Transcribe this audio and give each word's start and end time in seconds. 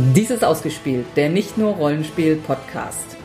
Dies 0.00 0.30
ist 0.30 0.44
ausgespielt, 0.44 1.06
der 1.16 1.28
nicht 1.28 1.58
nur 1.58 1.74
Rollenspiel-Podcast. 1.74 3.16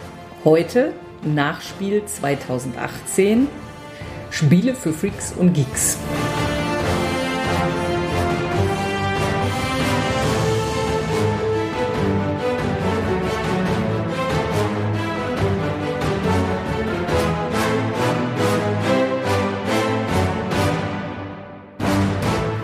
Heute 0.44 0.94
Nachspiel 1.24 2.04
2018, 2.04 3.48
Spiele 4.32 4.74
für 4.74 4.92
Freaks 4.92 5.34
und 5.34 5.54
Geeks. 5.54 6.00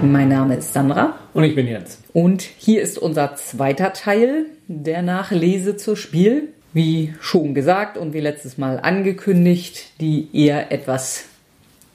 Mein 0.02 0.30
Name 0.30 0.56
ist 0.56 0.74
Sandra. 0.74 1.19
Und 1.34 1.44
ich 1.44 1.56
bin 1.56 1.68
Jens. 1.68 2.00
Und 2.14 2.42
hier 2.42 2.82
ist 2.82 2.98
unser 2.98 3.36
zweiter 3.36 3.94
Teil 3.94 4.46
der 4.68 5.02
Nachlese 5.02 5.78
zur 5.78 5.96
Spiel. 5.96 6.50
Wie 6.72 7.16
schon 7.20 7.56
gesagt 7.56 7.98
und 7.98 8.14
wie 8.14 8.20
letztes 8.20 8.60
Mal 8.60 8.80
angekündigt, 8.80 10.00
die 10.00 10.28
eher 10.34 10.72
etwas 10.72 11.26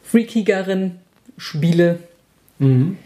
freakigeren 0.03 0.99
Spiele. 1.37 2.01
Mhm. 2.59 2.97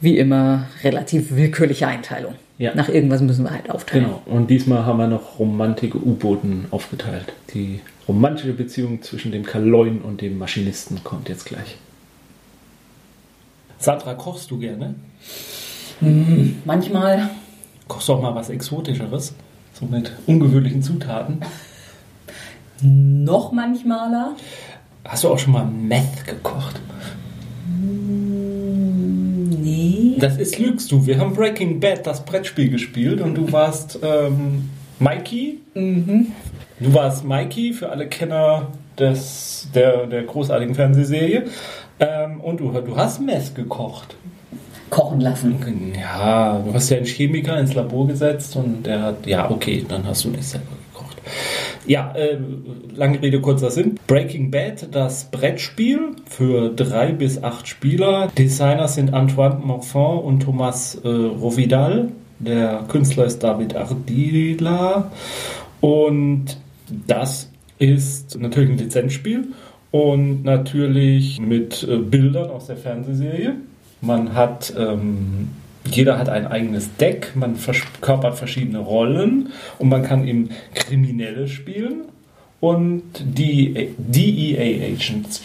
Wie 0.00 0.18
immer 0.18 0.68
relativ 0.84 1.34
willkürliche 1.34 1.88
Einteilung. 1.88 2.34
Ja. 2.58 2.74
Nach 2.74 2.88
irgendwas 2.88 3.22
müssen 3.22 3.44
wir 3.44 3.50
halt 3.50 3.70
aufteilen. 3.70 4.04
Genau. 4.04 4.22
Und 4.26 4.50
diesmal 4.50 4.84
haben 4.84 4.98
wir 4.98 5.06
noch 5.06 5.38
romantische 5.38 5.96
U-Booten 5.96 6.66
aufgeteilt. 6.70 7.32
Die 7.54 7.80
romantische 8.06 8.52
Beziehung 8.52 9.02
zwischen 9.02 9.32
dem 9.32 9.44
Kaloin 9.44 10.00
und 10.02 10.20
dem 10.20 10.38
Maschinisten 10.38 11.02
kommt 11.02 11.28
jetzt 11.28 11.46
gleich. 11.46 11.76
Sandra, 13.78 14.14
kochst 14.14 14.50
du 14.50 14.58
gerne? 14.58 14.94
Hm, 16.00 16.62
manchmal. 16.64 17.30
Kochst 17.88 18.08
du 18.08 18.14
auch 18.14 18.22
mal 18.22 18.34
was 18.34 18.50
Exotischeres? 18.50 19.34
So 19.72 19.86
mit 19.86 20.12
ungewöhnlichen 20.26 20.82
Zutaten? 20.82 21.40
Noch 22.82 23.52
manchmaler. 23.52 24.36
Hast 25.04 25.24
du 25.24 25.28
auch 25.28 25.38
schon 25.38 25.52
mal 25.52 25.64
Meth 25.64 26.26
gekocht? 26.26 26.80
Hm, 27.66 29.48
nee. 29.50 30.16
Das 30.18 30.36
ist 30.38 30.58
lügst 30.58 30.90
du. 30.92 31.06
Wir 31.06 31.18
haben 31.18 31.34
Breaking 31.34 31.80
Bad, 31.80 32.06
das 32.06 32.24
Brettspiel, 32.24 32.70
gespielt 32.70 33.20
und 33.20 33.34
du 33.34 33.52
warst 33.52 33.98
ähm, 34.02 34.70
Mikey. 34.98 35.60
Mhm. 35.74 36.32
Du 36.78 36.94
warst 36.94 37.24
Mikey 37.24 37.72
für 37.72 37.90
alle 37.90 38.08
Kenner 38.08 38.68
des, 38.98 39.68
der, 39.74 40.06
der 40.06 40.22
großartigen 40.22 40.74
Fernsehserie. 40.74 41.44
Ähm, 41.98 42.40
und 42.40 42.60
du, 42.60 42.70
du 42.70 42.96
hast 42.96 43.20
Mess 43.20 43.54
gekocht. 43.54 44.16
Kochen 44.90 45.20
lassen. 45.20 45.56
Ja, 45.98 46.58
du 46.58 46.74
hast 46.74 46.90
ja 46.90 46.98
einen 46.98 47.06
Chemiker 47.06 47.58
ins 47.58 47.74
Labor 47.74 48.08
gesetzt 48.08 48.56
und 48.56 48.84
der 48.84 49.02
hat, 49.02 49.26
ja, 49.26 49.50
okay, 49.50 49.84
dann 49.88 50.04
hast 50.06 50.24
du 50.24 50.30
das 50.30 50.50
selber 50.50 50.66
gekocht. 50.92 51.16
Ja, 51.86 52.12
äh, 52.14 52.38
lange 52.94 53.22
Rede, 53.22 53.40
kurzer 53.40 53.70
Sinn. 53.70 53.98
Breaking 54.06 54.50
Bad, 54.50 54.88
das 54.92 55.30
Brettspiel 55.30 56.16
für 56.26 56.70
drei 56.70 57.12
bis 57.12 57.42
acht 57.42 57.68
Spieler. 57.68 58.28
Designer 58.36 58.88
sind 58.88 59.14
Antoine 59.14 59.60
Morfond 59.64 60.24
und 60.24 60.40
Thomas 60.40 60.96
äh, 60.96 61.08
Rovidal. 61.08 62.08
Der 62.40 62.84
Künstler 62.88 63.26
ist 63.26 63.42
David 63.42 63.76
Ardila. 63.76 65.10
Und 65.80 66.58
das 67.06 67.50
ist 67.78 68.38
natürlich 68.38 68.70
ein 68.70 68.78
Lizenzspiel 68.78 69.48
und 69.90 70.44
natürlich 70.44 71.40
mit 71.40 71.86
äh, 71.88 71.96
Bildern 71.96 72.50
aus 72.50 72.66
der 72.66 72.76
Fernsehserie. 72.76 73.56
Man 74.00 74.34
hat, 74.34 74.72
ähm, 74.76 75.50
jeder 75.84 76.18
hat 76.18 76.28
ein 76.28 76.46
eigenes 76.46 76.96
Deck, 76.96 77.32
man 77.34 77.56
verkörpert 77.56 78.38
verschiedene 78.38 78.78
Rollen 78.78 79.50
und 79.78 79.88
man 79.88 80.02
kann 80.02 80.26
eben 80.26 80.50
Kriminelle 80.74 81.48
spielen 81.48 82.02
und 82.60 83.02
die 83.18 83.94
DEA-Agents. 83.98 85.40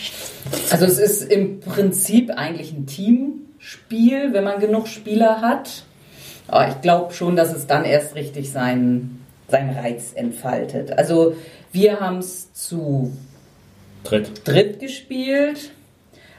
Also 0.70 0.86
es 0.86 1.00
ist 1.00 1.24
im 1.24 1.60
Prinzip 1.60 2.32
eigentlich 2.32 2.74
ein 2.74 2.86
Teamspiel, 2.86 4.34
wenn 4.34 4.44
man 4.44 4.60
genug 4.60 4.88
Spieler 4.88 5.42
hat. 5.42 5.84
Aber 6.48 6.70
ich 6.70 6.82
glaube 6.82 7.14
schon, 7.14 7.36
dass 7.36 7.54
es 7.56 7.68
dann 7.68 7.86
erst 7.86 8.16
richtig 8.16 8.52
seinen, 8.52 9.26
seinen 9.48 9.76
Reiz 9.76 10.14
entfaltet. 10.14 10.92
Also 10.98 11.36
wir 11.72 12.00
haben 12.00 12.20
es 12.20 12.54
zu 12.54 13.12
Dritt. 14.04 14.48
Dritt 14.48 14.80
gespielt. 14.80 15.72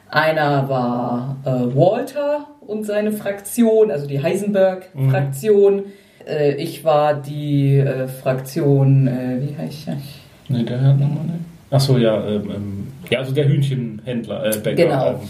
Einer 0.09 0.69
war 0.69 1.37
äh, 1.45 1.77
Walter 1.77 2.47
und 2.61 2.85
seine 2.85 3.13
Fraktion, 3.13 3.91
also 3.91 4.07
die 4.07 4.23
Heisenberg-Fraktion. 4.23 5.77
Mhm. 5.77 5.83
Äh, 6.27 6.55
ich 6.55 6.85
war 6.85 7.15
die 7.15 7.79
äh, 7.79 8.09
Fraktion, 8.09 9.07
äh, 9.07 9.41
wie 9.41 9.57
heißt 9.57 9.89
ich? 9.89 10.21
Nee, 10.49 10.63
der 10.63 10.81
hat 10.81 10.99
nochmal 10.99 11.25
ne? 11.25 11.39
Achso, 11.71 11.99
ja, 11.99 12.25
ähm, 12.27 12.51
ähm, 12.55 12.87
ja, 13.11 13.19
also 13.19 13.33
der 13.33 13.49
Hühnchenhändler, 13.49 14.47
äh, 14.47 14.59
Bäcker, 14.59 14.85
genau. 14.85 15.21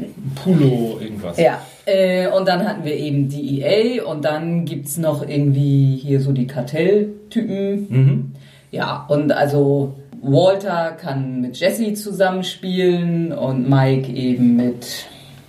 Ähm, 0.00 0.14
Pulo, 0.34 0.98
irgendwas. 1.00 1.38
Ja, 1.38 1.60
äh, 1.84 2.28
und 2.28 2.48
dann 2.48 2.66
hatten 2.66 2.84
wir 2.84 2.96
eben 2.96 3.28
die 3.28 3.60
EA 3.60 4.04
und 4.04 4.24
dann 4.24 4.64
gibt 4.64 4.86
es 4.86 4.96
noch 4.96 5.26
irgendwie 5.26 5.96
hier 5.96 6.20
so 6.20 6.32
die 6.32 6.46
Kartelltypen. 6.46 7.86
Mhm. 7.90 8.32
Ja, 8.70 9.04
und 9.08 9.32
also 9.32 9.94
Walter 10.22 10.92
kann 10.92 11.40
mit 11.40 11.56
Jesse 11.58 11.94
zusammenspielen 11.94 13.32
und 13.32 13.68
Mike 13.68 14.10
eben 14.12 14.54
mit 14.54 15.06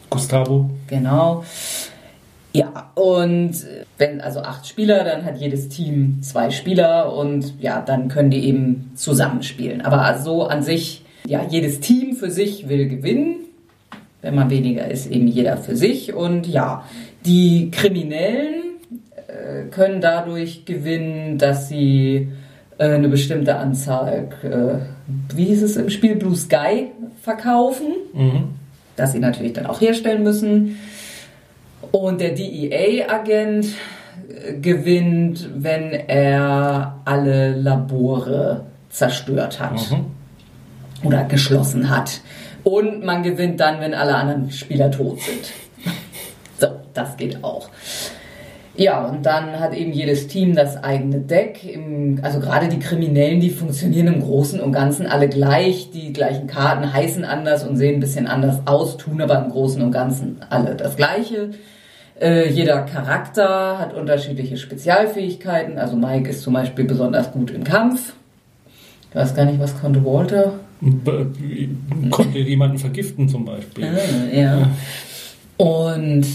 Gustavo. 0.10 0.70
Genau. 0.88 1.44
Ja, 2.54 2.92
und 2.96 3.54
wenn 4.00 4.20
also 4.20 4.40
acht 4.40 4.68
Spieler, 4.68 5.04
dann 5.04 5.26
hat 5.26 5.38
jedes 5.38 5.70
Team 5.70 6.20
zwei 6.22 6.50
Spieler 6.50 7.14
und 7.16 7.54
ja, 7.62 7.82
dann 7.82 8.08
können 8.10 8.32
die 8.32 8.48
eben 8.48 8.92
zusammenspielen. 8.96 9.82
Aber 9.82 10.20
so 10.20 10.46
an 10.46 10.64
sich, 10.64 11.06
ja, 11.26 11.44
jedes 11.48 11.80
Team 11.80 12.16
für 12.16 12.32
sich 12.32 12.68
will 12.68 12.88
gewinnen. 12.88 13.36
Wenn 14.22 14.36
man 14.36 14.50
weniger 14.50 14.90
ist, 14.90 15.08
eben 15.12 15.28
jeder 15.28 15.58
für 15.58 15.76
sich. 15.76 16.14
Und 16.14 16.48
ja, 16.48 16.86
die 17.26 17.70
Kriminellen 17.72 18.80
äh, 19.28 19.66
können 19.70 20.02
dadurch 20.02 20.66
gewinnen, 20.66 21.38
dass 21.38 21.70
sie 21.70 22.30
eine 22.78 23.10
bestimmte 23.10 23.56
Anzahl, 23.58 24.30
äh, 24.44 25.36
wie 25.36 25.46
hieß 25.46 25.64
es 25.64 25.78
im 25.78 25.90
Spiel, 25.90 26.16
Blue 26.16 26.36
Sky 26.36 26.92
verkaufen, 27.22 27.88
mhm. 28.14 28.56
das 28.96 29.12
sie 29.12 29.20
natürlich 29.20 29.54
dann 29.54 29.66
auch 29.66 29.82
herstellen 29.82 30.24
müssen. 30.24 30.78
Und 31.92 32.22
der 32.22 32.32
DEA-Agent 32.32 33.66
äh, 33.66 34.54
gewinnt, 34.60 35.50
wenn 35.56 35.92
er 35.92 37.00
alle 37.06 37.54
Labore 37.54 38.66
zerstört 38.90 39.60
hat 39.60 39.92
mhm. 39.92 40.06
oder 41.04 41.24
geschlossen 41.26 41.90
hat. 41.90 42.22
Und 42.64 43.04
man 43.04 43.24
gewinnt 43.24 43.60
dann, 43.60 43.82
wenn 43.82 43.94
alle 43.94 44.16
anderen 44.16 44.50
Spieler 44.52 44.90
tot 44.90 45.20
sind. 45.22 45.52
so, 46.60 46.68
das 46.94 47.18
geht 47.18 47.44
auch. 47.44 47.70
Ja, 48.76 49.06
und 49.06 49.24
dann 49.26 49.60
hat 49.60 49.76
eben 49.76 49.94
jedes 49.94 50.28
Team 50.28 50.56
das 50.56 50.84
eigene 50.84 51.20
Deck. 51.20 51.64
Im, 51.64 52.20
also 52.24 52.40
gerade 52.40 52.70
die 52.70 52.80
Kriminellen, 52.80 53.40
die 53.40 53.52
funktionieren 53.52 54.08
im 54.08 54.22
Großen 54.22 54.60
und 54.60 54.72
Ganzen 54.72 55.06
alle 55.06 55.30
gleich. 55.30 55.92
Die 55.92 56.12
gleichen 56.12 56.48
Karten 56.48 56.92
heißen 56.92 57.24
anders 57.24 57.64
und 57.68 57.78
sehen 57.78 57.96
ein 57.96 58.00
bisschen 58.00 58.26
anders 58.26 58.66
aus, 58.66 58.98
tun 58.98 59.22
aber 59.22 59.44
im 59.44 59.52
Großen 59.52 59.82
und 59.82 59.92
Ganzen 59.92 60.38
alle 60.50 60.76
das 60.76 60.96
Gleiche. 60.96 61.52
Äh, 62.20 62.50
jeder 62.50 62.82
Charakter 62.82 63.78
hat 63.78 63.94
unterschiedliche 63.94 64.58
Spezialfähigkeiten. 64.58 65.78
Also 65.78 65.96
Mike 65.96 66.30
ist 66.30 66.42
zum 66.42 66.54
Beispiel 66.54 66.86
besonders 66.86 67.32
gut 67.32 67.52
im 67.52 67.64
Kampf. 67.64 68.14
Ich 69.10 69.16
weiß 69.16 69.36
gar 69.36 69.46
nicht, 69.46 69.60
was 69.60 69.80
konnte 69.80 70.04
Walter? 70.04 70.54
Konnte 72.10 72.40
jemanden 72.40 72.80
vergiften 72.80 73.30
zum 73.30 73.46
Beispiel. 73.46 73.86
Ah, 73.86 74.36
ja. 74.36 74.69
Und 75.58 76.26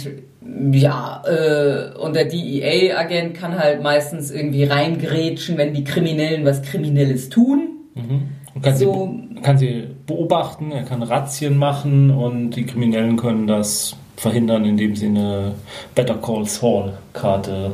ja, 0.72 1.22
äh, 1.26 1.96
und 1.98 2.14
der 2.14 2.24
DEA-Agent 2.24 3.34
kann 3.34 3.58
halt 3.58 3.82
meistens 3.82 4.30
irgendwie 4.30 4.64
reingrätschen, 4.64 5.58
wenn 5.58 5.74
die 5.74 5.84
Kriminellen 5.84 6.44
was 6.44 6.62
Kriminelles 6.62 7.28
tun. 7.28 7.68
Mhm. 7.94 8.28
Und 8.54 8.62
kann, 8.62 8.76
so, 8.76 9.18
sie, 9.34 9.40
kann 9.42 9.58
sie 9.58 9.88
beobachten, 10.06 10.72
er 10.72 10.84
kann 10.84 11.02
Razzien 11.02 11.56
machen 11.56 12.10
und 12.10 12.50
die 12.50 12.64
Kriminellen 12.64 13.16
können 13.16 13.46
das 13.46 13.96
verhindern, 14.16 14.64
indem 14.64 14.96
sie 14.96 15.06
eine 15.06 15.52
Better 15.94 16.16
Call 16.16 16.44
Saul-Karte 16.46 17.72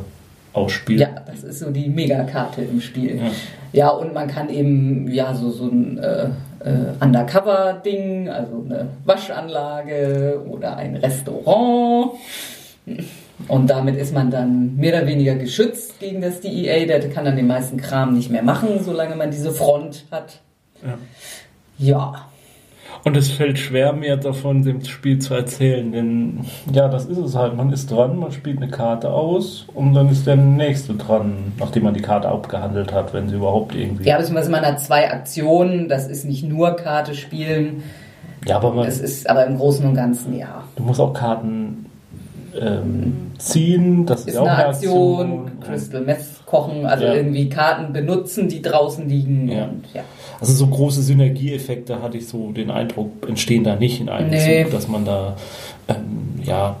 ausspielen. 0.53 1.01
Ja, 1.01 1.21
das 1.25 1.43
ist 1.43 1.59
so 1.59 1.71
die 1.71 1.89
Megakarte 1.89 2.61
im 2.61 2.81
Spiel. 2.81 3.17
Ja. 3.17 3.31
ja, 3.73 3.89
und 3.89 4.13
man 4.13 4.27
kann 4.27 4.49
eben 4.49 5.11
ja 5.11 5.33
so, 5.33 5.49
so 5.49 5.65
ein 5.65 5.97
äh, 5.97 6.25
äh, 6.59 7.03
Undercover-Ding, 7.03 8.29
also 8.29 8.63
eine 8.65 8.89
Waschanlage 9.05 10.41
oder 10.47 10.77
ein 10.77 10.95
Restaurant 10.97 12.11
und 13.47 13.69
damit 13.69 13.95
ist 13.95 14.13
man 14.13 14.31
dann 14.31 14.75
mehr 14.75 14.97
oder 14.97 15.07
weniger 15.07 15.35
geschützt 15.35 15.99
gegen 15.99 16.21
das 16.21 16.41
DEA. 16.41 16.85
Der 16.85 17.09
kann 17.09 17.25
dann 17.25 17.35
den 17.35 17.47
meisten 17.47 17.77
Kram 17.77 18.13
nicht 18.13 18.29
mehr 18.29 18.43
machen, 18.43 18.83
solange 18.83 19.15
man 19.15 19.31
diese 19.31 19.51
Front 19.51 20.05
hat. 20.11 20.41
Ja. 20.83 20.97
ja. 21.77 22.25
Und 23.03 23.15
es 23.15 23.29
fällt 23.29 23.59
schwer, 23.59 23.93
mir 23.93 24.17
davon 24.17 24.63
dem 24.63 24.83
Spiel 24.83 25.19
zu 25.19 25.35
erzählen, 25.35 25.91
denn 25.91 26.39
ja, 26.73 26.87
das 26.87 27.05
ist 27.05 27.19
es 27.19 27.35
halt. 27.35 27.55
Man 27.55 27.71
ist 27.71 27.91
dran, 27.91 28.17
man 28.17 28.31
spielt 28.31 28.57
eine 28.57 28.69
Karte 28.69 29.11
aus 29.11 29.67
und 29.75 29.93
dann 29.93 30.09
ist 30.09 30.25
der 30.25 30.37
nächste 30.37 30.95
dran, 30.95 31.53
nachdem 31.59 31.83
man 31.83 31.93
die 31.93 32.01
Karte 32.01 32.29
abgehandelt 32.29 32.93
hat, 32.93 33.13
wenn 33.13 33.29
sie 33.29 33.35
überhaupt 33.35 33.75
irgendwie. 33.75 34.05
Ja, 34.05 34.17
beziehungsweise 34.17 34.49
man 34.49 34.65
hat 34.65 34.81
zwei 34.81 35.11
Aktionen, 35.11 35.87
das 35.87 36.07
ist 36.07 36.25
nicht 36.25 36.45
nur 36.45 36.75
Karte 36.77 37.13
spielen. 37.13 37.83
Ja, 38.47 38.55
aber 38.57 38.73
man. 38.73 38.87
Es 38.87 38.99
ist 38.99 39.29
aber 39.29 39.45
im 39.45 39.57
Großen 39.57 39.85
und 39.85 39.93
Ganzen, 39.93 40.35
ja. 40.35 40.63
Du 40.75 40.81
musst 40.81 40.99
auch 40.99 41.13
Karten 41.13 41.84
ähm, 42.59 43.31
ziehen, 43.37 44.05
das 44.05 44.21
ist, 44.21 44.27
Ist 44.29 44.37
auch 44.37 44.47
eine 44.47 44.67
Aktion, 44.67 45.19
Aktion. 45.47 45.59
Crystal 45.61 46.01
Meth 46.01 46.25
kochen, 46.45 46.85
also 46.85 47.05
Ja. 47.05 47.13
irgendwie 47.13 47.49
Karten 47.49 47.93
benutzen, 47.93 48.47
die 48.49 48.61
draußen 48.61 49.07
liegen. 49.09 49.49
Ja. 49.49 49.65
Und, 49.65 49.83
ja. 49.93 50.03
Also 50.39 50.53
so 50.53 50.67
große 50.67 51.01
Synergieeffekte 51.01 52.01
hatte 52.01 52.17
ich 52.17 52.27
so 52.27 52.51
den 52.51 52.69
Eindruck, 52.71 53.27
entstehen 53.27 53.63
da 53.63 53.75
nicht 53.75 53.99
in 54.01 54.09
einem 54.09 54.29
Nee. 54.29 54.63
Zug, 54.63 54.71
dass 54.73 54.87
man 54.87 55.05
da 55.05 55.35
ähm, 55.87 56.41
ja 56.43 56.77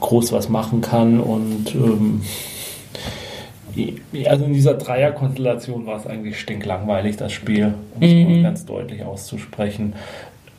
groß 0.00 0.32
was 0.32 0.48
machen 0.48 0.80
kann 0.80 1.20
und 1.20 1.74
ähm, 1.74 2.22
also 4.28 4.44
in 4.44 4.52
dieser 4.52 4.74
Dreierkonstellation 4.74 5.84
war 5.86 5.96
es 5.98 6.06
eigentlich 6.06 6.38
stinklangweilig, 6.38 7.16
das 7.16 7.32
Spiel, 7.32 7.74
um 7.96 8.02
es 8.02 8.12
mal 8.28 8.42
ganz 8.42 8.64
deutlich 8.66 9.02
auszusprechen. 9.04 9.94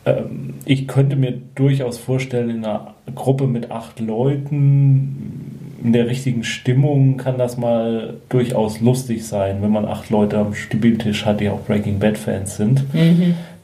Ähm, 0.06 0.54
ich 0.64 0.88
könnte 0.88 1.16
mir 1.16 1.34
durchaus 1.54 1.98
vorstellen, 1.98 2.48
in 2.50 2.64
einer 2.64 2.94
Gruppe 3.14 3.46
mit 3.46 3.70
acht 3.70 4.00
Leuten 4.00 5.52
in 5.82 5.92
der 5.92 6.08
richtigen 6.08 6.42
Stimmung 6.42 7.16
kann 7.16 7.38
das 7.38 7.58
mal 7.58 8.14
durchaus 8.28 8.80
lustig 8.80 9.26
sein, 9.26 9.58
wenn 9.60 9.70
man 9.70 9.84
acht 9.84 10.10
Leute 10.10 10.38
am 10.38 10.54
Spieltisch 10.54 11.26
hat, 11.26 11.40
die 11.40 11.48
auch 11.50 11.60
Breaking 11.60 11.98
Bad 11.98 12.16
Fans 12.18 12.56
sind. 12.56 12.84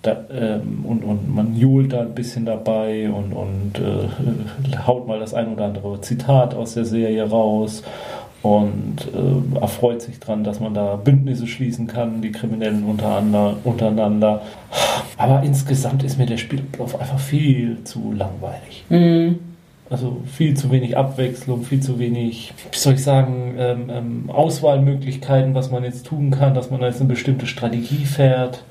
Da, 0.02 0.24
ähm, 0.32 0.84
und, 0.84 1.04
und 1.04 1.32
man 1.32 1.56
johlt 1.56 1.92
da 1.92 2.00
ein 2.00 2.14
bisschen 2.14 2.44
dabei 2.44 3.08
und, 3.08 3.32
und 3.32 3.72
äh, 3.78 4.76
haut 4.86 5.06
mal 5.06 5.20
das 5.20 5.32
ein 5.32 5.52
oder 5.52 5.66
andere 5.66 6.00
Zitat 6.00 6.54
aus 6.54 6.74
der 6.74 6.84
Serie 6.84 7.28
raus 7.28 7.84
und 8.42 9.08
äh, 9.14 9.60
erfreut 9.60 10.02
sich 10.02 10.18
dran, 10.18 10.42
dass 10.42 10.58
man 10.58 10.74
da 10.74 10.96
Bündnisse 10.96 11.46
schließen 11.46 11.86
kann, 11.86 12.22
die 12.22 12.32
Kriminellen 12.32 12.84
untereinander. 12.84 14.42
Aber 15.16 15.42
insgesamt 15.44 16.02
ist 16.02 16.18
mir 16.18 16.26
der 16.26 16.38
Spielablauf 16.38 17.00
einfach 17.00 17.20
viel 17.20 17.78
zu 17.84 18.12
langweilig. 18.12 18.84
Also 19.88 20.22
viel 20.26 20.54
zu 20.54 20.72
wenig 20.72 20.96
Abwechslung, 20.96 21.62
viel 21.62 21.80
zu 21.80 21.98
wenig, 21.98 22.52
wie 22.72 22.78
soll 22.78 22.94
ich 22.94 23.02
sagen, 23.02 23.54
ähm, 23.58 23.90
ähm, 23.90 24.30
Auswahlmöglichkeiten, 24.30 25.54
was 25.54 25.70
man 25.70 25.84
jetzt 25.84 26.06
tun 26.06 26.30
kann, 26.30 26.54
dass 26.54 26.70
man 26.70 26.80
jetzt 26.80 27.00
eine 27.00 27.10
bestimmte 27.10 27.46
Strategie 27.46 28.06
fährt. 28.06 28.64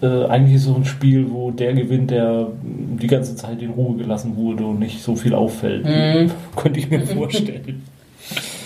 Äh, 0.00 0.26
eigentlich 0.26 0.56
ist 0.56 0.64
so 0.64 0.76
ein 0.76 0.84
Spiel, 0.86 1.30
wo 1.30 1.50
der 1.50 1.74
gewinnt, 1.74 2.12
der 2.12 2.46
die 2.62 3.08
ganze 3.08 3.36
Zeit 3.36 3.60
in 3.60 3.70
Ruhe 3.70 3.96
gelassen 3.96 4.36
wurde 4.36 4.64
und 4.64 4.78
nicht 4.78 5.02
so 5.02 5.16
viel 5.16 5.34
auffällt. 5.34 5.84
Könnte 6.56 6.78
ich 6.78 6.88
mir 6.88 7.00
vorstellen. 7.00 7.82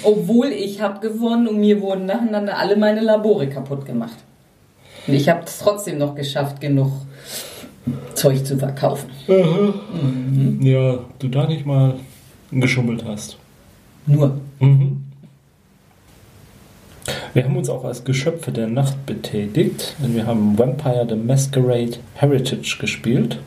Obwohl 0.05 0.49
ich 0.49 0.81
habe 0.81 1.01
gewonnen 1.01 1.49
und 1.49 1.59
mir 1.59 1.81
wurden 1.81 2.07
nacheinander 2.07 2.59
alle 2.59 2.77
meine 2.77 3.01
Labore 3.01 3.49
kaputt 3.49 3.85
gemacht. 3.87 4.17
Und 5.07 5.15
ich 5.15 5.29
habe 5.29 5.43
es 5.45 5.59
trotzdem 5.59 5.99
noch 5.99 6.15
geschafft, 6.15 6.61
genug 6.61 6.93
Zeug 8.15 8.45
zu 8.45 8.59
verkaufen. 8.59 9.11
Ja, 10.61 10.99
du 11.19 11.29
da 11.29 11.47
nicht 11.47 11.67
mal 11.67 11.95
geschummelt 12.51 13.05
hast. 13.05 13.37
Nur. 14.07 14.39
Mhm. 14.61 15.05
Wir 17.35 17.45
haben 17.45 17.57
uns 17.57 17.69
auch 17.69 17.85
als 17.85 18.05
Geschöpfe 18.05 18.53
der 18.53 18.69
Nacht 18.69 19.07
betätigt, 19.07 19.97
denn 20.03 20.15
wir 20.15 20.27
haben 20.27 20.59
Vampire 20.59 21.07
the 21.09 21.17
Masquerade 21.17 21.99
Heritage 22.15 22.79
gespielt. 22.81 23.41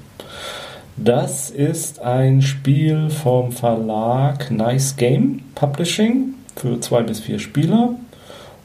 Das 0.97 1.49
ist 1.49 2.01
ein 2.01 2.41
Spiel 2.41 3.09
vom 3.09 3.51
Verlag 3.51 4.51
Nice 4.51 4.95
Game 4.95 5.41
Publishing 5.55 6.33
für 6.59 6.79
zwei 6.79 7.03
bis 7.03 7.19
vier 7.19 7.39
Spieler. 7.39 7.95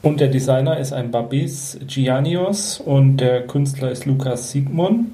Und 0.01 0.19
der 0.19 0.27
Designer 0.27 0.77
ist 0.77 0.91
ein 0.91 1.11
Babis 1.11 1.79
Giannios 1.87 2.79
und 2.79 3.17
der 3.17 3.47
Künstler 3.47 3.91
ist 3.91 4.05
Lukas 4.05 4.51
Siegmund. 4.51 5.07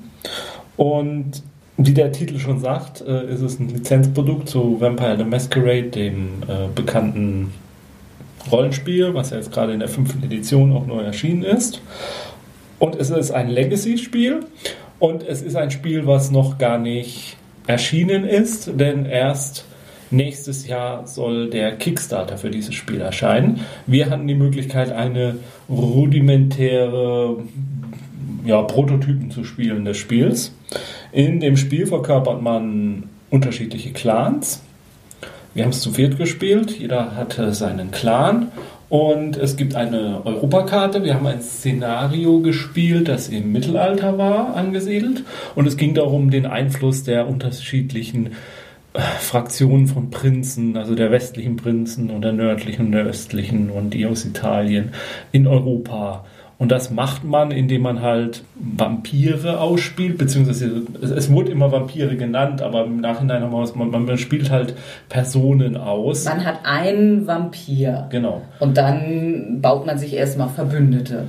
Und 0.77 1.43
wie 1.77 1.93
der 1.93 2.11
Titel 2.11 2.39
schon 2.39 2.59
sagt, 2.59 3.01
äh, 3.01 3.31
ist 3.31 3.41
es 3.41 3.59
ein 3.59 3.69
Lizenzprodukt 3.69 4.49
zu 4.49 4.81
Vampire 4.81 5.17
the 5.17 5.23
Masquerade, 5.23 5.89
dem 5.89 6.43
äh, 6.47 6.67
bekannten 6.73 7.53
Rollenspiel, 8.51 9.13
was 9.13 9.29
ja 9.29 9.37
jetzt 9.37 9.51
gerade 9.51 9.73
in 9.73 9.79
der 9.79 9.89
fünften 9.89 10.23
Edition 10.23 10.73
auch 10.73 10.85
neu 10.85 11.01
erschienen 11.01 11.43
ist. 11.43 11.81
Und 12.79 12.95
es 12.95 13.09
ist 13.09 13.31
ein 13.31 13.49
Legacy-Spiel 13.49 14.39
und 14.97 15.23
es 15.23 15.41
ist 15.41 15.55
ein 15.55 15.69
Spiel, 15.69 16.07
was 16.07 16.31
noch 16.31 16.57
gar 16.57 16.79
nicht 16.79 17.37
erschienen 17.67 18.23
ist, 18.25 18.71
denn 18.79 19.05
erst 19.05 19.65
nächstes 20.11 20.67
Jahr 20.67 21.07
soll 21.07 21.49
der 21.49 21.75
Kickstarter 21.75 22.37
für 22.37 22.49
dieses 22.49 22.75
Spiel 22.75 23.01
erscheinen. 23.01 23.61
Wir 23.87 24.09
hatten 24.09 24.27
die 24.27 24.35
Möglichkeit, 24.35 24.91
eine 24.91 25.37
rudimentäre 25.69 27.37
ja, 28.45 28.61
Prototypen 28.63 29.31
zu 29.31 29.43
spielen 29.43 29.85
des 29.85 29.97
Spiels. 29.97 30.53
In 31.11 31.39
dem 31.39 31.57
Spiel 31.57 31.87
verkörpert 31.87 32.41
man 32.41 33.03
unterschiedliche 33.29 33.91
Clans. 33.91 34.61
Wir 35.53 35.63
haben 35.63 35.71
es 35.71 35.81
zu 35.81 35.91
viert 35.91 36.17
gespielt, 36.17 36.79
jeder 36.79 37.15
hatte 37.15 37.53
seinen 37.53 37.91
Clan 37.91 38.51
und 38.87 39.37
es 39.37 39.55
gibt 39.55 39.75
eine 39.75 40.21
Europakarte. 40.25 41.03
Wir 41.03 41.15
haben 41.15 41.27
ein 41.27 41.41
Szenario 41.41 42.39
gespielt, 42.39 43.07
das 43.07 43.29
im 43.29 43.51
Mittelalter 43.51 44.17
war, 44.17 44.55
angesiedelt 44.55 45.23
und 45.55 45.67
es 45.67 45.77
ging 45.77 45.93
darum, 45.93 46.29
den 46.29 46.45
Einfluss 46.45 47.03
der 47.03 47.27
unterschiedlichen 47.27 48.31
Fraktionen 48.99 49.87
von 49.87 50.09
Prinzen, 50.09 50.77
also 50.77 50.95
der 50.95 51.11
westlichen 51.11 51.55
Prinzen 51.55 52.09
und 52.09 52.21
der 52.21 52.33
nördlichen 52.33 52.87
und 52.87 52.91
der 52.91 53.05
östlichen 53.05 53.69
und 53.69 53.93
die 53.93 54.05
aus 54.05 54.25
Italien 54.25 54.91
in 55.31 55.47
Europa 55.47 56.25
und 56.59 56.73
das 56.73 56.91
macht 56.91 57.23
man, 57.23 57.51
indem 57.51 57.83
man 57.83 58.01
halt 58.01 58.43
Vampire 58.55 59.61
ausspielt, 59.61 60.17
beziehungsweise 60.17 60.81
es, 61.01 61.09
es 61.09 61.31
wurde 61.31 61.51
immer 61.51 61.71
Vampire 61.71 62.17
genannt, 62.17 62.61
aber 62.61 62.83
im 62.83 62.99
Nachhinein 62.99 63.41
haben 63.43 63.53
wir 63.53 63.63
es, 63.63 63.75
man, 63.75 63.89
man 63.91 64.17
spielt 64.17 64.51
halt 64.51 64.75
Personen 65.07 65.77
aus. 65.77 66.25
Man 66.25 66.43
hat 66.43 66.59
einen 66.65 67.25
Vampir. 67.25 68.07
Genau. 68.09 68.41
Und 68.59 68.75
dann 68.75 69.59
baut 69.61 69.85
man 69.85 69.97
sich 69.97 70.13
erstmal 70.13 70.49
Verbündete. 70.49 71.27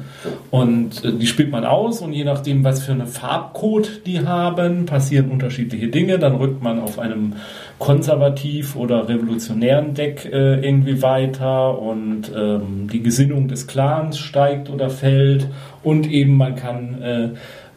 Und 0.50 1.04
äh, 1.04 1.12
die 1.12 1.28
spielt 1.28 1.52
man 1.52 1.64
aus 1.64 2.00
und 2.00 2.12
je 2.12 2.24
nachdem, 2.24 2.64
was 2.64 2.82
für 2.82 2.90
eine 2.90 3.06
Farbcode 3.06 4.04
die 4.06 4.26
haben, 4.26 4.84
passieren 4.84 5.30
unterschiedliche 5.30 5.86
Dinge. 5.86 6.18
Dann 6.18 6.34
rückt 6.34 6.60
man 6.60 6.80
auf 6.80 6.98
einem 6.98 7.34
konservativ 7.80 8.76
oder 8.76 9.08
revolutionären 9.08 9.94
Deck 9.94 10.26
äh, 10.26 10.60
irgendwie 10.60 11.02
weiter 11.02 11.78
und 11.78 12.30
ähm, 12.36 12.88
die 12.92 13.02
Gesinnung 13.02 13.48
des 13.48 13.66
Clans 13.66 14.18
steigt 14.18 14.68
oder 14.68 14.90
fällt 14.90 15.48
und 15.82 16.08
eben 16.08 16.36
man 16.36 16.56
kann 16.56 17.02
äh, 17.02 17.28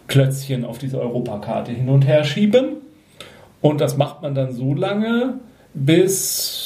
Klötzchen 0.07 0.65
auf 0.65 0.77
diese 0.77 0.99
Europakarte 0.99 1.71
hin 1.71 1.87
und 1.87 2.05
her 2.05 2.25
schieben. 2.25 2.77
Und 3.61 3.79
das 3.79 3.95
macht 3.95 4.21
man 4.21 4.35
dann 4.35 4.51
so 4.51 4.73
lange, 4.73 5.35
bis. 5.73 6.62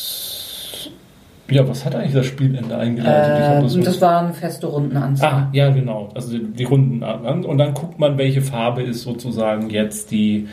Ja, 1.49 1.67
was 1.67 1.85
hat 1.85 1.95
eigentlich 1.95 2.13
das 2.13 2.25
Spielende 2.25 2.77
eingeleitet? 2.77 3.69
So- 3.69 3.81
das 3.81 4.01
war 4.01 4.19
eine 4.21 4.33
feste 4.33 4.67
Rundenanzahl. 4.67 5.31
Ah, 5.31 5.49
ja, 5.53 5.69
genau. 5.69 6.09
Also 6.13 6.37
die, 6.37 6.43
die 6.43 6.63
Runden. 6.65 7.01
Und 7.45 7.57
dann 7.57 7.73
guckt 7.73 7.99
man, 7.99 8.17
welche 8.17 8.41
Farbe 8.41 8.81
ist 8.83 9.03
sozusagen 9.03 9.69
jetzt 9.69 10.11
die 10.11 10.47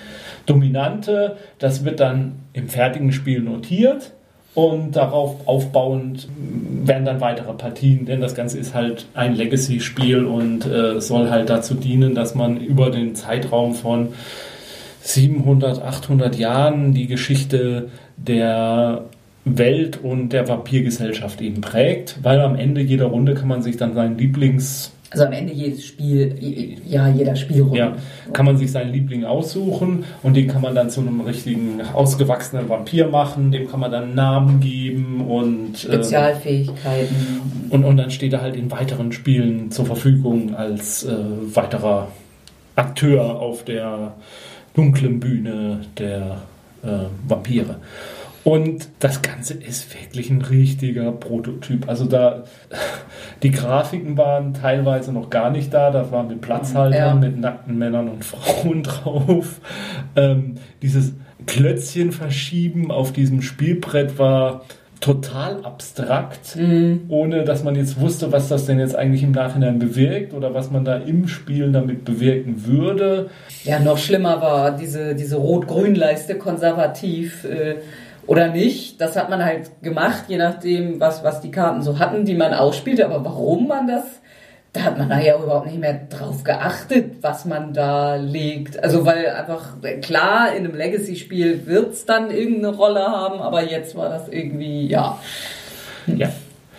dominante. 0.46 1.36
Das 1.58 1.84
wird 1.84 2.00
dann 2.00 2.36
im 2.52 2.68
fertigen 2.68 3.10
Spiel 3.12 3.40
notiert. 3.40 4.12
Und 4.54 4.94
darauf 4.94 5.48
aufbauend 5.48 6.28
werden 6.84 7.04
dann 7.04 7.20
weitere 7.20 7.52
Partien, 7.54 8.06
denn 8.06 8.20
das 8.20 8.36
Ganze 8.36 8.56
ist 8.56 8.72
halt 8.72 9.06
ein 9.14 9.34
Legacy-Spiel 9.34 10.24
und 10.24 10.64
äh, 10.64 11.00
soll 11.00 11.28
halt 11.28 11.50
dazu 11.50 11.74
dienen, 11.74 12.14
dass 12.14 12.36
man 12.36 12.58
über 12.58 12.90
den 12.90 13.16
Zeitraum 13.16 13.74
von 13.74 14.10
700, 15.00 15.82
800 15.82 16.36
Jahren 16.36 16.92
die 16.94 17.06
Geschichte 17.08 17.88
der 18.16 19.06
Welt 19.44 20.00
und 20.02 20.30
der 20.30 20.48
Vampirgesellschaft 20.48 21.40
eben 21.40 21.60
prägt, 21.60 22.18
weil 22.22 22.40
am 22.40 22.56
Ende 22.56 22.80
jeder 22.80 23.06
Runde 23.06 23.34
kann 23.34 23.48
man 23.48 23.62
sich 23.62 23.76
dann 23.76 23.94
seinen 23.94 24.16
Lieblings 24.16 24.92
Also 25.10 25.26
am 25.26 25.32
Ende 25.32 25.52
jedes 25.52 25.84
Spiel, 25.84 26.78
ja, 26.86 27.08
jeder 27.08 27.36
Spielrunde. 27.36 27.78
ja, 27.78 27.96
kann 28.32 28.46
man 28.46 28.56
sich 28.56 28.72
seinen 28.72 28.92
Liebling 28.92 29.24
aussuchen 29.24 30.04
und 30.22 30.34
den 30.34 30.48
kann 30.48 30.62
man 30.62 30.74
dann 30.74 30.88
zu 30.88 31.02
einem 31.02 31.20
richtigen 31.20 31.82
ausgewachsenen 31.92 32.70
Vampir 32.70 33.08
machen, 33.08 33.52
dem 33.52 33.68
kann 33.68 33.80
man 33.80 33.92
dann 33.92 34.14
Namen 34.14 34.60
geben 34.60 35.20
und 35.28 35.74
äh, 35.74 35.92
Spezialfähigkeiten. 35.92 37.16
und, 37.68 37.84
und 37.84 37.96
dann 37.98 38.10
steht 38.10 38.32
er 38.32 38.40
halt 38.40 38.56
in 38.56 38.70
weiteren 38.70 39.12
Spielen 39.12 39.70
zur 39.70 39.84
Verfügung 39.84 40.54
als 40.54 41.04
äh, 41.04 41.14
weiterer 41.54 42.08
Akteur 42.76 43.40
auf 43.40 43.64
der 43.64 44.14
dunklen 44.74 45.20
Bühne 45.20 45.82
der 45.98 46.38
äh, 46.82 47.06
Vampire. 47.28 47.76
Und 48.44 48.88
das 48.98 49.22
Ganze 49.22 49.54
ist 49.54 49.94
wirklich 49.98 50.28
ein 50.28 50.42
richtiger 50.42 51.10
Prototyp. 51.12 51.88
Also 51.88 52.04
da, 52.04 52.44
die 53.42 53.50
Grafiken 53.50 54.18
waren 54.18 54.52
teilweise 54.52 55.12
noch 55.12 55.30
gar 55.30 55.50
nicht 55.50 55.72
da. 55.72 55.90
Da 55.90 56.12
waren 56.12 56.28
mit 56.28 56.42
Platzhaltern, 56.42 57.22
ja. 57.22 57.28
mit 57.28 57.40
nackten 57.40 57.78
Männern 57.78 58.08
und 58.08 58.22
Frauen 58.22 58.82
drauf. 58.82 59.60
Ähm, 60.14 60.56
dieses 60.82 61.14
Klötzchen 61.46 62.12
verschieben 62.12 62.90
auf 62.90 63.12
diesem 63.12 63.40
Spielbrett 63.40 64.18
war 64.18 64.62
total 65.00 65.62
abstrakt, 65.64 66.56
mhm. 66.56 67.02
ohne 67.08 67.44
dass 67.44 67.62
man 67.62 67.74
jetzt 67.74 68.00
wusste, 68.00 68.32
was 68.32 68.48
das 68.48 68.64
denn 68.64 68.78
jetzt 68.78 68.96
eigentlich 68.96 69.22
im 69.22 69.32
Nachhinein 69.32 69.78
bewirkt 69.78 70.32
oder 70.32 70.54
was 70.54 70.70
man 70.70 70.84
da 70.84 70.96
im 70.96 71.28
Spiel 71.28 71.72
damit 71.72 72.06
bewirken 72.06 72.64
würde. 72.66 73.28
Ja, 73.64 73.80
noch 73.80 73.98
schlimmer 73.98 74.40
war 74.40 74.70
diese, 74.74 75.14
diese 75.14 75.36
Rot-Grün-Leiste 75.36 76.36
konservativ. 76.36 77.44
Äh, 77.44 77.76
oder 78.26 78.48
nicht. 78.48 79.00
Das 79.00 79.16
hat 79.16 79.30
man 79.30 79.44
halt 79.44 79.82
gemacht, 79.82 80.24
je 80.28 80.36
nachdem, 80.36 81.00
was, 81.00 81.24
was 81.24 81.40
die 81.40 81.50
Karten 81.50 81.82
so 81.82 81.98
hatten, 81.98 82.24
die 82.24 82.34
man 82.34 82.54
ausspielte. 82.54 83.04
Aber 83.04 83.24
warum 83.24 83.68
man 83.68 83.86
das, 83.86 84.04
da 84.72 84.82
hat 84.82 84.98
man 84.98 85.08
da 85.08 85.20
ja 85.20 85.36
überhaupt 85.40 85.66
nicht 85.66 85.78
mehr 85.78 86.00
drauf 86.08 86.42
geachtet, 86.42 87.16
was 87.22 87.44
man 87.44 87.72
da 87.72 88.16
legt. 88.16 88.82
Also 88.82 89.04
weil 89.06 89.26
einfach, 89.26 89.76
klar, 90.02 90.54
in 90.54 90.64
einem 90.64 90.74
Legacy-Spiel 90.74 91.66
wird 91.66 91.92
es 91.92 92.06
dann 92.06 92.30
irgendeine 92.30 92.74
Rolle 92.74 93.00
haben, 93.00 93.40
aber 93.40 93.62
jetzt 93.62 93.94
war 93.94 94.08
das 94.08 94.28
irgendwie, 94.28 94.88
ja. 94.88 95.18
Ja. 96.06 96.30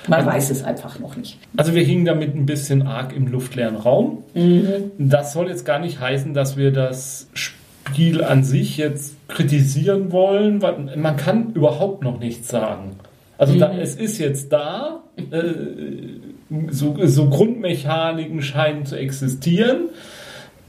Man 0.08 0.20
also, 0.20 0.32
weiß 0.32 0.50
es 0.52 0.64
einfach 0.64 1.00
noch 1.00 1.16
nicht. 1.16 1.40
Also 1.58 1.74
wir 1.74 1.84
hingen 1.84 2.06
damit 2.06 2.36
ein 2.36 2.46
bisschen 2.46 2.86
arg 2.86 3.16
im 3.16 3.28
luftleeren 3.28 3.76
Raum. 3.76 4.24
Mhm. 4.34 4.92
Das 5.00 5.34
soll 5.34 5.50
jetzt 5.50 5.66
gar 5.66 5.80
nicht 5.80 6.00
heißen, 6.00 6.34
dass 6.34 6.58
wir 6.58 6.72
das 6.72 7.28
Spiel 7.34 7.65
Spiel 7.88 8.24
an 8.24 8.44
sich 8.44 8.78
jetzt 8.78 9.16
kritisieren 9.28 10.12
wollen, 10.12 10.62
weil 10.62 10.96
man 10.98 11.18
kann 11.18 11.54
überhaupt 11.54 12.04
noch 12.04 12.20
nichts 12.20 12.48
sagen. 12.48 12.98
Also 13.38 13.54
mhm. 13.54 13.60
da, 13.60 13.74
es 13.74 13.96
ist 13.96 14.18
jetzt 14.18 14.52
da, 14.52 15.04
äh, 15.18 16.70
so, 16.70 16.96
so 17.06 17.30
Grundmechaniken 17.30 18.42
scheinen 18.42 18.86
zu 18.86 18.98
existieren. 18.98 19.90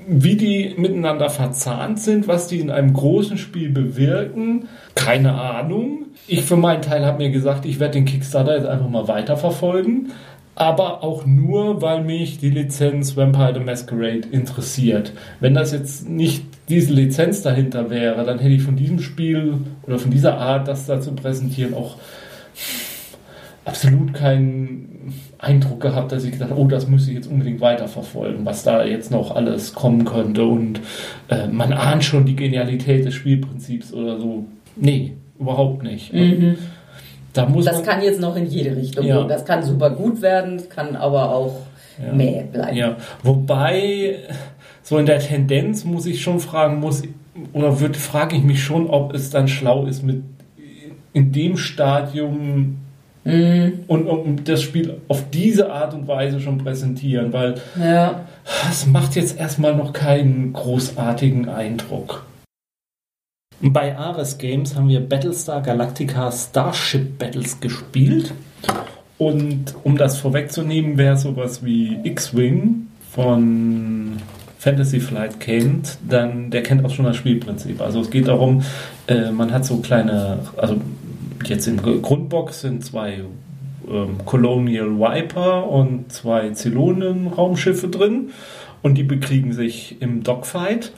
Wie 0.09 0.37
die 0.37 0.75
miteinander 0.77 1.31
verzahnt 1.31 1.99
sind, 1.99 2.29
was 2.29 2.47
die 2.47 2.61
in 2.61 2.71
einem 2.71 2.93
großen 2.93 3.39
Spiel 3.39 3.71
bewirken, 3.71 4.69
keine 4.95 5.35
Ahnung. 5.35 6.07
Ich 6.29 6.43
für 6.43 6.57
meinen 6.57 6.83
Teil 6.83 7.05
habe 7.05 7.19
mir 7.19 7.31
gesagt, 7.31 7.65
ich 7.65 7.81
werde 7.81 7.95
den 7.95 8.05
Kickstarter 8.05 8.57
jetzt 8.57 8.67
einfach 8.67 8.89
mal 8.89 9.09
weiterverfolgen 9.09 10.13
aber 10.57 11.05
auch 11.05 11.27
nur, 11.27 11.83
weil 11.83 12.03
mich 12.03 12.39
die 12.39 12.49
Lizenz 12.49 13.15
Vampire 13.15 13.53
the 13.55 13.61
Masquerade 13.61 14.27
interessiert. 14.31 15.13
Wenn 15.39 15.53
das 15.53 15.71
jetzt 15.71 16.09
nicht 16.09 16.45
diese 16.69 16.93
Lizenz 16.93 17.43
dahinter 17.43 17.91
wäre, 17.91 18.25
dann 18.25 18.39
hätte 18.39 18.55
ich 18.55 18.63
von 18.63 18.77
diesem 18.77 19.01
Spiel 19.01 19.55
oder 19.87 19.99
von 19.99 20.11
dieser 20.11 20.39
Art, 20.39 20.69
das 20.69 20.87
da 20.87 21.01
zu 21.01 21.13
präsentieren, 21.13 21.75
auch 21.75 21.97
absolut 23.65 24.15
keinen 24.15 25.13
Eindruck 25.39 25.81
gehabt, 25.81 26.13
dass 26.13 26.25
ich 26.25 26.33
gedacht 26.33 26.53
oh, 26.57 26.67
das 26.67 26.89
müsste 26.89 27.11
ich 27.11 27.17
jetzt 27.17 27.31
unbedingt 27.31 27.61
weiterverfolgen, 27.61 28.45
was 28.45 28.63
da 28.63 28.85
jetzt 28.85 29.11
noch 29.11 29.35
alles 29.35 29.75
kommen 29.75 30.05
könnte 30.05 30.45
und 30.45 30.81
äh, 31.29 31.47
man 31.49 31.73
ahnt 31.73 32.05
schon 32.05 32.25
die 32.25 32.37
Genialität 32.37 33.05
des 33.05 33.15
Spielprinzips 33.15 33.93
oder 33.93 34.19
so. 34.19 34.45
Nee, 34.77 35.15
überhaupt 35.39 35.83
nicht. 35.83 36.13
Mhm. 36.13 36.57
Da 37.33 37.47
muss 37.47 37.67
das 37.67 37.83
kann 37.83 38.03
jetzt 38.03 38.21
noch 38.21 38.35
in 38.37 38.47
jede 38.47 38.75
Richtung 38.77 39.05
ja. 39.05 39.19
gehen. 39.19 39.29
Das 39.29 39.45
kann 39.45 39.63
super 39.63 39.91
gut 39.91 40.23
werden, 40.23 40.63
kann 40.71 40.97
aber 40.97 41.35
auch 41.35 41.61
ja. 42.03 42.13
mehr 42.13 42.43
bleiben. 42.45 42.77
Ja. 42.77 42.97
Wobei, 43.23 44.17
so 44.89 44.99
in 44.99 45.07
der 45.07 45.19
Tendenz 45.19 45.85
muss 45.85 46.07
ich 46.07 46.23
schon 46.23 46.39
fragen, 46.39 46.79
muss 46.79 47.03
oder 47.53 47.81
wird, 47.81 47.97
frage 47.97 48.37
ich 48.37 48.45
mich 48.45 48.63
schon, 48.63 48.89
ob 48.89 49.13
es 49.15 49.31
dann 49.31 49.49
schlau 49.49 49.85
ist, 49.85 50.05
mit 50.05 50.23
in 51.13 51.33
dem 51.33 51.57
Stadium 51.57 52.77
mhm. 53.25 53.81
und 53.89 54.07
um 54.07 54.45
das 54.45 54.63
Spiel 54.63 55.01
auf 55.09 55.29
diese 55.31 55.73
Art 55.73 55.93
und 55.93 56.07
Weise 56.07 56.39
schon 56.41 56.59
präsentieren, 56.59 57.33
weil 57.33 57.57
ja. 57.77 58.27
es 58.71 58.87
macht 58.87 59.17
jetzt 59.17 59.37
erstmal 59.41 59.75
noch 59.75 59.93
keinen 59.93 60.53
großartigen 60.53 61.49
Eindruck. 61.49 62.25
Bei 63.61 63.99
Ares 63.99 64.39
Games 64.39 64.77
haben 64.77 64.89
wir 64.89 65.01
Battlestar 65.01 65.63
Galactica 65.63 66.31
Starship 66.31 67.19
Battles 67.19 67.59
gespielt. 67.59 68.35
Und 69.19 69.75
um 69.83 69.97
das 69.97 70.19
vorwegzunehmen, 70.19 70.97
wer 70.97 71.17
sowas 71.17 71.65
wie 71.65 71.99
X-Wing 72.05 72.87
von 73.11 74.19
Fantasy 74.67 74.99
Flight 74.99 75.39
kennt, 75.39 75.97
dann 76.09 76.51
der 76.51 76.65
kennt 76.65 76.85
auch 76.85 76.91
schon 76.91 77.05
das 77.05 77.15
Spielprinzip. 77.15 77.81
Also 77.81 78.01
es 78.01 78.11
geht 78.11 78.27
darum, 78.27 78.63
äh, 79.07 79.31
man 79.31 79.53
hat 79.53 79.65
so 79.65 79.77
kleine, 79.77 80.41
also 80.57 80.79
jetzt 81.45 81.69
im 81.69 81.81
Grundbox 81.81 82.63
sind 82.63 82.85
zwei 82.85 83.21
ähm, 83.89 84.17
Colonial 84.25 84.99
Viper 84.99 85.71
und 85.71 86.11
zwei 86.11 86.51
Zylonen-Raumschiffe 86.51 87.87
drin 87.87 88.31
und 88.83 88.99
die 88.99 89.05
bekriegen 89.05 89.53
sich 89.53 90.03
im 90.03 90.25
Dogfight. 90.25 90.91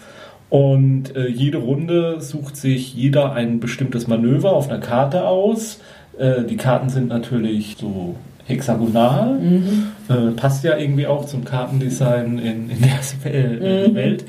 Und 0.48 1.14
äh, 1.14 1.28
jede 1.28 1.58
Runde 1.58 2.22
sucht 2.22 2.56
sich 2.56 2.94
jeder 2.94 3.34
ein 3.34 3.60
bestimmtes 3.60 4.06
Manöver 4.06 4.54
auf 4.54 4.70
einer 4.70 4.80
Karte 4.80 5.26
aus. 5.26 5.80
Äh, 6.18 6.44
die 6.44 6.56
Karten 6.56 6.88
sind 6.88 7.08
natürlich 7.08 7.76
so 7.78 8.16
hexagonal. 8.48 9.38
Mhm. 9.38 9.88
Äh, 10.08 10.30
passt 10.32 10.64
ja 10.64 10.76
irgendwie 10.76 11.06
auch 11.06 11.26
zum 11.26 11.44
Kartendesign 11.44 12.38
in, 12.38 12.70
in 12.70 12.80
der 12.80 13.88
mhm. 13.88 13.94
Welt. 13.94 14.24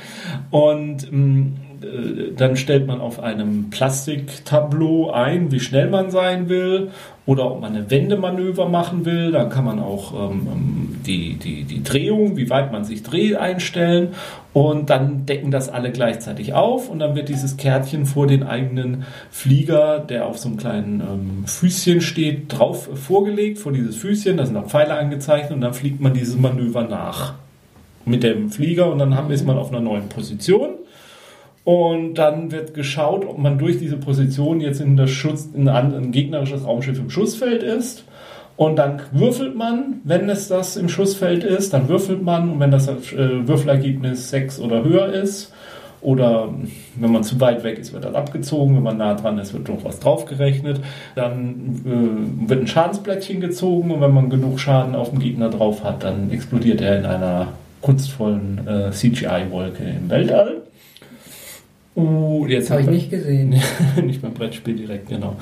Und 0.52 1.12
ähm, 1.12 1.54
äh, 1.64 1.69
dann 2.36 2.56
stellt 2.56 2.88
man 2.88 3.00
auf 3.02 3.20
einem 3.20 3.70
Plastiktableau 3.70 5.12
ein, 5.12 5.52
wie 5.52 5.60
schnell 5.60 5.90
man 5.90 6.12
sein 6.12 6.50
will 6.50 6.90
oder 7.26 7.52
ob 7.52 7.62
man 7.62 7.76
eine 7.76 7.90
Wendemanöver 7.90 8.68
machen 8.68 9.06
will. 9.06 9.32
Dann 9.32 9.50
kann 9.50 9.66
man 9.66 9.80
auch 9.80 10.14
ähm, 10.14 10.48
ähm, 10.52 10.96
die, 11.06 11.36
die, 11.36 11.64
die 11.64 11.84
Drehung, 11.84 12.38
wie 12.38 12.50
weit 12.50 12.72
man 12.72 12.84
sich 12.84 13.04
dreht, 13.04 13.36
einstellen 13.36 14.10
und 14.52 14.90
dann 14.90 15.26
decken 15.26 15.52
das 15.52 15.70
alle 15.70 15.92
gleichzeitig 15.92 16.54
auf 16.54 16.90
und 16.90 17.00
dann 17.00 17.16
wird 17.16 17.30
dieses 17.30 17.58
Kärtchen 17.58 18.06
vor 18.06 18.26
den 18.26 18.44
eigenen 18.44 19.06
Flieger, 19.30 20.00
der 20.00 20.26
auf 20.26 20.40
so 20.40 20.50
einem 20.50 20.58
kleinen 20.58 21.02
ähm, 21.02 21.44
Füßchen 21.46 22.02
steht, 22.02 22.58
drauf 22.58 22.90
vorgelegt, 22.96 23.60
vor 23.60 23.72
dieses 23.72 23.96
Füßchen, 23.96 24.38
da 24.38 24.46
sind 24.46 24.58
auch 24.58 24.68
Pfeile 24.68 24.96
angezeichnet 24.96 25.52
und 25.52 25.62
dann 25.62 25.74
fliegt 25.74 26.02
man 26.02 26.14
dieses 26.14 26.36
Manöver 26.36 26.84
nach 26.84 27.36
mit 28.06 28.24
dem 28.24 28.50
Flieger 28.50 28.92
und 28.92 28.98
dann 28.98 29.30
ist 29.30 29.46
man 29.46 29.58
auf 29.58 29.70
einer 29.70 29.82
neuen 29.82 30.10
Position 30.10 30.79
und 31.64 32.16
dann 32.16 32.52
wird 32.52 32.74
geschaut, 32.74 33.26
ob 33.26 33.38
man 33.38 33.58
durch 33.58 33.80
diese 33.80 33.98
Position 33.98 34.62
jetzt 34.62 34.82
in 34.82 34.98
das 34.98 35.12
Schutz, 35.12 35.50
in 35.54 35.68
ein, 35.68 36.12
gegnerisches 36.12 36.66
Raumschiff 36.66 36.98
im 36.98 37.10
Schussfeld 37.10 37.64
ist. 37.64 38.06
Und 38.56 38.78
dann 38.78 39.02
würfelt 39.12 39.56
man, 39.56 40.02
wenn 40.04 40.30
es 40.30 40.48
das 40.48 40.76
im 40.76 40.90
Schussfeld 40.90 41.44
ist, 41.44 41.74
dann 41.74 41.88
würfelt 41.88 42.24
man. 42.24 42.50
Und 42.52 42.60
wenn 42.60 42.72
das 42.72 42.88
äh, 42.88 43.48
Würfelergebnis 43.48 44.30
6 44.30 44.60
oder 44.60 44.84
höher 44.84 45.14
ist, 45.14 45.54
oder 46.02 46.50
wenn 46.96 47.12
man 47.12 47.24
zu 47.24 47.40
weit 47.42 47.64
weg 47.64 47.78
ist, 47.78 47.92
wird 47.94 48.06
das 48.06 48.16
abgezogen. 48.16 48.76
Wenn 48.76 48.84
man 48.84 48.98
nah 48.98 49.16
dran 49.16 49.38
ist, 49.38 49.54
wird 49.54 49.68
noch 49.68 49.84
was 49.84 50.00
draufgerechnet. 50.00 50.80
Dann 51.16 51.82
äh, 51.86 52.50
wird 52.50 52.62
ein 52.62 52.68
Schadensblättchen 52.68 53.42
gezogen. 53.42 53.92
Und 53.92 54.02
wenn 54.02 54.14
man 54.14 54.30
genug 54.30 54.60
Schaden 54.60 54.96
auf 54.96 55.10
dem 55.10 55.20
Gegner 55.20 55.50
drauf 55.50 55.84
hat, 55.84 56.04
dann 56.04 56.32
explodiert 56.32 56.82
er 56.82 57.00
in 57.00 57.06
einer 57.06 57.48
kunstvollen 57.82 58.66
äh, 58.68 58.92
CGI-Wolke 58.92 59.84
im 59.84 60.10
Weltall. 60.10 60.59
Uh, 61.96 62.46
jetzt 62.48 62.72
habe 62.72 62.82
ich 62.82 62.88
nicht 62.88 63.10
gesehen. 63.10 63.56
nicht 64.04 64.22
beim 64.22 64.34
Brettspiel 64.34 64.76
direkt, 64.76 65.10
genau. 65.10 65.36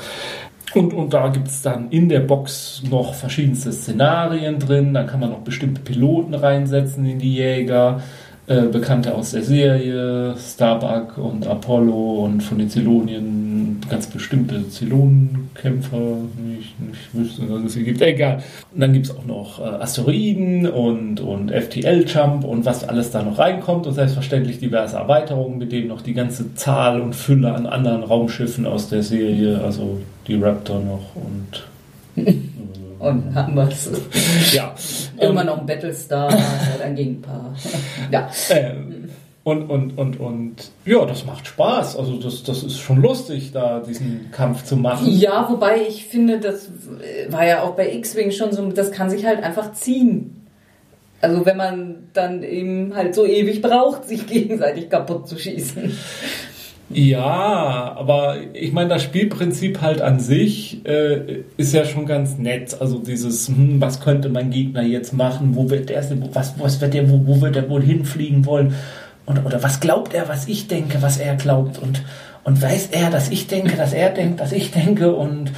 Und, 0.74 0.94
und 0.94 1.14
da 1.14 1.30
gibt 1.30 1.48
es 1.48 1.62
dann 1.62 1.90
in 1.92 2.10
der 2.10 2.20
Box 2.20 2.84
noch 2.90 3.14
verschiedenste 3.14 3.72
Szenarien 3.72 4.60
drin. 4.60 4.94
Da 4.94 5.04
kann 5.04 5.20
man 5.20 5.30
noch 5.30 5.40
bestimmte 5.40 5.82
Piloten 5.82 6.34
reinsetzen 6.34 7.06
in 7.06 7.20
die 7.20 7.36
Jäger. 7.36 8.02
Äh, 8.48 8.68
Bekannte 8.68 9.14
aus 9.14 9.32
der 9.32 9.44
Serie, 9.44 10.34
Starbuck 10.38 11.18
und 11.18 11.46
Apollo 11.46 12.24
und 12.24 12.42
von 12.42 12.58
den 12.58 12.70
Zylonien 12.70 13.57
ganz 13.90 14.08
bestimmte 14.08 14.70
Zylonenkämpfer, 14.70 16.18
ich 16.60 16.76
nicht 16.80 17.14
wüsste, 17.14 17.46
dass 17.46 17.64
es 17.64 17.74
sie 17.74 17.84
gibt, 17.84 18.02
egal. 18.02 18.44
Und 18.74 18.82
dann 18.82 18.94
gibt 18.94 19.08
es 19.08 19.16
auch 19.16 19.26
noch 19.26 19.60
äh, 19.60 19.64
Asteroiden 19.64 20.68
und, 20.68 21.20
und 21.20 21.52
FTL-Jump 21.52 22.44
und 22.44 22.66
was 22.66 22.88
alles 22.88 23.12
da 23.12 23.24
noch 23.24 23.40
reinkommt 23.40 23.88
und 23.88 23.94
selbstverständlich 23.94 24.60
diverse 24.60 24.98
Erweiterungen, 24.98 25.58
mit 25.58 25.72
denen 25.72 25.88
noch 25.88 26.02
die 26.02 26.14
ganze 26.14 26.56
Zahl 26.56 27.02
und 27.02 27.16
Fülle 27.16 27.54
an 27.54 27.66
anderen 27.66 28.04
Raumschiffen 28.04 28.66
aus 28.66 28.90
der 28.90 29.04
Serie, 29.04 29.62
also 29.64 30.00
die 30.28 30.36
Raptor 30.36 30.80
noch 30.80 31.16
und 31.16 31.64
und 33.00 33.36
haben 33.36 33.56
wir 33.56 33.68
es. 33.68 33.90
Ja. 34.54 34.74
Immer 35.20 35.44
noch 35.44 35.60
ein 35.60 35.66
Battlestar, 35.66 36.34
dann 36.80 36.96
ging 36.96 37.18
ein 37.18 37.22
paar. 37.22 37.56
ja. 38.12 38.30
Ähm, 38.50 39.10
und, 39.48 39.70
und, 39.70 39.98
und, 39.98 40.20
und 40.20 40.56
ja, 40.84 41.06
das 41.06 41.26
macht 41.26 41.48
Spaß. 41.48 41.96
Also 41.96 42.18
das, 42.18 42.44
das 42.44 42.64
ist 42.64 42.80
schon 42.80 43.02
lustig, 43.02 43.54
da 43.54 43.80
diesen 43.80 44.30
Kampf 44.34 44.66
zu 44.66 44.76
machen. 44.76 45.08
Ja, 45.08 45.48
wobei 45.50 45.84
ich 45.88 46.04
finde, 46.04 46.42
das 46.42 46.70
war 47.30 47.46
ja 47.46 47.62
auch 47.62 47.72
bei 47.72 47.94
X-Wing 47.94 48.32
schon 48.32 48.52
so, 48.52 48.70
das 48.70 48.92
kann 48.92 49.10
sich 49.10 49.26
halt 49.26 49.42
einfach 49.42 49.72
ziehen. 49.72 50.46
Also 51.22 51.46
wenn 51.46 51.56
man 51.56 52.10
dann 52.12 52.44
eben 52.44 52.94
halt 52.94 53.16
so 53.16 53.26
ewig 53.26 53.62
braucht, 53.62 54.10
sich 54.10 54.28
gegenseitig 54.28 54.90
kaputt 54.90 55.30
zu 55.30 55.38
schießen. 55.38 55.98
Ja, 56.90 57.96
aber 57.98 58.38
ich 58.52 58.74
meine, 58.74 58.90
das 58.90 59.04
Spielprinzip 59.04 59.80
halt 59.82 60.02
an 60.02 60.20
sich 60.20 60.86
äh, 60.86 61.44
ist 61.56 61.74
ja 61.74 61.86
schon 61.86 62.06
ganz 62.06 62.38
nett. 62.38 62.76
Also 62.82 63.00
dieses, 63.00 63.48
hm, 63.48 63.80
was 63.80 64.02
könnte 64.02 64.28
mein 64.28 64.50
Gegner 64.50 64.84
jetzt 64.84 65.14
machen? 65.14 65.56
Wo 65.56 65.70
wird 65.70 65.88
der, 65.88 66.04
was, 66.34 66.60
was 66.60 66.82
wird 66.82 66.94
der, 66.94 67.10
wo, 67.10 67.26
wo 67.26 67.42
wird 67.42 67.56
er 67.56 67.70
wohl 67.70 67.82
hinfliegen 67.82 68.46
wollen? 68.46 68.74
Und, 69.28 69.46
oder 69.46 69.62
was 69.62 69.80
glaubt 69.82 70.14
er, 70.14 70.30
was 70.30 70.48
ich 70.48 70.68
denke, 70.68 71.02
was 71.02 71.18
er 71.18 71.36
glaubt? 71.36 71.78
Und, 71.78 72.02
und 72.44 72.62
weiß 72.62 72.90
er, 72.92 73.12
dass 73.12 73.30
ich 73.30 73.48
denke, 73.48 73.76
dass 73.76 73.94
er 73.94 74.10
denkt, 74.10 74.40
dass 74.40 74.54
ich 74.54 74.72
denke? 74.72 75.14
Und 75.14 75.52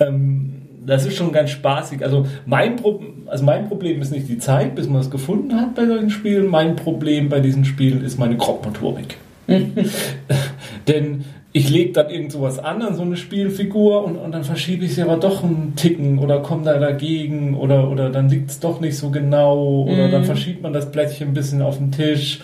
ähm, 0.00 0.62
das 0.86 1.04
ist 1.04 1.16
schon 1.16 1.32
ganz 1.32 1.50
spaßig. 1.50 2.02
Also 2.04 2.26
mein, 2.46 2.76
Pro 2.76 3.02
also 3.26 3.44
mein 3.44 3.68
Problem 3.68 4.00
ist 4.00 4.12
nicht 4.12 4.28
die 4.28 4.38
Zeit, 4.38 4.76
bis 4.76 4.88
man 4.88 5.00
es 5.00 5.10
gefunden 5.10 5.60
hat 5.60 5.74
bei 5.74 5.86
solchen 5.86 6.10
Spielen. 6.10 6.46
Mein 6.46 6.76
Problem 6.76 7.28
bei 7.28 7.40
diesen 7.40 7.64
Spielen 7.64 8.04
ist 8.04 8.18
meine 8.18 8.36
Grobmotorik. 8.36 9.16
Denn 10.88 11.24
ich 11.52 11.70
lege 11.70 11.92
dann 11.92 12.10
irgend 12.10 12.32
sowas 12.32 12.58
an 12.58 12.82
an 12.82 12.94
so 12.94 13.02
eine 13.02 13.16
Spielfigur 13.16 14.04
und, 14.04 14.16
und 14.16 14.32
dann 14.32 14.44
verschiebe 14.44 14.84
ich 14.84 14.94
sie 14.94 15.02
aber 15.02 15.16
doch 15.16 15.42
einen 15.42 15.72
Ticken 15.74 16.18
oder 16.18 16.40
komme 16.40 16.64
da 16.64 16.78
dagegen 16.78 17.56
oder, 17.56 17.90
oder 17.90 18.10
dann 18.10 18.28
liegt 18.28 18.50
es 18.50 18.60
doch 18.60 18.80
nicht 18.80 18.96
so 18.96 19.10
genau 19.10 19.84
oder 19.84 20.08
mm. 20.08 20.10
dann 20.10 20.24
verschiebt 20.24 20.62
man 20.62 20.72
das 20.72 20.92
Blättchen 20.92 21.28
ein 21.28 21.34
bisschen 21.34 21.62
auf 21.62 21.78
den 21.78 21.92
Tisch. 21.92 22.40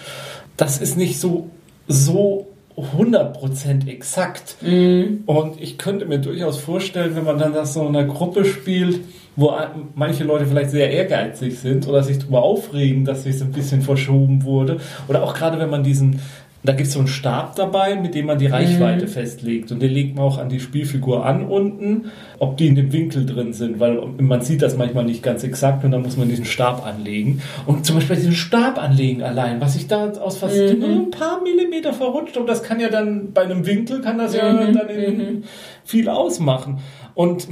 Das 0.57 0.81
ist 0.81 0.97
nicht 0.97 1.19
so, 1.19 1.51
so 1.89 2.47
100% 2.77 3.89
exakt. 3.89 4.57
Mm. 4.63 5.25
Und 5.27 5.61
ich 5.61 5.79
könnte 5.79 6.07
mir 6.07 6.19
durchaus 6.19 6.59
vorstellen, 6.59 7.15
wenn 7.17 7.25
man 7.25 7.39
dann 7.39 7.53
das 7.53 7.75
so 7.75 7.87
in 7.87 7.95
einer 7.95 8.07
Gruppe 8.07 8.45
spielt, 8.45 9.01
wo 9.37 9.53
manche 9.95 10.25
Leute 10.25 10.47
vielleicht 10.47 10.71
sehr 10.71 10.91
ehrgeizig 10.91 11.59
sind 11.59 11.89
oder 11.89 12.03
sich 12.03 12.19
darüber 12.19 12.43
aufregen, 12.43 13.05
dass 13.05 13.25
sich 13.25 13.41
ein 13.41 13.53
bisschen 13.53 13.83
verschoben 13.83 14.45
wurde. 14.45 14.79
Oder 15.09 15.23
auch 15.23 15.35
gerade 15.35 15.59
wenn 15.59 15.71
man 15.71 15.83
diesen, 15.83 16.21
da 16.64 16.73
gibt 16.73 16.87
es 16.87 16.92
so 16.92 17.00
einen 17.00 17.09
Stab 17.09 17.57
dabei, 17.57 17.97
mit 17.97 18.14
dem 18.14 18.26
man 18.26 18.38
die 18.38 18.47
Reichweite 18.47 19.07
mhm. 19.07 19.11
festlegt. 19.11 19.73
Und 19.73 19.81
den 19.81 19.90
legt 19.90 20.14
man 20.14 20.25
auch 20.25 20.38
an 20.38 20.49
die 20.49 20.61
Spielfigur 20.61 21.26
an 21.26 21.45
unten, 21.45 22.12
ob 22.38 22.57
die 22.57 22.69
in 22.69 22.76
dem 22.76 22.92
Winkel 22.92 23.26
drin 23.26 23.52
sind, 23.52 23.81
weil 23.81 24.00
man 24.19 24.42
sieht 24.42 24.62
das 24.62 24.76
manchmal 24.76 25.04
nicht 25.04 25.25
ganz 25.25 25.42
exakt 25.42 25.85
und 25.85 25.90
dann 25.90 26.02
muss 26.02 26.16
man 26.16 26.28
diesen 26.28 26.45
Stab 26.45 26.87
anlegen. 26.87 27.42
Und 27.66 27.85
zum 27.85 27.97
Beispiel 27.97 28.16
diesen 28.16 28.35
Stab 28.35 28.81
anlegen 28.81 29.23
allein, 29.23 29.61
was 29.61 29.75
ich 29.75 29.88
da 29.88 30.11
aus 30.12 30.38
fast 30.38 30.57
mhm. 30.57 30.78
nur 30.78 30.88
ein 30.88 31.11
paar 31.11 31.42
Millimeter 31.42 31.92
verrutscht 31.92 32.37
und 32.37 32.49
das 32.49 32.62
kann 32.62 32.78
ja 32.78 32.88
dann 32.88 33.33
bei 33.33 33.42
einem 33.42 33.66
Winkel, 33.66 34.00
kann 34.00 34.19
das 34.19 34.35
ja 34.35 34.52
mhm. 34.52 34.73
dann 34.73 34.87
mhm. 34.87 35.45
viel 35.85 36.09
ausmachen. 36.09 36.78
Und 37.14 37.49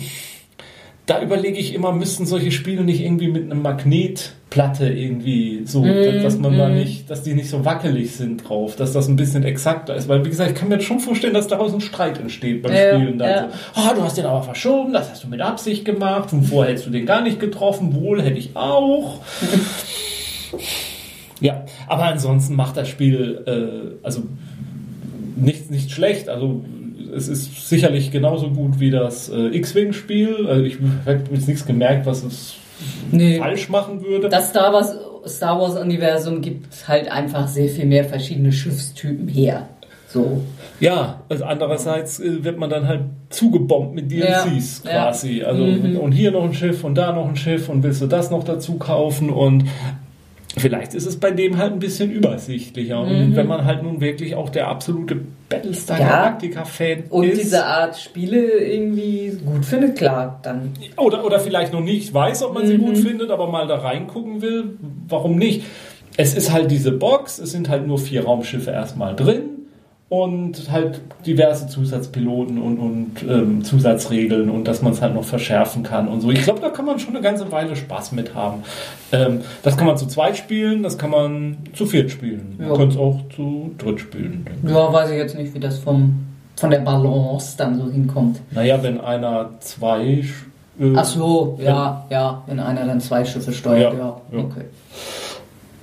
da 1.11 1.21
überlege 1.21 1.59
ich 1.59 1.75
immer, 1.75 1.91
müssten 1.91 2.25
solche 2.25 2.53
Spiele 2.53 2.85
nicht 2.85 3.01
irgendwie 3.01 3.27
mit 3.27 3.51
einem 3.51 3.63
Magnetplatte 3.63 4.89
irgendwie 4.89 5.63
so, 5.65 5.83
mm, 5.83 6.23
dass 6.23 6.39
man 6.39 6.55
mm. 6.55 6.59
da 6.59 6.69
nicht, 6.69 7.11
dass 7.11 7.25
die 7.25 7.35
nicht 7.35 7.51
so 7.51 7.65
wackelig 7.65 8.15
sind 8.15 8.49
drauf, 8.49 8.77
dass 8.77 8.93
das 8.93 9.09
ein 9.09 9.17
bisschen 9.17 9.43
exakter 9.43 9.97
ist. 9.97 10.09
Weil, 10.09 10.25
wie 10.25 10.29
gesagt, 10.29 10.53
ich 10.53 10.57
kann 10.57 10.69
mir 10.69 10.81
schon 10.81 11.01
vorstellen, 11.01 11.35
dass 11.35 11.49
daraus 11.49 11.75
ein 11.75 11.81
Streit 11.81 12.21
entsteht 12.21 12.63
beim 12.63 12.73
ja, 12.73 12.95
Spielen. 12.95 13.19
Dann 13.19 13.29
ja. 13.29 13.49
so, 13.75 13.81
oh, 13.91 13.95
du 13.97 14.03
hast 14.05 14.19
den 14.19 14.25
aber 14.25 14.45
verschoben, 14.45 14.93
das 14.93 15.11
hast 15.11 15.25
du 15.25 15.29
mit 15.29 15.41
Absicht 15.41 15.85
gemacht, 15.85 16.33
und 16.33 16.45
vorher 16.45 16.71
hättest 16.71 16.87
du 16.87 16.93
den 16.93 17.07
gar 17.07 17.23
nicht 17.23 17.41
getroffen, 17.41 17.93
wohl 17.93 18.23
hätte 18.23 18.39
ich 18.39 18.55
auch. 18.55 19.19
ja, 21.41 21.65
aber 21.89 22.05
ansonsten 22.05 22.55
macht 22.55 22.77
das 22.77 22.89
Spiel, 22.89 23.43
äh, 23.49 24.07
also 24.07 24.23
nicht, 25.35 25.73
nicht 25.73 25.91
schlecht, 25.91 26.29
also 26.29 26.65
es 27.15 27.29
ist 27.29 27.69
sicherlich 27.69 28.11
genauso 28.11 28.51
gut 28.51 28.81
wie 28.81 28.91
das 28.91 29.29
äh, 29.29 29.57
X-Wing-Spiel. 29.57 30.47
Also 30.47 30.65
ich 30.65 30.79
habe 31.07 31.23
jetzt 31.33 31.49
nichts 31.49 31.67
gemerkt, 31.67 32.07
was 32.07 32.23
es 32.23 32.55
nee. 33.11 33.39
falsch 33.39 33.69
machen 33.69 34.03
würde. 34.03 34.29
Das 34.29 34.51
Star 34.51 34.73
Wars, 34.73 34.97
Star 35.27 35.61
Wars 35.61 35.77
Universum 35.77 36.41
gibt 36.41 36.89
halt 36.89 37.11
einfach 37.11 37.49
sehr 37.49 37.69
viel 37.69 37.87
mehr 37.87 38.05
verschiedene 38.05 38.53
Schiffstypen 38.53 39.29
her. 39.29 39.69
So. 40.09 40.43
Ja, 40.81 41.23
also 41.29 41.45
andererseits 41.45 42.19
äh, 42.19 42.43
wird 42.43 42.59
man 42.59 42.69
dann 42.69 42.89
halt 42.89 43.03
zugebombt 43.29 43.95
mit 43.95 44.11
DLCs 44.11 44.83
ja, 44.85 44.91
quasi. 44.91 45.39
Ja. 45.39 45.47
Also 45.47 45.63
mhm. 45.63 45.97
und 45.99 46.13
hier 46.13 46.33
noch 46.33 46.45
ein 46.45 46.55
Schiff 46.55 46.83
und 46.83 46.97
da 46.97 47.13
noch 47.13 47.29
ein 47.29 47.37
Schiff 47.37 47.69
und 47.69 47.83
willst 47.83 48.03
du 48.03 48.07
das 48.07 48.31
noch 48.31 48.43
dazu 48.43 48.75
kaufen 48.75 49.31
und 49.31 49.65
Vielleicht 50.57 50.95
ist 50.95 51.07
es 51.07 51.19
bei 51.19 51.31
dem 51.31 51.59
halt 51.59 51.73
ein 51.73 51.79
bisschen 51.79 52.11
übersichtlicher. 52.11 53.05
Mhm. 53.05 53.11
Und 53.11 53.37
wenn 53.37 53.47
man 53.47 53.65
halt 53.65 53.83
nun 53.83 54.01
wirklich 54.01 54.35
auch 54.35 54.49
der 54.49 54.69
absolute 54.69 55.21
Battlestar 55.49 55.99
Galactica-Fan 55.99 56.89
ja. 56.89 56.97
ist. 56.97 57.13
Und 57.13 57.37
diese 57.37 57.65
Art 57.65 57.97
Spiele 57.97 58.59
irgendwie 58.59 59.39
gut 59.45 59.65
findet, 59.65 59.97
klar, 59.97 60.41
dann. 60.43 60.73
Oder, 60.97 61.25
oder 61.25 61.39
vielleicht 61.39 61.73
noch 61.73 61.83
nicht 61.83 62.13
weiß, 62.13 62.43
ob 62.43 62.55
man 62.55 62.65
mhm. 62.65 62.69
sie 62.69 62.79
gut 62.79 62.99
findet, 62.99 63.31
aber 63.31 63.49
mal 63.49 63.69
da 63.69 63.77
reingucken 63.77 64.43
will, 64.43 64.77
warum 65.09 65.37
nicht? 65.37 65.63
Es 66.17 66.35
ist 66.35 66.53
halt 66.53 66.71
diese 66.71 66.91
Box, 66.91 67.39
es 67.39 67.53
sind 67.53 67.69
halt 67.69 67.87
nur 67.87 67.99
vier 67.99 68.25
Raumschiffe 68.25 68.73
erstmal 68.73 69.15
drin 69.15 69.60
und 70.11 70.73
halt 70.73 71.01
diverse 71.25 71.69
Zusatzpiloten 71.69 72.61
und, 72.61 72.79
und 72.79 73.23
ähm, 73.23 73.63
Zusatzregeln 73.63 74.51
und 74.51 74.67
dass 74.67 74.83
man 74.83 74.93
es 74.93 75.01
halt 75.01 75.15
noch 75.15 75.23
verschärfen 75.23 75.85
kann 75.85 76.09
und 76.09 76.21
so. 76.21 76.33
Ich 76.33 76.43
glaube, 76.43 76.59
da 76.61 76.69
kann 76.69 76.85
man 76.85 76.99
schon 76.99 77.15
eine 77.15 77.23
ganze 77.23 77.51
Weile 77.53 77.77
Spaß 77.77 78.11
mit 78.11 78.35
haben. 78.35 78.65
Ähm, 79.13 79.43
das 79.63 79.77
kann 79.77 79.87
man 79.87 79.97
zu 79.97 80.09
zweit 80.09 80.37
spielen, 80.37 80.83
das 80.83 80.99
kann 80.99 81.11
man 81.11 81.59
zu 81.75 81.87
viert 81.87 82.11
spielen. 82.11 82.57
Ja. 82.59 82.67
Man 82.67 82.77
kann 82.77 82.89
es 82.89 82.97
auch 82.97 83.21
zu 83.37 83.71
dritt 83.79 84.01
spielen. 84.01 84.47
Ja, 84.67 84.93
weiß 84.93 85.11
ich 85.11 85.17
jetzt 85.17 85.39
nicht, 85.39 85.55
wie 85.55 85.61
das 85.61 85.79
vom, 85.79 86.27
von 86.57 86.71
der 86.71 86.81
Balance 86.81 87.55
dann 87.57 87.79
so 87.79 87.89
hinkommt. 87.89 88.41
Naja, 88.51 88.83
wenn 88.83 89.01
einer 89.01 89.51
zwei. 89.61 90.25
Äh, 90.81 90.93
Ach 90.97 91.05
so, 91.05 91.57
ja, 91.63 92.05
wenn, 92.09 92.17
ja, 92.17 92.43
wenn 92.49 92.59
einer 92.59 92.85
dann 92.85 93.01
zwei 93.01 93.25
Schiffe 93.25 93.53
steuert, 93.53 93.95
ja, 93.95 94.21
ja. 94.33 94.39
okay. 94.39 94.65